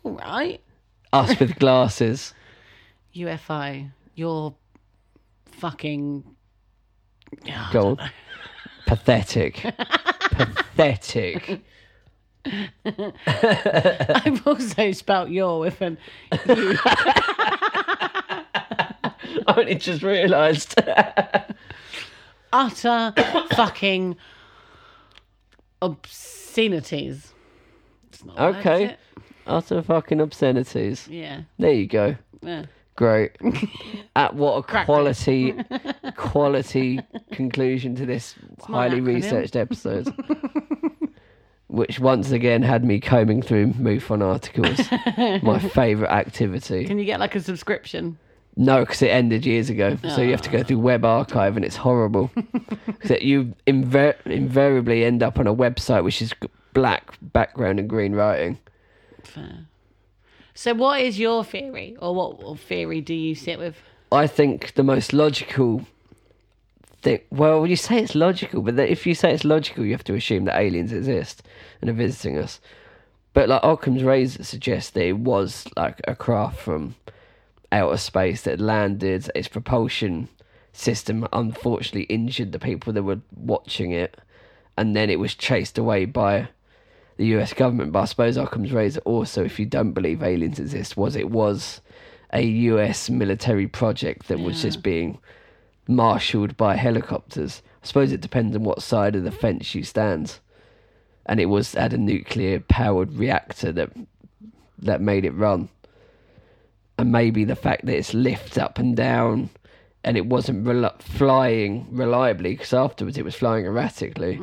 All 0.03 0.13
right, 0.13 0.61
Us 1.11 1.37
with 1.39 1.55
glasses. 1.59 2.33
UFO. 3.15 3.91
You're 4.15 4.55
fucking. 5.51 6.23
Yeah, 7.43 7.67
I 7.69 7.73
Go 7.73 7.87
on. 7.99 8.11
Pathetic. 8.85 9.55
Pathetic. 10.31 11.61
I've 12.85 14.45
also 14.47 14.91
spelt 14.91 15.29
your 15.29 15.59
with 15.59 15.81
an 15.81 15.97
U. 16.47 16.77
I 19.47 19.53
only 19.55 19.75
just 19.75 20.03
realised. 20.03 20.75
utter 22.53 23.13
fucking 23.51 24.15
obscenities. 25.81 27.33
Not 28.25 28.37
a 28.37 28.41
word, 28.41 28.49
is 28.51 28.57
Okay. 28.65 28.95
Utter 29.45 29.81
fucking 29.81 30.21
obscenities. 30.21 31.07
Yeah. 31.07 31.41
There 31.57 31.73
you 31.73 31.87
go. 31.87 32.15
yeah. 32.41 32.65
Great. 32.95 33.37
At 34.15 34.33
what 34.33 34.57
a 34.57 34.83
quality, 34.85 35.53
quality 36.17 36.99
conclusion 37.31 37.95
to 37.95 38.07
this 38.07 38.35
my 38.67 38.89
highly 38.89 39.01
researched 39.01 39.55
episode. 39.55 40.11
Which 41.69 41.99
once 41.99 42.31
again 42.31 42.63
had 42.63 42.85
me 42.85 42.99
combing 42.99 43.41
through 43.41 43.73
MUFON 43.73 44.23
articles. 44.23 44.79
my 45.43 45.59
favourite 45.59 46.11
activity. 46.11 46.85
Can 46.85 46.97
you 46.97 47.05
get 47.05 47.19
like 47.19 47.35
a 47.35 47.41
subscription? 47.41 48.17
No, 48.55 48.79
because 48.79 49.01
it 49.03 49.09
ended 49.09 49.45
years 49.45 49.69
ago. 49.69 49.97
So 50.15 50.21
you 50.21 50.31
have 50.31 50.41
to 50.41 50.49
go 50.49 50.59
ah. 50.59 50.63
through 50.63 50.79
Web 50.79 51.05
Archive, 51.05 51.55
and 51.55 51.63
it's 51.63 51.75
horrible. 51.75 52.31
Because 52.85 53.21
you 53.21 53.53
inver- 53.67 54.19
invariably 54.25 55.03
end 55.03 55.21
up 55.21 55.37
on 55.37 55.45
a 55.45 55.53
website 55.53 56.03
which 56.03 56.19
is 56.19 56.33
black 56.73 57.15
background 57.21 57.79
and 57.79 57.87
green 57.87 58.15
writing. 58.15 58.57
Fair. 59.23 59.67
So, 60.55 60.73
what 60.73 61.01
is 61.01 61.19
your 61.19 61.43
theory, 61.43 61.95
or 62.01 62.15
what 62.15 62.59
theory 62.59 63.01
do 63.01 63.13
you 63.13 63.35
sit 63.35 63.59
with? 63.59 63.75
I 64.11 64.25
think 64.25 64.73
the 64.73 64.83
most 64.83 65.13
logical 65.13 65.85
Well, 67.29 67.65
you 67.65 67.75
say 67.75 67.99
it's 67.99 68.15
logical, 68.15 68.61
but 68.61 68.77
if 68.79 69.05
you 69.07 69.15
say 69.15 69.33
it's 69.33 69.45
logical, 69.45 69.85
you 69.85 69.91
have 69.93 70.03
to 70.05 70.15
assume 70.15 70.45
that 70.45 70.59
aliens 70.59 70.91
exist 70.91 71.43
and 71.79 71.89
are 71.89 71.93
visiting 71.93 72.37
us. 72.37 72.59
But 73.33 73.49
like 73.49 73.63
Occam's 73.63 74.03
razor 74.03 74.43
suggests 74.43 74.91
that 74.91 75.05
it 75.05 75.19
was 75.19 75.67
like 75.77 76.01
a 76.07 76.15
craft 76.15 76.59
from 76.59 76.95
outer 77.71 77.97
space 77.97 78.41
that 78.41 78.59
landed. 78.59 79.29
Its 79.35 79.47
propulsion 79.47 80.27
system 80.73 81.27
unfortunately 81.31 82.03
injured 82.03 82.51
the 82.51 82.59
people 82.59 82.93
that 82.93 83.03
were 83.03 83.21
watching 83.35 83.91
it, 83.91 84.19
and 84.75 84.95
then 84.95 85.09
it 85.09 85.19
was 85.19 85.35
chased 85.35 85.77
away 85.77 86.05
by 86.05 86.49
the 87.17 87.27
U.S. 87.27 87.53
government. 87.53 87.91
But 87.91 88.01
I 88.01 88.05
suppose 88.05 88.37
Occam's 88.37 88.73
razor 88.73 89.01
also, 89.01 89.43
if 89.43 89.59
you 89.59 89.65
don't 89.65 89.93
believe 89.93 90.23
aliens 90.23 90.59
exist, 90.59 90.97
was 90.97 91.15
it 91.15 91.29
was 91.29 91.81
a 92.33 92.41
U.S. 92.41 93.09
military 93.09 93.67
project 93.67 94.27
that 94.27 94.39
was 94.39 94.61
just 94.61 94.83
being 94.83 95.19
marshalled 95.87 96.57
by 96.57 96.75
helicopters. 96.75 97.61
I 97.83 97.87
suppose 97.87 98.11
it 98.11 98.21
depends 98.21 98.55
on 98.55 98.63
what 98.63 98.81
side 98.81 99.15
of 99.15 99.23
the 99.23 99.31
fence 99.31 99.73
you 99.75 99.83
stand. 99.83 100.39
And 101.25 101.39
it 101.39 101.45
was 101.45 101.73
had 101.73 101.93
a 101.93 101.97
nuclear 101.97 102.59
powered 102.59 103.13
reactor 103.13 103.71
that 103.73 103.91
that 104.79 105.01
made 105.01 105.25
it 105.25 105.31
run. 105.31 105.69
And 106.97 107.11
maybe 107.11 107.43
the 107.43 107.55
fact 107.55 107.85
that 107.85 107.95
it's 107.95 108.13
lift 108.13 108.57
up 108.57 108.79
and 108.79 108.95
down 108.95 109.49
and 110.03 110.17
it 110.17 110.25
wasn't 110.25 110.65
rel- 110.65 110.95
flying 110.99 111.87
reliably 111.91 112.51
because 112.51 112.73
afterwards 112.73 113.17
it 113.17 113.25
was 113.25 113.35
flying 113.35 113.65
erratically. 113.65 114.39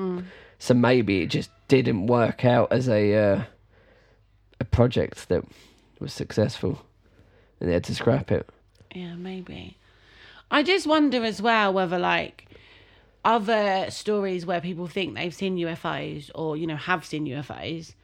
So 0.58 0.74
maybe 0.74 1.22
it 1.22 1.28
just 1.30 1.50
didn't 1.68 2.06
work 2.06 2.44
out 2.44 2.70
as 2.72 2.88
a 2.88 3.14
uh, 3.14 3.42
a 4.60 4.64
project 4.64 5.28
that 5.28 5.44
was 6.00 6.12
successful 6.12 6.84
and 7.60 7.68
they 7.68 7.74
had 7.74 7.84
to 7.84 7.94
scrap 7.94 8.30
it. 8.30 8.48
Yeah, 8.94 9.14
maybe. 9.14 9.76
I 10.54 10.62
just 10.62 10.86
wonder 10.86 11.24
as 11.24 11.42
well 11.42 11.72
whether 11.72 11.98
like 11.98 12.46
other 13.24 13.86
stories 13.90 14.46
where 14.46 14.60
people 14.60 14.86
think 14.86 15.16
they've 15.16 15.34
seen 15.34 15.56
UFOs 15.56 16.30
or 16.32 16.56
you 16.56 16.68
know 16.68 16.76
have 16.76 17.04
seen 17.04 17.26
UFOs, 17.26 17.94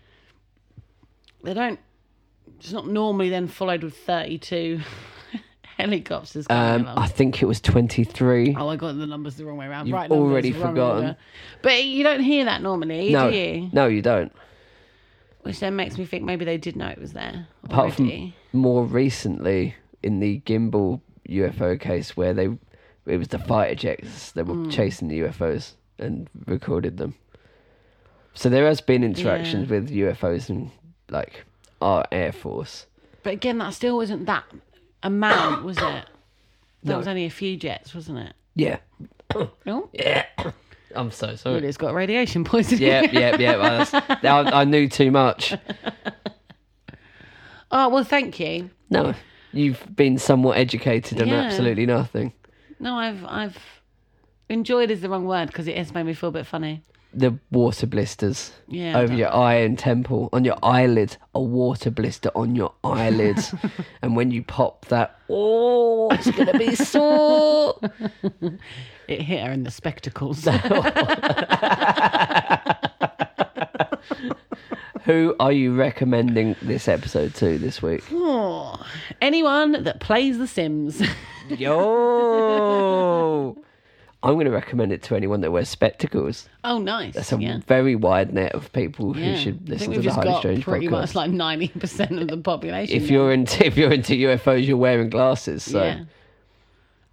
they 1.45 1.55
don't. 1.55 1.79
It's 2.59 2.73
not 2.73 2.89
normally 2.89 3.29
then 3.29 3.47
followed 3.47 3.85
with 3.85 3.97
thirty-two 3.99 4.81
helicopters. 5.77 6.47
Um. 6.51 6.89
I 6.89 7.07
think 7.07 7.41
it 7.41 7.47
was 7.47 7.61
23. 7.61 8.57
Oh, 8.59 8.69
I 8.69 8.75
got 8.75 8.99
the 8.99 9.07
numbers 9.07 9.37
the 9.37 9.45
wrong 9.45 9.57
way 9.57 9.67
around. 9.67 9.87
You've 9.87 9.95
right 9.95 10.11
numbers, 10.11 10.29
already 10.29 10.51
forgotten. 10.51 11.15
But 11.63 11.85
you 11.85 12.03
don't 12.03 12.21
hear 12.21 12.47
that 12.47 12.63
normally, 12.63 13.13
no, 13.13 13.31
do 13.31 13.37
you? 13.37 13.71
no, 13.73 13.87
you 13.87 14.03
don't. 14.03 14.33
Which 15.43 15.61
then 15.61 15.77
makes 15.77 15.97
me 15.97 16.05
think 16.05 16.25
maybe 16.25 16.45
they 16.45 16.59
did 16.59 16.75
know 16.75 16.89
it 16.89 16.99
was 16.99 17.13
there. 17.13 17.47
Apart 17.63 18.01
already. 18.01 18.35
from 18.51 18.61
more 18.61 18.85
recently 18.85 19.77
in 20.03 20.19
the 20.19 20.41
gimbal 20.41 21.01
UFO 21.31 21.79
case 21.79 22.17
where 22.17 22.35
they 22.35 22.49
it 23.07 23.17
was 23.17 23.29
the 23.29 23.39
fighter 23.39 23.75
jets 23.75 24.33
that 24.33 24.47
were 24.47 24.55
Hmm. 24.55 24.69
chasing 24.71 25.09
the 25.09 25.21
UFOs 25.21 25.73
and 25.99 26.29
recorded 26.47 26.97
them. 26.99 27.15
So 28.35 28.49
there 28.49 28.67
has 28.67 28.81
been 28.81 29.03
interactions 29.03 29.69
Yeah. 29.71 29.77
with 29.79 29.91
UFOs 29.91 30.49
and 30.49 30.71
like 31.09 31.45
our 31.81 32.05
air 32.13 32.31
force. 32.33 32.87
But 33.23 33.33
again, 33.35 33.59
that 33.59 33.75
still 33.75 33.97
wasn't 33.97 34.27
that 34.27 34.45
amount, 35.03 35.65
was 35.65 35.79
it? 35.79 35.83
That 36.83 36.93
No. 36.93 36.99
was 36.99 37.09
only 37.09 37.27
a 37.27 37.31
few 37.31 37.57
jets, 37.59 37.95
wasn't 37.95 38.19
it? 38.21 38.33
Yeah, 38.55 38.79
Oh, 39.67 39.89
yeah. 39.93 40.25
I'm 40.95 41.11
so 41.11 41.37
sorry. 41.37 41.65
It's 41.67 41.77
got 41.77 41.95
radiation 41.95 42.43
poisoning. 42.45 42.83
Yeah, 42.83 43.03
yeah, 43.13 43.37
yeah. 43.39 43.85
I, 44.25 44.61
I 44.61 44.65
knew 44.65 44.89
too 44.89 45.11
much. 45.11 45.55
Oh 47.73 47.89
well, 47.89 48.05
thank 48.05 48.41
you. 48.41 48.71
No, 48.91 49.15
you've 49.53 49.85
been 49.95 50.19
somewhat 50.19 50.57
educated 50.59 51.21
on 51.21 51.29
Yeah. 51.29 51.43
absolutely 51.43 51.87
nothing. 51.87 52.33
No, 52.79 52.97
I've 52.97 53.25
I've 53.25 53.59
enjoyed 54.49 54.91
is 54.91 55.01
the 55.01 55.09
wrong 55.09 55.25
word 55.27 55.47
because 55.49 55.69
it 55.69 55.77
has 55.77 55.93
made 55.95 56.05
me 56.05 56.15
feel 56.15 56.29
a 56.31 56.33
bit 56.33 56.47
funny. 56.47 56.83
The 57.13 57.37
water 57.51 57.87
blisters 57.89 58.53
Yeah, 58.69 58.97
over 58.99 59.13
your 59.13 59.35
eye 59.35 59.55
and 59.57 59.77
temple, 59.77 60.29
on 60.33 60.45
your 60.45 60.57
eyelid, 60.63 61.17
a 61.35 61.41
water 61.43 61.91
blister 61.91 62.31
on 62.37 62.55
your 62.55 62.73
eyelid, 62.85 63.37
and 64.03 64.15
when 64.15 64.31
you 64.31 64.45
pop 64.45 64.87
that, 64.87 65.19
oh, 65.29 66.09
it's 66.13 66.31
gonna 66.31 66.57
be 66.59 66.75
sore. 66.77 67.79
It 69.09 69.23
hit 69.23 69.43
her 69.45 69.51
in 69.51 69.65
the 69.65 69.73
spectacles. 69.73 70.45
Who 75.05 75.35
are 75.41 75.53
you 75.53 75.75
recommending 75.75 76.55
this 76.61 76.87
episode 76.87 77.35
to 77.37 77.57
this 77.59 77.81
week? 77.83 78.05
Oh, 78.13 78.79
anyone 79.23 79.83
that 79.85 80.01
plays 80.01 80.37
The 80.39 80.47
Sims. 80.47 81.01
Yo, 81.49 81.73
I'm 84.23 84.35
going 84.35 84.45
to 84.45 84.51
recommend 84.53 84.93
it 84.93 85.03
to 85.05 85.17
anyone 85.17 85.41
that 85.41 85.51
wears 85.53 85.71
spectacles. 85.71 86.49
oh, 86.65 86.79
nice. 86.79 87.15
That's 87.15 87.33
a 87.33 87.39
yeah. 87.41 87.59
very 87.67 87.97
wide 87.97 88.35
net 88.35 88.53
of 88.55 88.71
people 88.73 89.17
Yeah. 89.17 89.33
who 89.33 89.37
should 89.39 89.67
listen 89.69 89.93
to 89.93 90.01
the 90.03 90.13
Highly 90.13 90.39
Strange 90.39 90.65
pretty 90.65 90.87
podcast. 90.89 90.91
much 90.91 91.15
like 91.15 91.31
ninety 91.31 91.69
percent 91.69 92.13
of 92.19 92.29
the 92.29 92.37
population. 92.37 92.95
if 92.95 93.05
now. 93.05 93.09
you're 93.09 93.33
into 93.33 93.67
if 93.67 93.79
you're 93.79 93.93
into 93.93 94.13
UFOs, 94.15 94.67
you're 94.67 94.77
wearing 94.77 95.09
glasses. 95.09 95.63
So 95.63 95.83
yeah. 95.83 96.05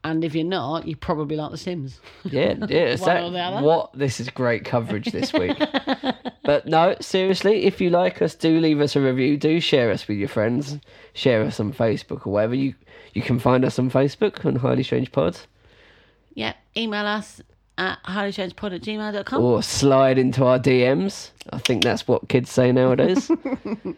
And 0.03 0.23
if 0.23 0.35
you're 0.35 0.45
not, 0.45 0.88
you 0.88 0.95
probably 0.95 1.35
like 1.35 1.51
The 1.51 1.57
Sims. 1.57 1.99
yeah, 2.25 2.53
yeah. 2.69 2.89
One 2.89 2.97
so 2.97 3.27
or 3.27 3.31
the 3.31 3.39
other. 3.39 3.65
what? 3.65 3.97
This 3.97 4.19
is 4.19 4.29
great 4.29 4.63
coverage 4.65 5.05
this 5.05 5.31
week. 5.33 5.57
but 6.47 6.65
no, 6.65 6.95
seriously, 7.01 7.65
if 7.65 7.81
you 7.81 7.89
like 7.89 8.21
us, 8.21 8.33
do 8.33 8.61
leave 8.61 8.79
us 8.79 8.95
a 8.95 9.01
review. 9.01 9.35
Do 9.35 9.59
share 9.59 9.91
us 9.91 10.07
with 10.07 10.17
your 10.17 10.29
friends. 10.29 10.77
Share 11.13 11.43
us 11.43 11.59
on 11.59 11.73
Facebook 11.73 12.25
or 12.25 12.31
wherever 12.31 12.55
you 12.55 12.73
you 13.13 13.21
can 13.21 13.37
find 13.37 13.65
us 13.65 13.77
on 13.77 13.91
Facebook 13.91 14.45
on 14.45 14.55
Highly 14.55 14.83
Strange 14.83 15.11
Pod, 15.11 15.37
Yeah, 16.35 16.53
email 16.77 17.05
us 17.05 17.41
at 17.77 18.01
highlystrangepod 18.05 18.75
at 18.75 18.81
gmail.com. 18.81 19.43
or 19.43 19.61
slide 19.61 20.17
into 20.17 20.45
our 20.45 20.57
DMs. 20.57 21.31
I 21.51 21.57
think 21.57 21.83
that's 21.83 22.07
what 22.07 22.29
kids 22.29 22.49
say 22.49 22.71
nowadays. 22.71 23.29
um, 23.29 23.97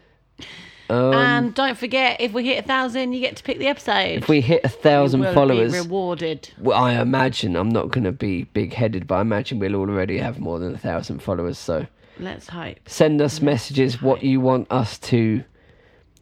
and 0.89 1.53
don't 1.53 1.77
forget, 1.77 2.19
if 2.19 2.33
we 2.33 2.47
hit 2.47 2.63
a 2.63 2.67
thousand, 2.67 3.13
you 3.13 3.19
get 3.19 3.35
to 3.35 3.43
pick 3.43 3.59
the 3.59 3.67
episode. 3.67 4.23
if 4.23 4.27
we 4.27 4.41
hit 4.41 4.61
a 4.63 4.69
thousand 4.69 5.23
followers, 5.35 5.73
be 5.73 5.79
rewarded. 5.81 6.49
Well, 6.57 6.81
I 6.81 6.93
imagine 6.93 7.55
I'm 7.55 7.69
not 7.69 7.91
going 7.91 8.05
to 8.05 8.11
be 8.11 8.45
big 8.45 8.73
headed, 8.73 9.05
but 9.05 9.15
I 9.17 9.21
imagine 9.21 9.59
we'll 9.59 9.75
already 9.75 10.17
have 10.17 10.39
more 10.39 10.57
than 10.57 10.73
a 10.73 10.79
thousand 10.79 11.21
followers. 11.21 11.59
So 11.59 11.85
Let's 12.19 12.49
hope. 12.49 12.77
send 12.87 13.21
us 13.21 13.41
messages 13.41 14.01
what 14.01 14.23
you 14.23 14.39
want 14.41 14.67
us 14.71 14.97
to 14.99 15.43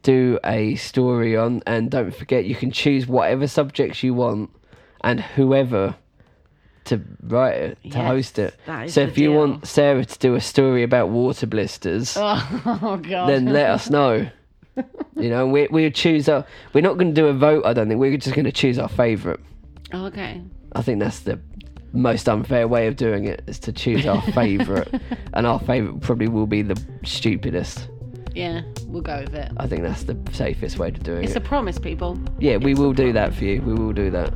do 0.03 0.39
a 0.45 0.75
story 0.75 1.35
on, 1.35 1.61
and 1.67 1.89
don't 1.91 2.13
forget 2.15 2.45
you 2.45 2.55
can 2.55 2.71
choose 2.71 3.07
whatever 3.07 3.47
subjects 3.47 4.03
you 4.03 4.13
want 4.13 4.49
and 5.01 5.19
whoever 5.19 5.95
to 6.85 7.01
write 7.23 7.55
it 7.57 7.77
to 7.83 7.87
Yes, 7.89 8.07
host 8.07 8.39
it. 8.39 8.55
So 8.89 9.01
if 9.01 9.17
you 9.17 9.29
deal. 9.31 9.37
want 9.39 9.67
Sarah 9.67 10.05
to 10.05 10.19
do 10.19 10.35
a 10.35 10.41
story 10.41 10.83
about 10.83 11.09
water 11.09 11.45
blisters, 11.45 12.15
Oh, 12.19 12.99
God. 13.03 13.27
then 13.27 13.45
let 13.47 13.69
us 13.69 13.89
know. 13.89 14.29
You 15.15 15.29
know, 15.31 15.47
we 15.47 15.67
we 15.71 15.89
choose 15.89 16.29
our. 16.29 16.45
We're 16.73 16.81
not 16.81 16.99
going 16.99 17.07
to 17.15 17.19
do 17.19 17.25
a 17.25 17.33
vote. 17.33 17.65
I 17.65 17.73
don't 17.73 17.87
think 17.87 17.99
we're 17.99 18.15
just 18.17 18.35
going 18.35 18.45
to 18.45 18.51
choose 18.51 18.77
our 18.77 18.87
favourite. 18.87 19.39
Oh, 19.91 20.05
okay. 20.05 20.43
I 20.73 20.83
think 20.83 20.99
that's 20.99 21.21
the 21.21 21.39
most 21.93 22.27
unfair 22.29 22.67
way 22.67 22.87
of 22.87 22.95
doing 22.95 23.25
it 23.25 23.43
is 23.47 23.59
to 23.59 23.71
choose 23.71 24.05
our 24.05 24.21
favourite, 24.33 24.87
and 25.33 25.47
our 25.47 25.59
favourite 25.59 26.01
probably 26.01 26.27
will 26.27 26.47
be 26.47 26.61
the 26.61 26.79
stupidest. 27.03 27.87
Yeah, 28.35 28.61
we'll 28.85 29.01
go 29.01 29.21
with 29.21 29.33
it. 29.33 29.51
I 29.57 29.65
think 29.67 29.81
that's 29.83 30.03
the 30.03 30.17
safest 30.31 30.77
way 30.77 30.91
to 30.91 30.99
do 30.99 31.13
it. 31.15 31.23
It's 31.25 31.35
a 31.35 31.41
promise, 31.41 31.79
people. 31.79 32.19
yeah, 32.39 32.57
we 32.57 32.75
will 32.75 32.93
do 32.93 33.11
that 33.13 33.33
for 33.33 33.45
you. 33.45 33.61
We 33.61 33.73
will 33.73 33.93
do 33.93 34.11
that. 34.11 34.31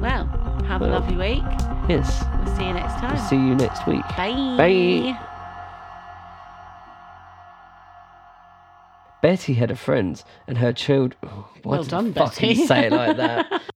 Well, 0.00 0.26
have 0.66 0.80
a 0.80 0.86
lovely 0.86 1.16
week. 1.16 1.42
Yes. 1.88 2.24
We'll 2.44 2.56
see 2.56 2.66
you 2.66 2.72
next 2.72 2.94
time. 2.94 3.18
See 3.28 3.36
you 3.36 3.54
next 3.54 3.86
week. 3.86 4.00
Bye. 4.16 4.56
Bye. 4.56 5.26
Betty 9.22 9.52
had 9.52 9.70
a 9.70 9.76
friend, 9.76 10.22
and 10.46 10.56
her 10.58 10.72
child. 10.72 11.14
Oh, 11.22 11.46
why 11.62 11.76
Well 11.76 11.84
done, 11.84 12.12
Betty. 12.12 12.54
say 12.54 12.86
it 12.86 12.92
like 12.92 13.18
that? 13.18 13.62